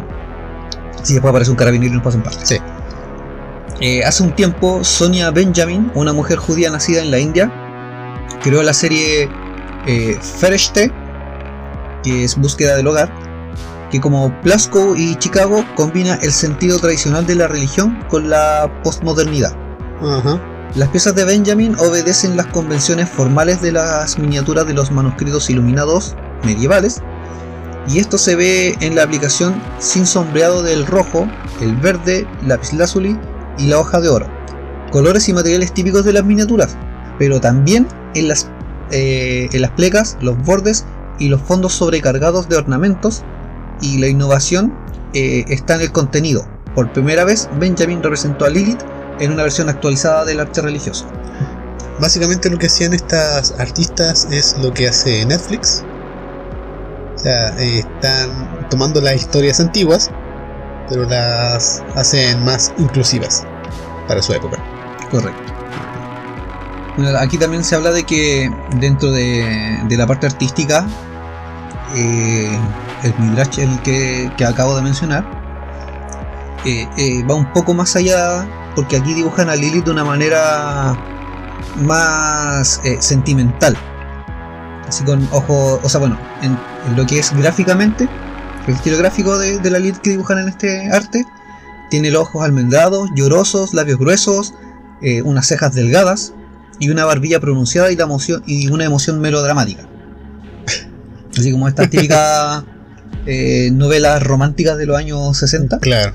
Sí, 1.02 1.14
después 1.14 1.30
aparece 1.30 1.50
un 1.50 1.56
carabinero 1.56 1.92
y 1.92 1.94
nos 1.96 2.04
pasa 2.04 2.18
en 2.18 2.22
parte. 2.22 2.44
Sí. 2.44 2.56
Eh, 3.80 4.04
hace 4.04 4.22
un 4.22 4.34
tiempo, 4.34 4.84
Sonia 4.84 5.30
Benjamin, 5.30 5.90
una 5.94 6.12
mujer 6.12 6.36
judía 6.36 6.70
nacida 6.70 7.00
en 7.00 7.10
la 7.10 7.18
India, 7.18 7.50
creó 8.42 8.62
la 8.62 8.74
serie 8.74 9.28
eh, 9.86 10.18
que 12.02 12.24
es 12.24 12.36
búsqueda 12.36 12.76
del 12.76 12.86
hogar, 12.86 13.12
que 13.90 14.00
como 14.00 14.32
Plasco 14.42 14.94
y 14.96 15.16
Chicago 15.16 15.64
combina 15.74 16.18
el 16.22 16.32
sentido 16.32 16.78
tradicional 16.78 17.26
de 17.26 17.34
la 17.34 17.48
religión 17.48 17.98
con 18.08 18.30
la 18.30 18.70
postmodernidad. 18.82 19.54
Las 20.74 20.88
piezas 20.90 21.14
de 21.16 21.24
Benjamin 21.24 21.74
obedecen 21.78 22.36
las 22.36 22.46
convenciones 22.46 23.08
formales 23.08 23.60
de 23.60 23.72
las 23.72 24.18
miniaturas 24.18 24.66
de 24.66 24.74
los 24.74 24.90
manuscritos 24.90 25.50
iluminados 25.50 26.14
medievales, 26.44 27.02
y 27.88 27.98
esto 27.98 28.18
se 28.18 28.36
ve 28.36 28.76
en 28.80 28.94
la 28.94 29.02
aplicación 29.02 29.60
sin 29.78 30.06
sombreado 30.06 30.62
del 30.62 30.86
rojo, 30.86 31.28
el 31.60 31.74
verde, 31.76 32.26
lapislázuli 32.46 33.18
y 33.58 33.66
la 33.66 33.80
hoja 33.80 34.00
de 34.00 34.08
oro, 34.08 34.26
colores 34.92 35.28
y 35.28 35.32
materiales 35.32 35.72
típicos 35.72 36.04
de 36.04 36.12
las 36.12 36.24
miniaturas, 36.24 36.76
pero 37.18 37.40
también 37.40 37.88
en 38.14 38.28
las, 38.28 38.48
eh, 38.90 39.48
en 39.52 39.62
las 39.62 39.70
plecas, 39.72 40.16
los 40.20 40.36
bordes 40.44 40.84
y 41.18 41.28
los 41.28 41.40
fondos 41.40 41.74
sobrecargados 41.74 42.48
de 42.48 42.56
ornamentos, 42.56 43.22
y 43.80 43.98
la 43.98 44.08
innovación 44.08 44.74
eh, 45.14 45.44
está 45.48 45.74
en 45.74 45.82
el 45.82 45.92
contenido. 45.92 46.46
Por 46.74 46.92
primera 46.92 47.24
vez, 47.24 47.48
Benjamin 47.58 48.02
representó 48.02 48.44
a 48.44 48.50
Lilith 48.50 48.80
en 49.18 49.32
una 49.32 49.42
versión 49.42 49.68
actualizada 49.68 50.24
del 50.24 50.40
arte 50.40 50.62
religioso. 50.62 51.06
Básicamente 52.00 52.48
lo 52.48 52.58
que 52.58 52.66
hacían 52.66 52.94
estas 52.94 53.54
artistas 53.58 54.26
es 54.30 54.56
lo 54.62 54.72
que 54.72 54.88
hace 54.88 55.24
Netflix. 55.26 55.84
O 57.16 57.18
sea, 57.18 57.48
eh, 57.58 57.80
están 57.80 58.68
tomando 58.70 59.00
las 59.00 59.16
historias 59.16 59.60
antiguas, 59.60 60.10
pero 60.88 61.04
las 61.04 61.82
hacen 61.94 62.42
más 62.44 62.72
inclusivas 62.78 63.46
para 64.08 64.22
su 64.22 64.32
época. 64.32 64.56
Correcto. 65.10 65.49
Aquí 67.18 67.38
también 67.38 67.64
se 67.64 67.74
habla 67.74 67.92
de 67.92 68.04
que 68.04 68.50
dentro 68.76 69.10
de, 69.10 69.78
la 69.90 70.06
parte 70.06 70.26
artística, 70.26 70.86
eh, 71.94 72.58
el 73.02 73.14
Midrash 73.18 73.58
el 73.60 73.80
que, 73.82 74.30
acabo 74.44 74.76
de 74.76 74.82
mencionar, 74.82 75.24
eh, 76.64 76.86
eh, 76.98 77.24
va 77.24 77.34
un 77.34 77.50
poco 77.52 77.72
más 77.72 77.96
allá 77.96 78.46
porque 78.74 78.96
aquí 78.96 79.14
dibujan 79.14 79.48
a 79.48 79.56
Lilith 79.56 79.84
de 79.84 79.90
una 79.90 80.04
manera 80.04 80.96
más 81.78 82.80
eh, 82.84 82.98
sentimental. 83.00 83.76
Así 84.86 85.04
con 85.04 85.26
ojos, 85.32 85.80
o 85.82 85.88
sea, 85.88 86.00
bueno, 86.00 86.18
en, 86.42 86.58
lo 86.96 87.06
que 87.06 87.18
es 87.18 87.32
gráficamente, 87.36 88.08
el 88.66 88.74
estilo 88.74 88.98
gráfico 88.98 89.38
de, 89.38 89.58
de 89.58 89.70
la 89.70 89.78
Lilith 89.78 89.98
que 89.98 90.10
dibujan 90.10 90.38
en 90.38 90.48
este 90.48 90.90
arte, 90.90 91.24
tiene 91.88 92.10
los 92.10 92.22
ojos 92.22 92.44
almendrados, 92.44 93.10
llorosos, 93.14 93.74
labios 93.74 93.98
gruesos, 93.98 94.54
unas 95.24 95.46
cejas 95.46 95.74
delgadas 95.74 96.34
y 96.80 96.88
una 96.88 97.04
barbilla 97.04 97.38
pronunciada 97.38 97.92
y, 97.92 97.96
la 97.96 98.04
emoción, 98.04 98.42
y 98.46 98.68
una 98.68 98.84
emoción 98.84 99.20
melodramática. 99.20 99.86
Así 101.38 101.52
como 101.52 101.68
estas 101.68 101.88
típicas 101.90 102.64
eh, 103.26 103.70
novelas 103.72 104.22
románticas 104.22 104.78
de 104.78 104.86
los 104.86 104.96
años 104.96 105.36
60, 105.36 105.78
Claro, 105.78 106.14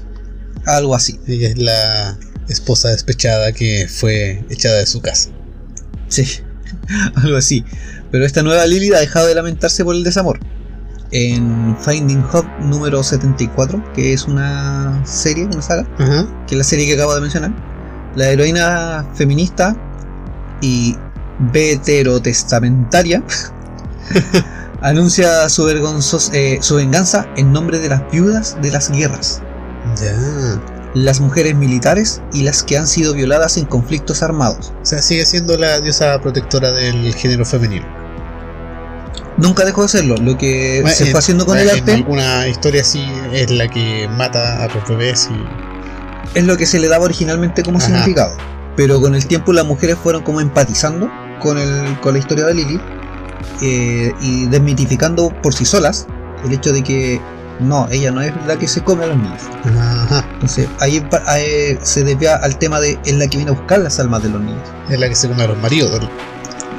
algo 0.65 0.95
así. 0.95 1.19
ella 1.27 1.49
es 1.49 1.57
la 1.57 2.17
esposa 2.49 2.89
despechada 2.89 3.51
que 3.53 3.87
fue 3.87 4.43
echada 4.49 4.79
de 4.79 4.87
su 4.87 5.01
casa. 5.01 5.29
Sí, 6.09 6.25
algo 7.15 7.37
así. 7.37 7.63
Pero 8.11 8.25
esta 8.25 8.43
nueva 8.43 8.65
Lilith 8.65 8.93
ha 8.93 8.99
dejado 8.99 9.27
de 9.27 9.35
lamentarse 9.35 9.83
por 9.85 9.95
el 9.95 10.03
desamor. 10.03 10.39
En 11.11 11.77
Finding 11.79 12.23
Hub 12.33 12.45
número 12.61 13.03
74, 13.03 13.93
que 13.93 14.13
es 14.13 14.25
una 14.25 15.05
serie, 15.05 15.45
una 15.45 15.61
saga, 15.61 15.87
que 16.47 16.55
es 16.55 16.57
la 16.57 16.63
serie 16.63 16.87
que 16.87 16.95
acabo 16.95 17.13
de 17.13 17.21
mencionar, 17.21 17.53
la 18.15 18.29
heroína 18.29 19.05
feminista 19.13 19.77
y 20.61 20.95
veterotestamentaria 21.51 23.21
anuncia 24.81 25.49
su, 25.49 25.65
vergonzos- 25.67 26.29
eh, 26.33 26.59
su 26.61 26.75
venganza 26.75 27.27
en 27.35 27.51
nombre 27.51 27.79
de 27.79 27.89
las 27.89 28.09
viudas 28.11 28.57
de 28.61 28.71
las 28.71 28.89
guerras, 28.91 29.41
las 30.93 31.19
mujeres 31.19 31.55
militares 31.55 32.21
y 32.33 32.43
las 32.43 32.63
que 32.63 32.77
han 32.77 32.87
sido 32.87 33.13
violadas 33.13 33.57
en 33.57 33.65
conflictos 33.65 34.23
armados. 34.23 34.73
O 34.81 34.85
sea, 34.85 35.01
sigue 35.01 35.25
siendo 35.25 35.57
la 35.57 35.79
diosa 35.81 36.19
protectora 36.21 36.71
del 36.71 37.13
género 37.15 37.45
femenino. 37.45 37.85
Nunca 39.37 39.65
dejó 39.65 39.81
de 39.83 39.89
serlo, 39.89 40.15
lo 40.15 40.37
que 40.37 40.79
Bueno, 40.81 40.95
se 40.95 41.05
en- 41.05 41.11
fue 41.11 41.19
haciendo 41.19 41.45
con 41.45 41.57
el 41.57 41.67
En 41.69 41.79
arte 41.79 41.93
alguna 41.93 42.47
historia 42.47 42.83
sí 42.85 43.05
es 43.33 43.51
la 43.51 43.67
que 43.67 44.07
mata 44.17 44.63
a 44.63 44.67
los 44.69 44.87
bebés 44.87 45.29
y. 45.29 46.37
es 46.39 46.45
lo 46.45 46.55
que 46.55 46.65
se 46.65 46.79
le 46.79 46.87
daba 46.87 47.03
originalmente 47.03 47.61
como 47.61 47.77
Ajá. 47.79 47.87
significado. 47.87 48.37
Pero 48.75 48.99
con 48.99 49.15
el 49.15 49.25
tiempo 49.25 49.53
las 49.53 49.65
mujeres 49.65 49.97
fueron 50.01 50.23
como 50.23 50.41
empatizando 50.41 51.09
con, 51.39 51.57
el, 51.57 51.99
con 52.01 52.13
la 52.13 52.19
historia 52.19 52.45
de 52.45 52.53
Lilith 52.53 52.81
eh, 53.61 54.13
y 54.21 54.45
desmitificando 54.47 55.29
por 55.41 55.53
sí 55.53 55.65
solas 55.65 56.07
el 56.43 56.53
hecho 56.53 56.73
de 56.73 56.83
que 56.83 57.21
no, 57.59 57.87
ella 57.89 58.11
no 58.11 58.21
es 58.21 58.33
la 58.45 58.57
que 58.57 58.67
se 58.67 58.83
come 58.83 59.05
a 59.05 59.07
los 59.07 59.17
niños. 59.17 59.41
Ajá. 59.63 60.25
Entonces 60.33 60.67
ahí, 60.79 61.05
se 61.81 62.03
desvía 62.03 62.35
al 62.35 62.57
tema 62.57 62.79
de 62.79 62.99
es 63.05 63.13
la 63.13 63.27
que 63.27 63.37
viene 63.37 63.51
a 63.51 63.55
buscar 63.55 63.79
las 63.79 63.99
almas 63.99 64.23
de 64.23 64.29
los 64.29 64.41
niños. 64.41 64.61
Es 64.89 64.99
la 64.99 65.07
que 65.07 65.15
se 65.15 65.29
come 65.29 65.43
a 65.43 65.47
los 65.47 65.57
maridos. 65.59 66.09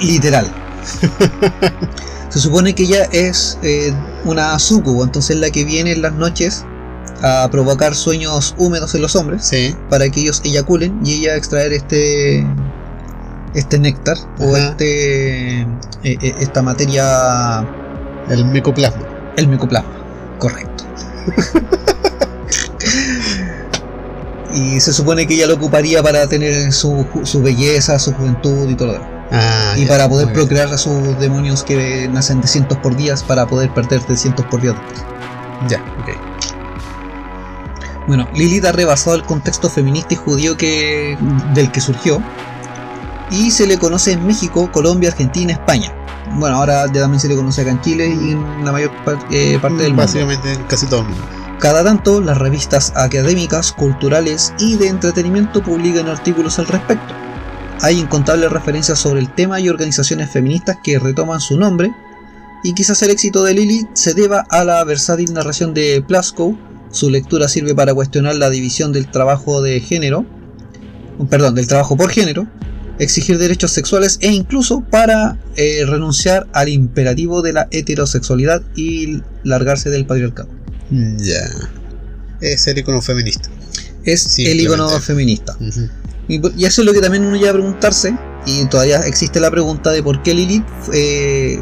Literal. 0.00 0.46
se 2.28 2.38
supone 2.38 2.74
que 2.74 2.84
ella 2.84 3.04
es 3.12 3.58
eh, 3.62 3.92
una 4.24 4.58
sucubo, 4.58 5.02
entonces 5.02 5.36
la 5.36 5.50
que 5.50 5.64
viene 5.64 5.92
en 5.92 6.02
las 6.02 6.12
noches 6.12 6.64
a 7.22 7.48
provocar 7.50 7.94
sueños 7.94 8.54
húmedos 8.58 8.94
en 8.94 9.02
los 9.02 9.16
hombres. 9.16 9.46
Sí. 9.46 9.74
para 9.90 10.08
que 10.10 10.20
ellos 10.20 10.40
eyaculen 10.44 11.00
y 11.04 11.14
ella 11.14 11.36
extraer 11.36 11.72
este 11.72 12.46
este 13.54 13.78
néctar 13.78 14.18
o 14.38 14.56
este 14.56 15.62
eh, 15.62 15.66
eh, 16.02 16.34
esta 16.40 16.62
materia 16.62 17.66
El 18.28 18.44
micoplasma. 18.46 19.02
el 19.36 19.48
micoplasma 19.48 19.90
correcto 20.38 20.84
y 24.54 24.80
se 24.80 24.92
supone 24.92 25.26
que 25.26 25.34
ella 25.34 25.46
lo 25.46 25.54
ocuparía 25.54 26.02
para 26.02 26.26
tener 26.26 26.72
su, 26.72 27.06
su 27.24 27.42
belleza 27.42 27.98
su 27.98 28.12
juventud 28.12 28.68
y 28.68 28.74
todo 28.74 28.88
lo 28.88 28.92
demás 28.94 29.10
Ah, 29.30 29.74
y 29.76 29.82
ya, 29.82 29.88
para 29.88 30.08
poder 30.08 30.32
procrear 30.32 30.72
a 30.72 30.78
sus 30.78 31.18
demonios 31.18 31.64
que 31.64 32.08
nacen 32.08 32.40
de 32.40 32.46
cientos 32.46 32.78
por 32.78 32.96
días 32.96 33.24
para 33.24 33.46
poder 33.46 33.74
perder 33.74 34.00
de 34.06 34.16
cientos 34.16 34.46
por 34.46 34.60
días. 34.60 34.76
Ya. 35.68 35.82
Bueno, 38.06 38.28
Lilith 38.34 38.64
ha 38.64 38.72
rebasado 38.72 39.16
el 39.16 39.22
contexto 39.24 39.68
feminista 39.68 40.14
y 40.14 40.16
judío 40.16 40.56
que, 40.56 41.18
del 41.54 41.72
que 41.72 41.80
surgió 41.80 42.22
y 43.30 43.50
se 43.50 43.66
le 43.66 43.78
conoce 43.78 44.12
en 44.12 44.24
México, 44.26 44.70
Colombia, 44.70 45.10
Argentina, 45.10 45.52
España. 45.52 45.92
Bueno, 46.34 46.56
ahora 46.56 46.86
ya 46.92 47.00
también 47.02 47.20
se 47.20 47.28
le 47.28 47.36
conoce 47.36 47.62
acá 47.62 47.70
en 47.70 47.80
Chile 47.80 48.08
y 48.08 48.32
en 48.32 48.64
la 48.64 48.70
mayor 48.72 48.92
par- 49.04 49.18
eh, 49.30 49.58
parte 49.60 49.78
del 49.78 49.88
mundo. 49.88 50.02
Básicamente 50.02 50.52
en 50.52 50.62
casi 50.64 50.86
todo 50.86 51.00
el 51.00 51.08
mundo. 51.08 51.24
Cada 51.58 51.82
tanto, 51.82 52.20
las 52.20 52.36
revistas 52.38 52.92
académicas, 52.94 53.72
culturales 53.72 54.52
y 54.58 54.76
de 54.76 54.88
entretenimiento 54.88 55.62
publican 55.62 56.06
artículos 56.08 56.58
al 56.58 56.66
respecto. 56.66 57.14
Hay 57.80 57.98
incontables 57.98 58.50
referencias 58.52 58.98
sobre 58.98 59.20
el 59.20 59.32
tema 59.32 59.58
y 59.60 59.68
organizaciones 59.68 60.30
feministas 60.30 60.78
que 60.82 60.98
retoman 60.98 61.40
su 61.40 61.56
nombre, 61.56 61.92
y 62.62 62.74
quizás 62.74 63.02
el 63.02 63.10
éxito 63.10 63.42
de 63.44 63.54
Lilith 63.54 63.88
se 63.94 64.14
deba 64.14 64.44
a 64.50 64.64
la 64.64 64.82
versátil 64.84 65.32
narración 65.32 65.72
de 65.74 66.02
Plaskow. 66.06 66.56
Su 66.90 67.10
lectura 67.10 67.48
sirve 67.48 67.74
para 67.74 67.92
cuestionar 67.94 68.36
la 68.36 68.50
división 68.50 68.92
del 68.92 69.10
trabajo 69.10 69.60
de 69.62 69.80
género, 69.80 70.24
perdón, 71.30 71.54
del 71.54 71.66
trabajo 71.66 71.96
por 71.96 72.10
género, 72.10 72.46
exigir 72.98 73.38
derechos 73.38 73.72
sexuales 73.72 74.18
e 74.22 74.32
incluso 74.32 74.80
para 74.80 75.38
eh, 75.56 75.84
renunciar 75.86 76.46
al 76.52 76.68
imperativo 76.68 77.42
de 77.42 77.52
la 77.52 77.68
heterosexualidad 77.70 78.62
y 78.74 79.22
largarse 79.44 79.90
del 79.90 80.06
patriarcado. 80.06 80.48
Mm, 80.90 81.16
Ya. 81.18 81.50
Es 82.40 82.66
el 82.66 82.78
icono 82.78 83.00
feminista. 83.02 83.48
es 84.04 84.38
el 84.38 84.60
icono 84.60 84.88
feminista. 85.00 85.56
Y, 86.28 86.40
y 86.60 86.64
eso 86.64 86.82
es 86.82 86.86
lo 86.86 86.92
que 86.92 87.00
también 87.00 87.24
uno 87.24 87.36
llega 87.36 87.50
a 87.50 87.54
preguntarse, 87.54 88.14
y 88.46 88.64
todavía 88.66 89.00
existe 89.00 89.40
la 89.40 89.50
pregunta 89.50 89.90
de 89.90 90.02
por 90.02 90.22
qué 90.22 90.34
Lilith 90.34 90.64
eh, 90.92 91.58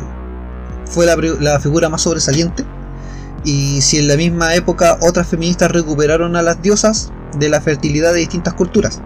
fue 0.87 1.07
la 1.07 1.61
figura 1.61 1.89
más 1.89 2.03
sobresaliente, 2.03 2.64
y 3.45 3.80
si 3.82 3.99
en 3.99 4.09
la 4.09 4.16
misma 4.16 4.55
época 4.55 4.99
otras 5.01 5.28
feministas 5.28 5.70
recuperaron 5.70 6.36
a 6.36 6.42
las 6.42 6.61
diosas 6.62 7.12
de 7.38 7.49
la 7.49 7.61
fertilidad 7.61 8.12
de 8.12 8.20
distintas 8.20 8.55
culturas. 8.55 9.01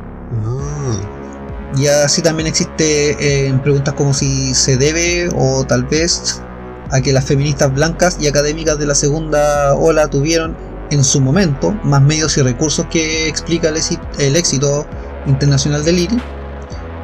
Ah, 0.45 0.97
Y 1.76 1.86
así 1.89 2.22
también 2.22 2.47
existe 2.47 3.49
eh, 3.49 3.53
preguntas 3.62 3.95
como 3.95 4.14
si 4.14 4.55
se 4.55 4.76
debe 4.76 5.28
o 5.34 5.64
tal 5.64 5.84
vez 5.84 6.43
a 6.91 7.01
que 7.01 7.12
las 7.12 7.24
feministas 7.24 7.72
blancas 7.74 8.16
y 8.20 8.26
académicas 8.28 8.78
de 8.78 8.86
la 8.86 8.95
segunda 8.95 9.74
ola 9.74 10.09
tuvieron 10.09 10.57
en 10.91 11.05
su 11.05 11.20
momento 11.20 11.72
más 11.82 12.01
medios 12.01 12.39
y 12.39 12.43
recursos 12.43 12.86
que 12.86 13.28
explica 13.28 13.68
el, 13.68 13.76
el 14.18 14.36
éxito 14.36 14.86
internacional 15.26 15.84
de 15.84 15.93
Lilith 15.93 16.22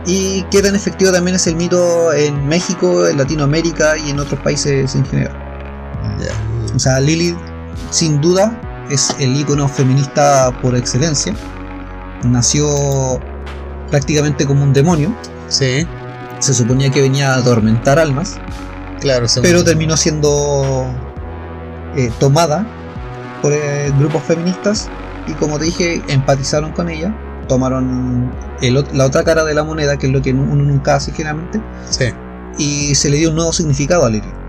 y 0.06 0.42
qué 0.50 0.62
tan 0.62 0.74
efectivo 0.74 1.12
también 1.12 1.36
es 1.36 1.46
el 1.46 1.56
mito 1.56 2.12
en 2.12 2.46
México, 2.46 3.08
en 3.08 3.18
Latinoamérica 3.18 3.96
y 3.96 4.10
en 4.10 4.20
otros 4.20 4.40
países 4.40 4.94
en 4.94 5.04
general. 5.06 5.36
ya. 6.20 6.53
O 6.74 6.78
sea, 6.78 7.00
Lilith 7.00 7.36
sin 7.90 8.20
duda 8.20 8.58
es 8.90 9.14
el 9.18 9.36
icono 9.36 9.68
feminista 9.68 10.52
por 10.60 10.76
excelencia. 10.76 11.34
Nació 12.24 13.20
prácticamente 13.90 14.46
como 14.46 14.62
un 14.64 14.72
demonio. 14.72 15.14
Sí, 15.48 15.86
Se 16.40 16.52
suponía 16.54 16.90
que 16.90 17.00
venía 17.00 17.34
a 17.34 17.38
atormentar 17.38 17.98
almas, 17.98 18.36
claro. 19.00 19.26
pero 19.42 19.62
terminó 19.62 19.96
siendo 19.96 20.86
eh, 21.96 22.10
tomada 22.18 22.66
por 23.40 23.52
eh, 23.52 23.92
grupos 23.98 24.22
feministas 24.24 24.90
y 25.26 25.32
como 25.34 25.58
te 25.58 25.66
dije, 25.66 26.02
empatizaron 26.08 26.72
con 26.72 26.88
ella, 26.88 27.14
tomaron 27.48 28.30
el 28.60 28.84
la 28.92 29.04
otra 29.06 29.22
cara 29.22 29.44
de 29.44 29.54
la 29.54 29.64
moneda, 29.64 29.96
que 29.96 30.06
es 30.06 30.12
lo 30.12 30.20
que 30.22 30.32
uno 30.32 30.56
nunca 30.56 30.96
hace 30.96 31.12
generalmente, 31.12 31.60
Sí. 31.88 32.06
y 32.58 32.94
se 32.94 33.10
le 33.10 33.18
dio 33.18 33.30
un 33.30 33.36
nuevo 33.36 33.52
significado 33.52 34.04
a 34.04 34.10
Lilith. 34.10 34.43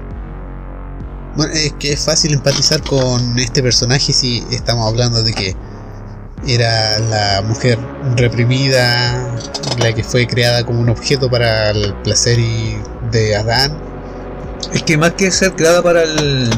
Bueno, 1.35 1.53
es 1.53 1.73
que 1.73 1.93
es 1.93 2.05
fácil 2.05 2.33
empatizar 2.33 2.81
con 2.81 3.37
este 3.37 3.61
personaje 3.61 4.13
si 4.13 4.45
estamos 4.51 4.87
hablando 4.87 5.21
de 5.21 5.33
que 5.33 5.55
era 6.47 6.99
la 6.99 7.41
mujer 7.41 7.77
reprimida, 8.15 9.35
la 9.79 9.93
que 9.93 10.03
fue 10.03 10.27
creada 10.27 10.65
como 10.65 10.79
un 10.79 10.89
objeto 10.89 11.29
para 11.29 11.71
el 11.71 11.93
placer 12.03 12.39
y 12.39 12.77
de 13.11 13.35
Adán. 13.35 13.77
Es 14.73 14.83
que 14.83 14.97
más 14.97 15.13
que 15.13 15.31
ser 15.31 15.53
creada 15.55 15.81
para 15.81 16.03
el 16.03 16.49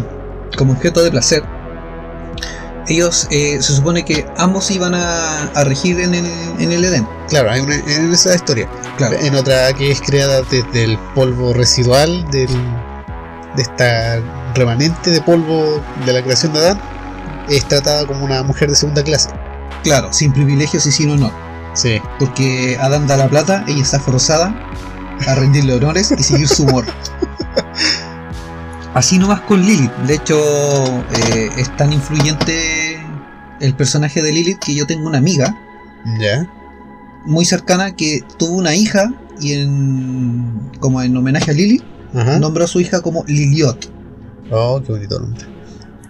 como 0.55 0.73
objeto 0.73 1.03
de 1.03 1.11
placer, 1.11 1.43
ellos 2.87 3.27
eh, 3.31 3.57
se 3.61 3.73
supone 3.73 4.05
que 4.05 4.25
ambos 4.37 4.71
iban 4.71 4.93
a, 4.93 5.43
a 5.43 5.63
regir 5.63 5.99
en 5.99 6.13
el, 6.13 6.25
en 6.59 6.71
el 6.71 6.85
Edén. 6.85 7.07
Claro, 7.29 7.51
hay 7.51 7.61
una 7.61 7.75
en 7.75 8.13
esa 8.13 8.33
historia. 8.33 8.69
Claro. 8.97 9.17
En 9.19 9.35
otra 9.35 9.73
que 9.73 9.91
es 9.91 10.01
creada 10.01 10.41
desde 10.43 10.83
el 10.83 10.97
polvo 11.13 11.53
residual 11.53 12.29
del, 12.31 12.49
de 13.55 13.61
esta 13.61 14.19
remanente 14.57 15.11
de 15.11 15.21
polvo 15.21 15.81
de 16.05 16.13
la 16.13 16.21
creación 16.21 16.53
de 16.53 16.59
Adán, 16.59 16.81
es 17.49 17.65
tratada 17.67 18.05
como 18.05 18.25
una 18.25 18.43
mujer 18.43 18.69
de 18.69 18.75
segunda 18.75 19.03
clase. 19.03 19.29
Claro, 19.83 20.11
sin 20.11 20.33
privilegios 20.33 20.85
y 20.85 20.91
sin 20.91 21.11
honor. 21.11 21.31
Sí, 21.73 22.01
Porque 22.19 22.77
Adán 22.81 23.05
da 23.07 23.15
la 23.17 23.29
plata, 23.29 23.63
ella 23.67 23.81
está 23.83 23.99
forzada 23.99 24.53
a 25.27 25.35
rendirle 25.35 25.73
honores 25.75 26.11
y 26.17 26.23
seguir 26.23 26.47
su 26.47 26.63
humor. 26.63 26.85
Así 28.93 29.19
nomás 29.19 29.41
con 29.41 29.61
Lilith. 29.61 29.91
De 30.07 30.15
hecho, 30.15 30.37
eh, 31.33 31.49
es 31.57 31.75
tan 31.77 31.93
influyente 31.93 32.99
el 33.59 33.75
personaje 33.75 34.21
de 34.21 34.31
Lilith 34.31 34.59
que 34.59 34.73
yo 34.75 34.87
tengo 34.87 35.07
una 35.07 35.19
amiga 35.19 35.55
ya. 36.19 36.47
muy 37.25 37.45
cercana 37.45 37.95
que 37.95 38.23
tuvo 38.37 38.55
una 38.57 38.73
hija 38.75 39.11
y 39.39 39.53
en 39.53 40.71
como 40.79 41.01
en 41.01 41.15
homenaje 41.15 41.51
a 41.51 41.53
Lilith 41.53 41.83
Ajá. 42.15 42.39
nombró 42.39 42.63
a 42.65 42.67
su 42.67 42.79
hija 42.79 43.01
como 43.01 43.23
Liliot. 43.27 43.89
Oh, 44.51 44.81
qué 44.85 44.91
bonito 44.91 45.19
nombre. 45.19 45.45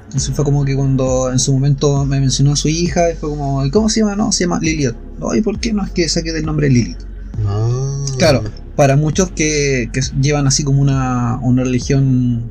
Entonces 0.05 0.33
fue 0.35 0.45
como 0.45 0.63
que 0.63 0.75
cuando 0.75 1.31
en 1.31 1.37
su 1.39 1.53
momento 1.53 2.05
me 2.05 2.19
mencionó 2.19 2.53
a 2.53 2.55
su 2.55 2.69
hija, 2.69 3.11
y 3.11 3.15
fue 3.15 3.29
como, 3.29 3.65
¿y 3.65 3.71
cómo 3.71 3.89
se 3.89 3.99
llama? 3.99 4.15
No, 4.15 4.31
se 4.31 4.45
llama 4.45 4.59
Liliot. 4.61 4.95
No, 5.19 5.35
¿y 5.35 5.41
por 5.41 5.59
qué 5.59 5.73
no 5.73 5.83
es 5.83 5.91
que 5.91 6.07
saque 6.07 6.31
del 6.31 6.45
nombre 6.45 6.69
Lilith? 6.69 6.97
Ah. 7.45 8.05
Claro, 8.17 8.43
para 8.75 8.95
muchos 8.95 9.31
que, 9.31 9.89
que 9.91 10.01
llevan 10.21 10.47
así 10.47 10.63
como 10.63 10.81
una, 10.81 11.39
una 11.41 11.63
religión 11.63 12.49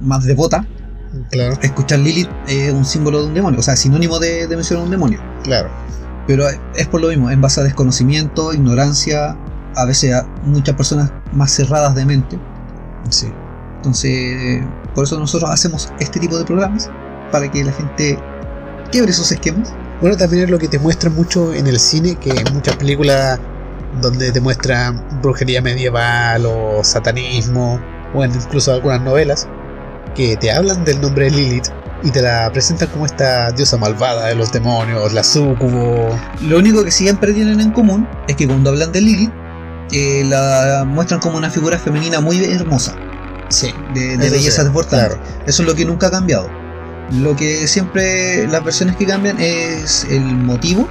más 0.00 0.24
devota, 0.24 0.66
Claro, 1.30 1.56
escuchar 1.62 2.00
Lilith 2.00 2.28
es 2.48 2.70
un 2.72 2.84
símbolo 2.84 3.22
de 3.22 3.28
un 3.28 3.34
demonio, 3.34 3.60
o 3.60 3.62
sea, 3.62 3.76
sinónimo 3.76 4.18
de, 4.18 4.46
de 4.46 4.56
mencionar 4.56 4.84
un 4.84 4.90
demonio. 4.90 5.20
claro. 5.42 5.68
Pero 6.26 6.46
es- 6.46 6.60
es 6.76 6.86
por 6.88 7.00
lo 7.00 7.08
mismo, 7.08 7.30
en 7.30 7.40
base 7.40 7.60
a 7.60 7.64
desconocimiento, 7.64 8.52
ignorancia, 8.52 9.34
a 9.74 9.84
veces 9.86 10.12
a 10.14 10.26
muchas 10.44 10.74
personas 10.76 11.10
más 11.32 11.50
cerradas 11.52 11.94
de 11.94 12.04
mente. 12.04 12.38
Sí. 13.08 13.28
Entonces, 13.78 14.62
por 14.94 15.04
eso 15.04 15.18
nosotros 15.18 15.50
hacemos 15.50 15.92
este 15.98 16.20
tipo 16.20 16.36
de 16.36 16.44
programas, 16.44 16.90
para 17.30 17.50
que 17.50 17.64
la 17.64 17.72
gente 17.72 18.18
quiebre 18.90 19.10
esos 19.10 19.30
esquemas. 19.32 19.72
Bueno, 20.00 20.16
también 20.16 20.44
es 20.44 20.50
lo 20.50 20.58
que 20.58 20.68
te 20.68 20.78
muestran 20.78 21.14
mucho 21.14 21.52
en 21.52 21.66
el 21.66 21.78
cine, 21.78 22.16
que 22.16 22.30
en 22.30 22.54
muchas 22.54 22.76
películas 22.76 23.40
donde 24.00 24.30
te 24.30 24.40
muestran 24.40 25.02
brujería 25.22 25.62
medieval 25.62 26.46
o 26.46 26.84
satanismo, 26.84 27.80
o 28.14 28.24
incluso 28.24 28.72
algunas 28.72 29.00
novelas, 29.02 29.48
que 30.14 30.36
te 30.36 30.52
hablan 30.52 30.84
del 30.84 31.00
nombre 31.00 31.26
de 31.26 31.30
Lilith 31.30 31.68
y 32.02 32.10
te 32.10 32.22
la 32.22 32.50
presentan 32.52 32.88
como 32.88 33.06
esta 33.06 33.50
diosa 33.50 33.76
malvada 33.76 34.26
de 34.26 34.34
los 34.34 34.52
demonios, 34.52 35.12
la 35.12 35.24
sucubo. 35.24 36.08
Lo 36.42 36.58
único 36.58 36.84
que 36.84 36.90
siempre 36.90 37.32
tienen 37.32 37.60
en 37.60 37.72
común 37.72 38.08
es 38.28 38.36
que 38.36 38.46
cuando 38.46 38.70
hablan 38.70 38.92
de 38.92 39.00
Lilith, 39.00 39.32
eh, 39.90 40.22
la 40.24 40.84
muestran 40.86 41.20
como 41.20 41.38
una 41.38 41.50
figura 41.50 41.78
femenina 41.78 42.20
muy 42.20 42.44
hermosa, 42.44 42.94
Sí, 43.48 43.72
de, 43.94 44.16
belleza 44.16 44.62
sí, 44.62 44.64
desbordante. 44.66 45.14
Claro, 45.16 45.18
Eso 45.46 45.62
es 45.62 45.68
lo 45.68 45.74
que 45.74 45.84
nunca 45.84 46.08
ha 46.08 46.10
cambiado. 46.10 46.48
Lo 47.12 47.34
que 47.36 47.66
siempre, 47.66 48.46
las 48.48 48.62
versiones 48.64 48.96
que 48.96 49.06
cambian 49.06 49.40
es 49.40 50.04
el 50.10 50.20
motivo 50.22 50.86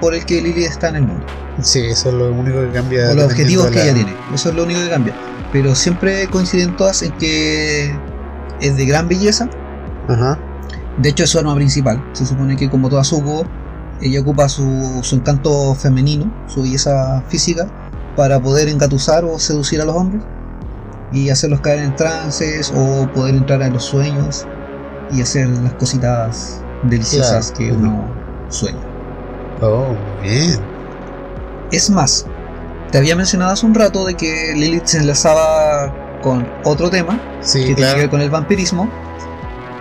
por 0.00 0.14
el 0.14 0.24
que 0.26 0.40
Lilith 0.42 0.66
está 0.66 0.88
en 0.88 0.96
el 0.96 1.02
mundo. 1.02 1.24
sí, 1.62 1.80
eso 1.86 2.08
es 2.08 2.14
lo 2.16 2.32
único 2.32 2.60
que 2.62 2.70
cambia. 2.72 3.10
O 3.10 3.14
los 3.14 3.24
objetivos 3.26 3.68
que 3.68 3.76
la- 3.76 3.84
ella 3.84 3.94
tiene. 3.94 4.14
Eso 4.34 4.48
es 4.48 4.54
lo 4.56 4.64
único 4.64 4.80
que 4.80 4.90
cambia. 4.90 5.14
Pero 5.52 5.74
siempre 5.76 6.26
coinciden 6.28 6.76
todas 6.76 7.02
en 7.02 7.12
que 7.12 7.94
es 8.60 8.76
de 8.76 8.84
gran 8.86 9.08
belleza. 9.08 9.48
Ajá, 10.08 10.38
De 10.98 11.08
hecho, 11.08 11.24
es 11.24 11.30
su 11.30 11.38
arma 11.38 11.54
principal. 11.54 12.04
Se 12.12 12.26
supone 12.26 12.56
que 12.56 12.68
como 12.68 12.88
toda 12.88 13.04
Suco, 13.04 13.46
ella 14.00 14.20
ocupa 14.20 14.48
su, 14.48 14.98
su 15.02 15.14
encanto 15.16 15.74
femenino, 15.76 16.32
su 16.48 16.62
belleza 16.62 17.22
física, 17.28 17.66
para 18.16 18.40
poder 18.40 18.68
engatusar 18.68 19.24
o 19.24 19.38
seducir 19.38 19.80
a 19.80 19.84
los 19.84 19.94
hombres 19.96 20.22
y 21.12 21.30
hacerlos 21.30 21.60
caer 21.60 21.80
en 21.80 21.94
trances 21.96 22.72
o 22.74 23.06
poder 23.12 23.34
entrar 23.36 23.62
en 23.62 23.72
los 23.74 23.84
sueños 23.84 24.46
y 25.12 25.22
hacer 25.22 25.48
las 25.48 25.74
cositas 25.74 26.60
deliciosas 26.84 27.52
Claro. 27.52 27.58
que 27.58 27.76
uno 27.76 28.04
sueña. 28.48 28.80
oh, 29.62 29.94
muy 30.20 30.28
bien. 30.28 30.60
Es 31.72 31.90
más, 31.90 32.26
te 32.90 32.98
había 32.98 33.16
mencionado 33.16 33.52
hace 33.52 33.66
un 33.66 33.74
rato 33.74 34.04
de 34.04 34.14
que 34.14 34.52
Lilith 34.54 34.86
se 34.86 34.98
enlazaba 34.98 35.92
con 36.22 36.46
otro 36.64 36.88
tema 36.90 37.20
Sí, 37.40 37.60
que 37.66 37.74
tiene 37.74 37.80
que 37.80 37.82
ver 37.82 37.94
claro. 37.96 38.10
con 38.10 38.20
el 38.22 38.30
vampirismo, 38.30 38.88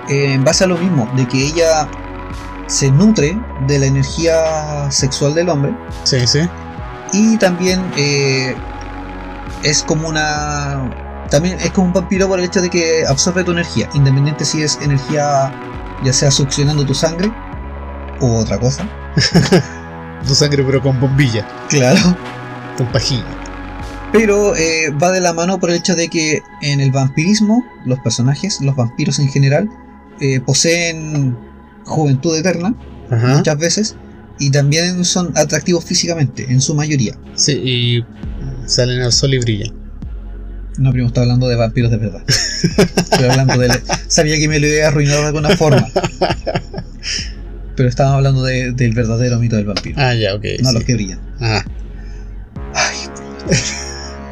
eh, 0.09 0.34
en 0.34 0.43
base 0.43 0.63
a 0.65 0.67
lo 0.67 0.78
mismo, 0.78 1.09
de 1.15 1.28
que 1.28 1.38
ella 1.45 1.88
se 2.67 2.89
nutre 2.91 3.38
de 3.67 3.80
la 3.80 3.86
energía 3.86 4.89
sexual 4.89 5.34
del 5.36 5.49
hombre 5.49 5.76
Sí, 6.03 6.26
sí. 6.28 6.39
y 7.11 7.38
también 7.38 7.82
eh, 7.97 8.55
es 9.63 9.84
como 9.84 10.07
una 10.09 10.89
también 11.34 11.57
es 11.59 11.71
como 11.71 11.88
un 11.88 11.93
vampiro 11.93 12.27
por 12.27 12.38
el 12.38 12.45
hecho 12.45 12.61
de 12.61 12.69
que 12.69 13.03
absorbe 13.07 13.43
tu 13.43 13.53
energía 13.53 13.89
independiente 13.95 14.45
si 14.45 14.61
es 14.61 14.77
energía 14.84 15.51
ya 16.05 16.13
sea 16.13 16.29
succionando 16.29 16.86
tu 16.86 16.93
sangre 16.93 17.31
o 18.21 18.38
otra 18.38 18.59
cosa 18.59 18.88
Tu 20.27 20.36
sangre 20.36 20.63
pero 20.63 20.79
con 20.81 20.99
bombilla, 21.01 21.45
claro 21.69 22.15
con 22.77 22.86
pajilla. 22.91 23.25
pero 24.11 24.55
eh, 24.55 24.91
va 24.91 25.11
de 25.11 25.19
la 25.21 25.34
mano 25.34 25.59
por 25.59 25.71
el 25.71 25.77
hecho 25.77 25.95
de 25.95 26.07
que 26.07 26.43
en 26.61 26.79
el 26.81 26.91
vampirismo 26.91 27.63
los 27.86 27.97
personajes 27.99 28.61
los 28.61 28.75
vampiros 28.75 29.17
en 29.17 29.27
general 29.27 29.67
eh, 30.19 30.39
poseen 30.39 31.36
juventud 31.86 32.38
eterna 32.38 32.75
Ajá. 33.09 33.38
muchas 33.38 33.57
veces 33.57 33.95
y 34.38 34.51
también 34.51 35.03
son 35.03 35.31
atractivos 35.36 35.84
físicamente 35.84 36.45
en 36.47 36.61
su 36.61 36.75
mayoría 36.75 37.17
Sí, 37.34 37.53
y 37.53 38.05
salen 38.67 39.01
al 39.01 39.11
sol 39.11 39.34
y 39.34 39.39
brillan. 39.39 39.82
No, 40.78 40.91
primo, 40.91 41.07
está 41.07 41.21
hablando 41.21 41.47
de 41.47 41.55
vampiros 41.55 41.91
de 41.91 41.97
verdad. 41.97 42.24
Estoy 42.28 43.26
hablando 43.30 43.57
de. 43.59 43.69
Sabía 44.07 44.38
que 44.38 44.47
me 44.47 44.59
lo 44.59 44.67
iba 44.67 44.86
a 44.86 44.88
arruinar 44.89 45.19
de 45.21 45.26
alguna 45.28 45.55
forma. 45.55 45.88
Pero 47.76 47.89
estábamos 47.89 48.17
hablando 48.17 48.43
de- 48.43 48.71
del 48.71 48.93
verdadero 48.93 49.39
mito 49.39 49.55
del 49.55 49.65
vampiro. 49.65 49.95
Ah, 49.99 50.13
ya, 50.13 50.34
ok. 50.36 50.43
no 50.61 50.69
sí. 50.69 50.76
los 50.76 50.84
que 50.84 50.93
brillan. 50.95 51.19
Ah, 51.41 51.63
Ay, 52.76 52.97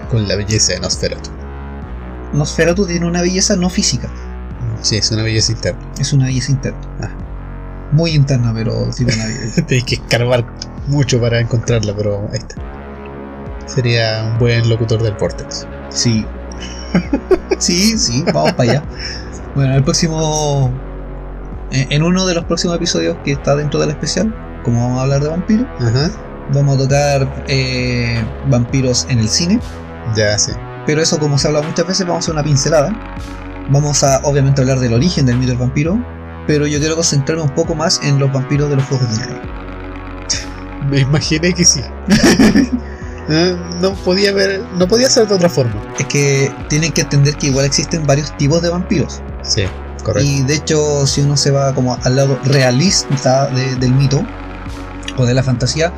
con 0.09 0.27
la 0.27 0.35
belleza 0.35 0.73
de 0.73 0.79
Nosferatu. 0.79 1.29
Nosferatu 2.33 2.85
tiene 2.87 3.05
una 3.05 3.21
belleza 3.21 3.55
no 3.55 3.69
física, 3.69 4.09
Sí, 4.81 4.95
es 4.97 5.11
una 5.11 5.21
belleza 5.23 5.51
interna. 5.51 5.79
es 5.99 6.13
una 6.13 6.25
belleza 6.25 6.51
interna. 6.51 6.79
Muy 7.91 8.11
interna, 8.11 8.53
pero 8.53 8.89
tiene 8.95 9.13
una 9.13 9.25
belleza. 9.25 9.61
Tenéis 9.67 9.83
que 9.85 9.95
escarbar 9.95 10.45
mucho 10.87 11.19
para 11.19 11.39
encontrarla, 11.39 11.93
pero 11.95 12.27
ahí 12.31 12.39
está. 12.39 12.55
Sería 13.67 14.23
un 14.31 14.39
buen 14.39 14.67
locutor 14.69 15.03
del 15.03 15.13
Vortex. 15.15 15.67
Sí. 15.91 16.25
Sí, 17.57 17.97
sí, 17.97 18.23
vamos 18.33 18.53
para 18.53 18.71
allá. 18.71 18.83
Bueno, 19.55 19.75
el 19.75 19.83
próximo. 19.83 20.71
En 21.71 21.91
en 21.91 22.03
uno 22.03 22.25
de 22.25 22.33
los 22.33 22.43
próximos 22.45 22.75
episodios 22.75 23.15
que 23.23 23.31
está 23.31 23.55
dentro 23.55 23.79
del 23.79 23.91
especial, 23.91 24.33
como 24.63 24.81
vamos 24.83 24.99
a 24.99 25.03
hablar 25.03 25.21
de 25.21 25.29
vampiros, 25.29 25.65
Ajá. 25.79 26.11
vamos 26.53 26.75
a 26.75 26.79
tocar 26.79 27.43
eh, 27.47 28.21
vampiros 28.49 29.05
en 29.09 29.19
el 29.19 29.29
cine. 29.29 29.59
Ya, 30.15 30.37
sí. 30.37 30.51
Pero 30.85 31.01
eso, 31.01 31.17
como 31.19 31.37
se 31.37 31.47
habla 31.47 31.61
muchas 31.61 31.87
veces, 31.87 32.05
vamos 32.05 32.23
a 32.23 32.25
hacer 32.25 32.33
una 32.33 32.43
pincelada. 32.43 32.93
Vamos 33.69 34.03
a, 34.03 34.19
obviamente, 34.23 34.59
hablar 34.61 34.79
del 34.79 34.93
origen 34.93 35.25
del 35.25 35.37
mito 35.37 35.51
del 35.51 35.59
vampiro. 35.59 35.97
Pero 36.47 36.67
yo 36.67 36.79
quiero 36.79 36.95
concentrarme 36.95 37.43
un 37.43 37.51
poco 37.51 37.73
más 37.75 38.01
en 38.03 38.19
los 38.19 38.31
vampiros 38.33 38.69
de 38.69 38.75
los 38.75 38.85
Juegos 38.85 39.17
del 39.17 39.27
Rey. 39.29 39.41
Me 40.89 40.99
imaginé 41.01 41.53
que 41.53 41.63
sí. 41.63 41.81
Eh, 43.29 43.55
no 43.81 43.93
podía 43.95 44.31
ver, 44.33 44.61
no 44.73 44.87
podía 44.87 45.09
ser 45.09 45.27
de 45.27 45.35
otra 45.35 45.49
forma. 45.49 45.73
Es 45.97 46.05
que 46.07 46.53
tienen 46.69 46.91
que 46.91 47.01
entender 47.01 47.35
que 47.37 47.47
igual 47.47 47.65
existen 47.65 48.05
varios 48.05 48.35
tipos 48.37 48.61
de 48.61 48.69
vampiros. 48.69 49.21
Sí, 49.43 49.63
correcto. 50.03 50.27
Y 50.29 50.41
de 50.43 50.55
hecho, 50.55 51.05
si 51.07 51.21
uno 51.21 51.37
se 51.37 51.51
va 51.51 51.73
como 51.73 51.97
al 52.03 52.15
lado 52.15 52.39
realista 52.43 53.47
de- 53.47 53.75
del 53.75 53.93
mito 53.93 54.25
o 55.17 55.25
de 55.25 55.33
la 55.33 55.43
fantasía, 55.43 55.93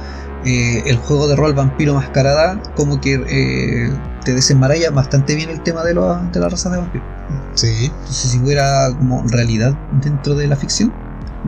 eh, 0.45 0.84
el 0.88 0.97
juego 0.97 1.28
de 1.28 1.36
rol 1.38 1.53
Vampiro 1.53 1.93
Mascarada 1.93 2.61
como 2.76 2.99
que 2.99 3.13
eh, 3.28 3.93
te 4.26 4.34
desenmaraña 4.34 4.89
bastante 4.89 5.36
bien 5.36 5.49
el 5.49 5.61
tema 5.61 5.84
de, 5.84 5.93
lo- 5.93 6.17
de 6.32 6.39
la 6.39 6.49
raza 6.49 6.69
de 6.69 6.78
vampiros. 6.78 7.07
Sí. 7.55 7.86
Entonces, 7.86 8.32
si 8.32 8.39
hubiera 8.39 8.89
como 8.97 9.24
realidad 9.28 9.74
dentro 10.01 10.36
de 10.36 10.47
la 10.47 10.55
ficción, 10.57 10.93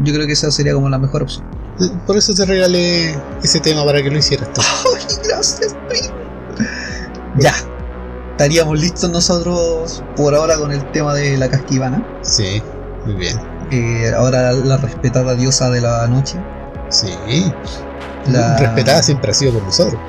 yo 0.03 0.13
creo 0.13 0.26
que 0.26 0.34
esa 0.34 0.49
sería 0.51 0.73
como 0.73 0.89
la 0.89 0.97
mejor 0.97 1.23
opción. 1.23 1.45
Por 2.07 2.17
eso 2.17 2.34
te 2.34 2.45
regalé 2.45 3.15
ese 3.43 3.59
tema 3.59 3.84
para 3.86 4.01
que 4.01 4.09
lo 4.09 4.17
hicieras 4.17 4.51
tú. 4.53 4.61
¡Ay, 4.95 5.03
gracias, 5.28 5.76
primo! 5.89 6.13
Ya. 7.38 7.53
Estaríamos 8.32 8.80
listos 8.80 9.09
nosotros 9.09 10.03
por 10.17 10.36
ahora 10.36 10.57
con 10.57 10.71
el 10.71 10.84
tema 10.91 11.13
de 11.13 11.38
la 11.38 11.49
casquivana. 11.49 12.05
Sí, 12.21 12.61
muy 13.05 13.15
bien. 13.15 13.39
Eh, 13.71 14.11
ahora 14.15 14.51
la 14.51 14.78
respetada 14.78 15.36
diosa 15.36 15.69
de 15.69 15.82
la 15.82 16.05
noche. 16.07 16.38
Sí. 16.89 17.13
La- 18.28 18.57
Respetada 18.57 19.01
siempre 19.03 19.32
ha 19.32 19.34
sido 19.34 19.53
por 19.53 19.63
nosotros. 19.63 19.99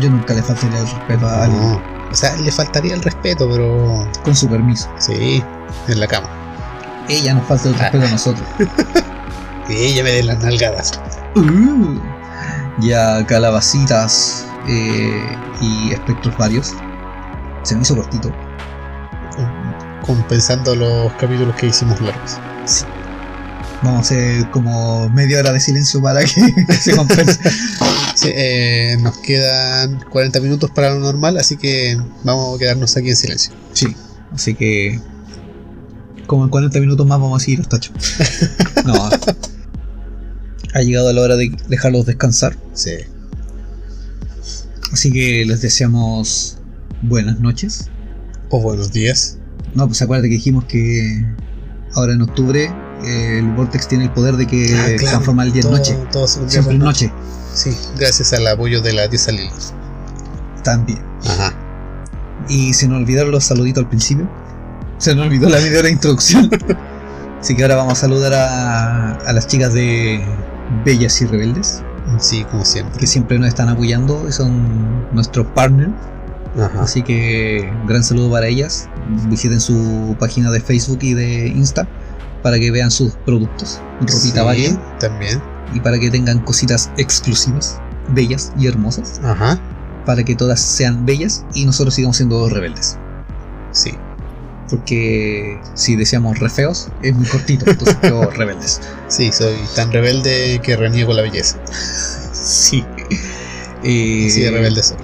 Yo 0.00 0.08
nunca 0.10 0.34
le 0.34 0.42
faltaría 0.42 0.78
el 0.80 0.86
respeto 0.86 1.26
a 1.26 1.44
alguien. 1.44 1.62
No. 1.62 1.82
O 2.10 2.14
sea, 2.14 2.34
le 2.36 2.50
faltaría 2.50 2.94
el 2.94 3.02
respeto, 3.02 3.48
pero 3.50 4.08
Con 4.24 4.34
su 4.34 4.48
permiso. 4.48 4.88
sí, 4.98 5.42
en 5.88 6.00
la 6.00 6.06
cama. 6.06 6.28
Ella 7.08 7.34
nos 7.34 7.46
falta 7.46 7.68
el 7.68 7.74
respeto 7.78 8.06
a 8.06 8.10
nosotros. 8.10 8.46
Y 9.68 9.72
ella 9.72 10.04
me 10.04 10.12
dé 10.12 10.22
las 10.22 10.38
nalgadas. 10.40 11.00
Uh. 11.36 11.98
ya 12.80 13.26
calabacitas 13.26 14.46
eh, 14.68 15.36
y 15.60 15.92
espectros 15.92 16.36
varios. 16.36 16.74
Se 17.62 17.74
me 17.74 17.82
hizo 17.82 17.96
cortito. 17.96 18.32
Compensando 20.06 20.74
los 20.74 21.12
capítulos 21.14 21.56
que 21.56 21.66
hicimos 21.66 22.00
largos. 22.00 22.38
Vamos 23.82 23.98
a 23.98 24.00
hacer 24.00 24.50
como 24.50 25.08
media 25.10 25.40
hora 25.40 25.52
de 25.52 25.60
silencio 25.60 26.00
para 26.00 26.20
que 26.20 26.28
se 26.80 26.96
compense. 26.96 27.38
Sí, 28.14 28.30
eh, 28.32 28.96
nos 29.00 29.18
quedan 29.18 30.04
40 30.10 30.40
minutos 30.40 30.70
para 30.70 30.94
lo 30.94 31.00
normal, 31.00 31.36
así 31.36 31.56
que 31.56 31.98
vamos 32.22 32.56
a 32.56 32.58
quedarnos 32.58 32.96
aquí 32.96 33.10
en 33.10 33.16
silencio. 33.16 33.52
Sí, 33.72 33.94
así 34.32 34.54
que 34.54 35.00
como 36.26 36.44
en 36.44 36.50
40 36.50 36.80
minutos 36.80 37.06
más 37.06 37.20
vamos 37.20 37.42
a 37.42 37.44
seguir 37.44 37.60
hasta 37.60 37.76
8. 37.76 37.92
No. 38.84 39.08
Ha 40.74 40.80
llegado 40.80 41.12
la 41.12 41.20
hora 41.22 41.36
de 41.36 41.50
dejarlos 41.68 42.06
descansar. 42.06 42.56
Sí. 42.72 42.90
Así 44.92 45.12
que 45.12 45.44
les 45.46 45.60
deseamos 45.62 46.58
buenas 47.02 47.40
noches. 47.40 47.90
O 48.50 48.60
buenos 48.60 48.92
días. 48.92 49.38
No, 49.74 49.86
pues 49.86 50.02
acuérdate 50.02 50.28
que 50.28 50.34
dijimos 50.36 50.64
que 50.64 51.24
ahora 51.94 52.12
en 52.12 52.22
octubre 52.22 52.70
eh, 53.04 53.38
el 53.38 53.52
Vortex 53.54 53.88
tiene 53.88 54.04
el 54.04 54.10
poder 54.10 54.36
de 54.36 54.46
que 54.46 54.74
Ah, 54.76 54.84
claro, 54.98 55.10
transforma 55.10 55.44
el 55.44 55.52
día 55.52 55.62
en 55.62 55.70
noche. 55.70 55.96
todo 56.12 56.26
Siempre 56.26 56.74
en 56.74 56.78
noche. 56.80 57.12
Sí, 57.54 57.70
gracias 57.98 58.32
al 58.32 58.46
apoyo 58.46 58.80
de 58.82 58.92
la 58.92 59.06
diosa 59.08 59.30
Lili. 59.32 59.50
También. 60.62 61.00
Ajá. 61.26 61.52
Y 62.48 62.72
se 62.74 62.88
nos 62.88 62.98
olvidaron 62.98 63.30
los 63.30 63.44
saluditos 63.44 63.82
al 63.84 63.88
principio. 63.88 64.28
Se 64.98 65.14
nos 65.14 65.26
olvidó 65.26 65.48
la 65.48 65.58
hora 65.58 65.82
de 65.82 65.90
introducción. 65.90 66.50
Así 67.40 67.54
que 67.54 67.62
ahora 67.62 67.76
vamos 67.76 67.92
a 67.98 68.00
saludar 68.00 68.32
a, 68.34 69.14
a 69.16 69.32
las 69.32 69.46
chicas 69.46 69.72
de 69.74 70.24
Bellas 70.84 71.20
y 71.22 71.26
Rebeldes, 71.26 71.82
Sí, 72.18 72.44
como 72.50 72.64
siempre. 72.64 72.98
que 72.98 73.06
siempre 73.06 73.38
nos 73.38 73.48
están 73.48 73.68
apoyando 73.68 74.26
y 74.28 74.32
son 74.32 75.06
nuestros 75.12 75.46
partners. 75.48 75.92
Ajá. 76.58 76.82
Así 76.82 77.02
que 77.02 77.72
gran 77.88 78.04
saludo 78.04 78.30
para 78.30 78.46
ellas. 78.46 78.88
Visiten 79.28 79.60
su 79.60 80.14
página 80.18 80.50
de 80.50 80.60
Facebook 80.60 80.98
y 81.02 81.14
de 81.14 81.48
Insta 81.48 81.86
para 82.42 82.58
que 82.58 82.70
vean 82.70 82.90
sus 82.90 83.12
productos. 83.24 83.80
Ropita 84.00 84.12
Sí, 84.18 84.32
varia. 84.44 84.80
también. 85.00 85.40
y 85.74 85.80
para 85.80 85.98
que 85.98 86.10
tengan 86.10 86.38
cositas 86.40 86.90
exclusivas, 86.98 87.80
bellas 88.10 88.52
y 88.58 88.66
hermosas, 88.68 89.20
Ajá. 89.24 89.58
para 90.06 90.22
que 90.22 90.36
todas 90.36 90.60
sean 90.60 91.04
bellas 91.06 91.44
y 91.54 91.64
nosotros 91.66 91.94
sigamos 91.94 92.18
siendo 92.18 92.48
rebeldes. 92.48 92.96
Sí. 93.72 93.94
Porque 94.70 95.60
si 95.74 95.96
decíamos 95.96 96.38
re 96.38 96.48
feos, 96.48 96.88
es 97.02 97.14
muy 97.14 97.26
cortito, 97.26 97.68
entonces 97.70 97.96
quedo 97.96 98.30
rebeldes. 98.36 98.80
Sí, 99.08 99.30
soy 99.32 99.54
tan 99.76 99.92
rebelde 99.92 100.60
que 100.62 100.76
reniego 100.76 101.12
la 101.12 101.22
belleza. 101.22 101.58
Sí. 102.32 102.84
Eh, 103.82 104.32
de 104.34 104.50
rebelde 104.50 104.82
soy. 104.82 104.96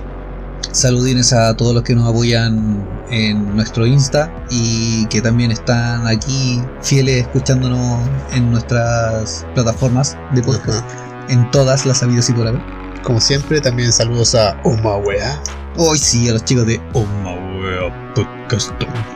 Saludines 0.72 1.32
a 1.32 1.56
todos 1.56 1.74
los 1.74 1.82
que 1.82 1.94
nos 1.94 2.08
apoyan 2.08 2.86
en 3.10 3.56
nuestro 3.56 3.86
Insta 3.86 4.32
y 4.50 5.04
que 5.06 5.20
también 5.20 5.50
están 5.50 6.06
aquí 6.06 6.62
fieles 6.80 7.22
escuchándonos 7.22 8.08
en 8.32 8.50
nuestras 8.52 9.44
plataformas 9.54 10.16
de 10.32 10.42
podcast, 10.42 10.78
Ajá. 10.78 11.26
en 11.28 11.50
todas 11.50 11.86
las 11.86 12.02
habidas 12.02 12.30
y 12.30 12.32
por 12.32 12.46
haber. 12.46 12.62
Como 13.02 13.20
siempre, 13.20 13.60
también 13.60 13.92
saludos 13.92 14.34
a 14.34 14.60
Oma 14.62 14.96
Wea, 14.98 15.42
Hoy 15.76 15.98
sí, 15.98 16.28
a 16.28 16.32
los 16.32 16.44
chicos 16.44 16.66
de 16.66 16.80
Omawea 16.92 18.12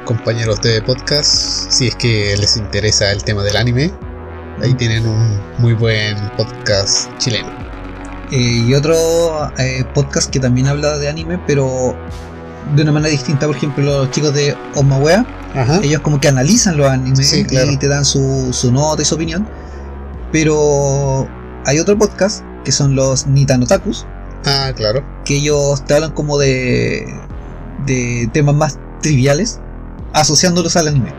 Compañeros 0.04 0.60
de 0.62 0.80
podcast. 0.82 1.70
Si 1.70 1.88
es 1.88 1.96
que 1.96 2.36
les 2.38 2.56
interesa 2.56 3.10
el 3.10 3.24
tema 3.24 3.42
del 3.42 3.56
anime, 3.56 3.90
ahí 4.62 4.74
tienen 4.74 5.06
un 5.06 5.40
muy 5.58 5.72
buen 5.72 6.16
podcast 6.36 7.08
chileno. 7.18 7.48
Eh, 8.30 8.62
y 8.66 8.74
otro 8.74 8.94
eh, 9.58 9.84
podcast 9.94 10.30
que 10.30 10.38
también 10.40 10.66
habla 10.68 10.98
de 10.98 11.08
anime, 11.08 11.40
pero 11.46 11.96
de 12.76 12.82
una 12.82 12.92
manera 12.92 13.10
distinta. 13.10 13.46
Por 13.46 13.56
ejemplo, 13.56 13.82
los 13.84 14.10
chicos 14.12 14.32
de 14.34 14.56
Omawea, 14.76 15.26
ellos 15.82 16.00
como 16.00 16.20
que 16.20 16.28
analizan 16.28 16.76
los 16.76 16.88
animes 16.88 17.28
Sí, 17.28 17.44
claro. 17.44 17.70
y 17.72 17.76
te 17.76 17.88
dan 17.88 18.04
su, 18.04 18.50
su 18.52 18.70
nota 18.72 19.02
y 19.02 19.04
su 19.04 19.14
opinión. 19.16 19.46
Pero 20.32 21.28
hay 21.66 21.78
otro 21.78 21.96
podcast 21.98 22.44
que 22.64 22.72
son 22.72 22.94
los 22.94 23.26
Nitanotakus, 23.26 24.06
Ah, 24.44 24.72
claro. 24.76 25.04
que 25.24 25.36
ellos 25.36 25.84
te 25.84 25.94
hablan 25.94 26.12
como 26.12 26.38
de, 26.38 27.06
de 27.86 28.28
temas 28.32 28.54
más 28.54 28.78
triviales, 29.04 29.60
asociándolos 30.14 30.76
al 30.76 30.88
anime. 30.88 31.12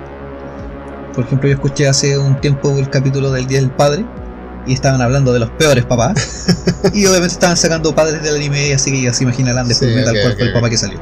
Por 1.14 1.24
ejemplo, 1.24 1.48
yo 1.48 1.54
escuché 1.54 1.88
hace 1.88 2.18
un 2.18 2.42
tiempo 2.42 2.72
el 2.80 2.90
capítulo 2.90 3.32
del 3.32 3.46
Día 3.46 3.60
del 3.60 3.70
Padre 3.70 4.04
y 4.66 4.74
estaban 4.74 5.02
hablando 5.02 5.32
de 5.32 5.38
los 5.40 5.52
peores 5.52 5.86
papás. 5.86 6.48
y 6.94 7.06
obviamente 7.06 7.36
estaban 7.36 7.56
sacando 7.56 7.94
padres 7.94 8.24
del 8.24 8.38
anime, 8.38 8.74
así 8.74 8.92
que 8.92 9.04
ya 9.04 9.14
se 9.14 9.24
imaginarán 9.24 9.68
de 9.68 9.76
Sí, 9.76 9.86
Fullmetal 9.86 10.16
ok, 10.16 10.22
cuál 10.22 10.32
ok, 10.32 10.38
fue 10.40 10.48
el 10.48 10.54
papá 10.54 10.70
que 10.72 10.78
salió. 10.78 11.00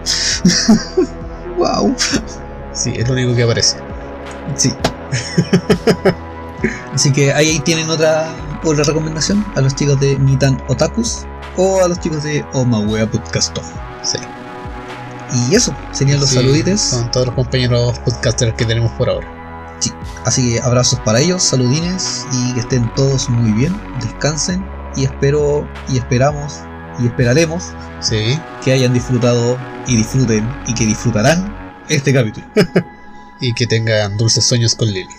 wow. 1.58 1.96
Sí, 2.74 2.94
es 2.98 3.08
lo 3.08 3.14
único 3.14 3.34
que 3.34 3.44
aparece. 3.44 3.78
Sí. 4.58 4.74
Así 6.94 7.12
que 7.12 7.32
ahí 7.34 7.60
tienen 7.62 7.90
otra, 7.90 8.28
otra 8.64 8.84
recomendación 8.84 9.46
a 9.56 9.62
los 9.62 9.74
chicos 9.74 10.00
de 10.00 10.18
Nitan 10.20 10.62
Otakus 10.68 11.26
o 11.56 11.82
a 11.84 11.88
los 11.88 12.00
chicos 12.00 12.24
de 12.24 12.46
Omawea 12.54 13.10
Podcasto. 13.10 13.62
Sí. 14.04 14.18
Y 15.50 15.56
eso, 15.56 15.76
serían 15.92 16.20
los 16.20 16.30
Sí, 16.30 16.36
saludites. 16.36 16.82
Son 16.82 17.10
todos 17.12 17.28
los 17.28 17.36
compañeros 17.36 17.98
podcasters 18.00 18.54
que 18.56 18.66
tenemos 18.66 18.92
por 18.94 19.10
ahora. 19.10 19.28
Así 20.26 20.54
que 20.54 20.62
abrazos 20.62 21.00
para 21.02 21.20
ellos, 21.20 21.44
saludines 21.44 22.26
y 22.32 22.54
que 22.54 22.62
estén 22.62 22.94
todos 22.96 23.30
muy 23.30 23.52
bien, 23.52 23.76
descansen 24.02 24.66
y 24.96 25.04
espero 25.04 25.68
y 25.90 25.98
esperamos 25.98 26.60
y 27.00 27.08
esperaremos 27.08 27.64
Sí. 28.00 28.40
que 28.64 28.72
hayan 28.72 28.94
disfrutado 28.94 29.58
y 29.88 29.98
disfruten 29.98 30.48
y 30.68 30.74
que 30.74 30.86
disfrutarán 30.86 31.54
este 31.90 32.14
capítulo. 32.14 32.46
Y 33.42 33.54
que 33.54 33.68
tengan 33.68 34.16
dulces 34.16 34.46
sueños 34.46 34.74
con 34.74 34.88
Lilith. 34.88 35.10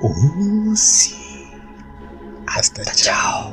Oh, 0.00 0.72
sí. 0.74 1.14
Hasta 2.48 2.82
Chao. 2.92 3.52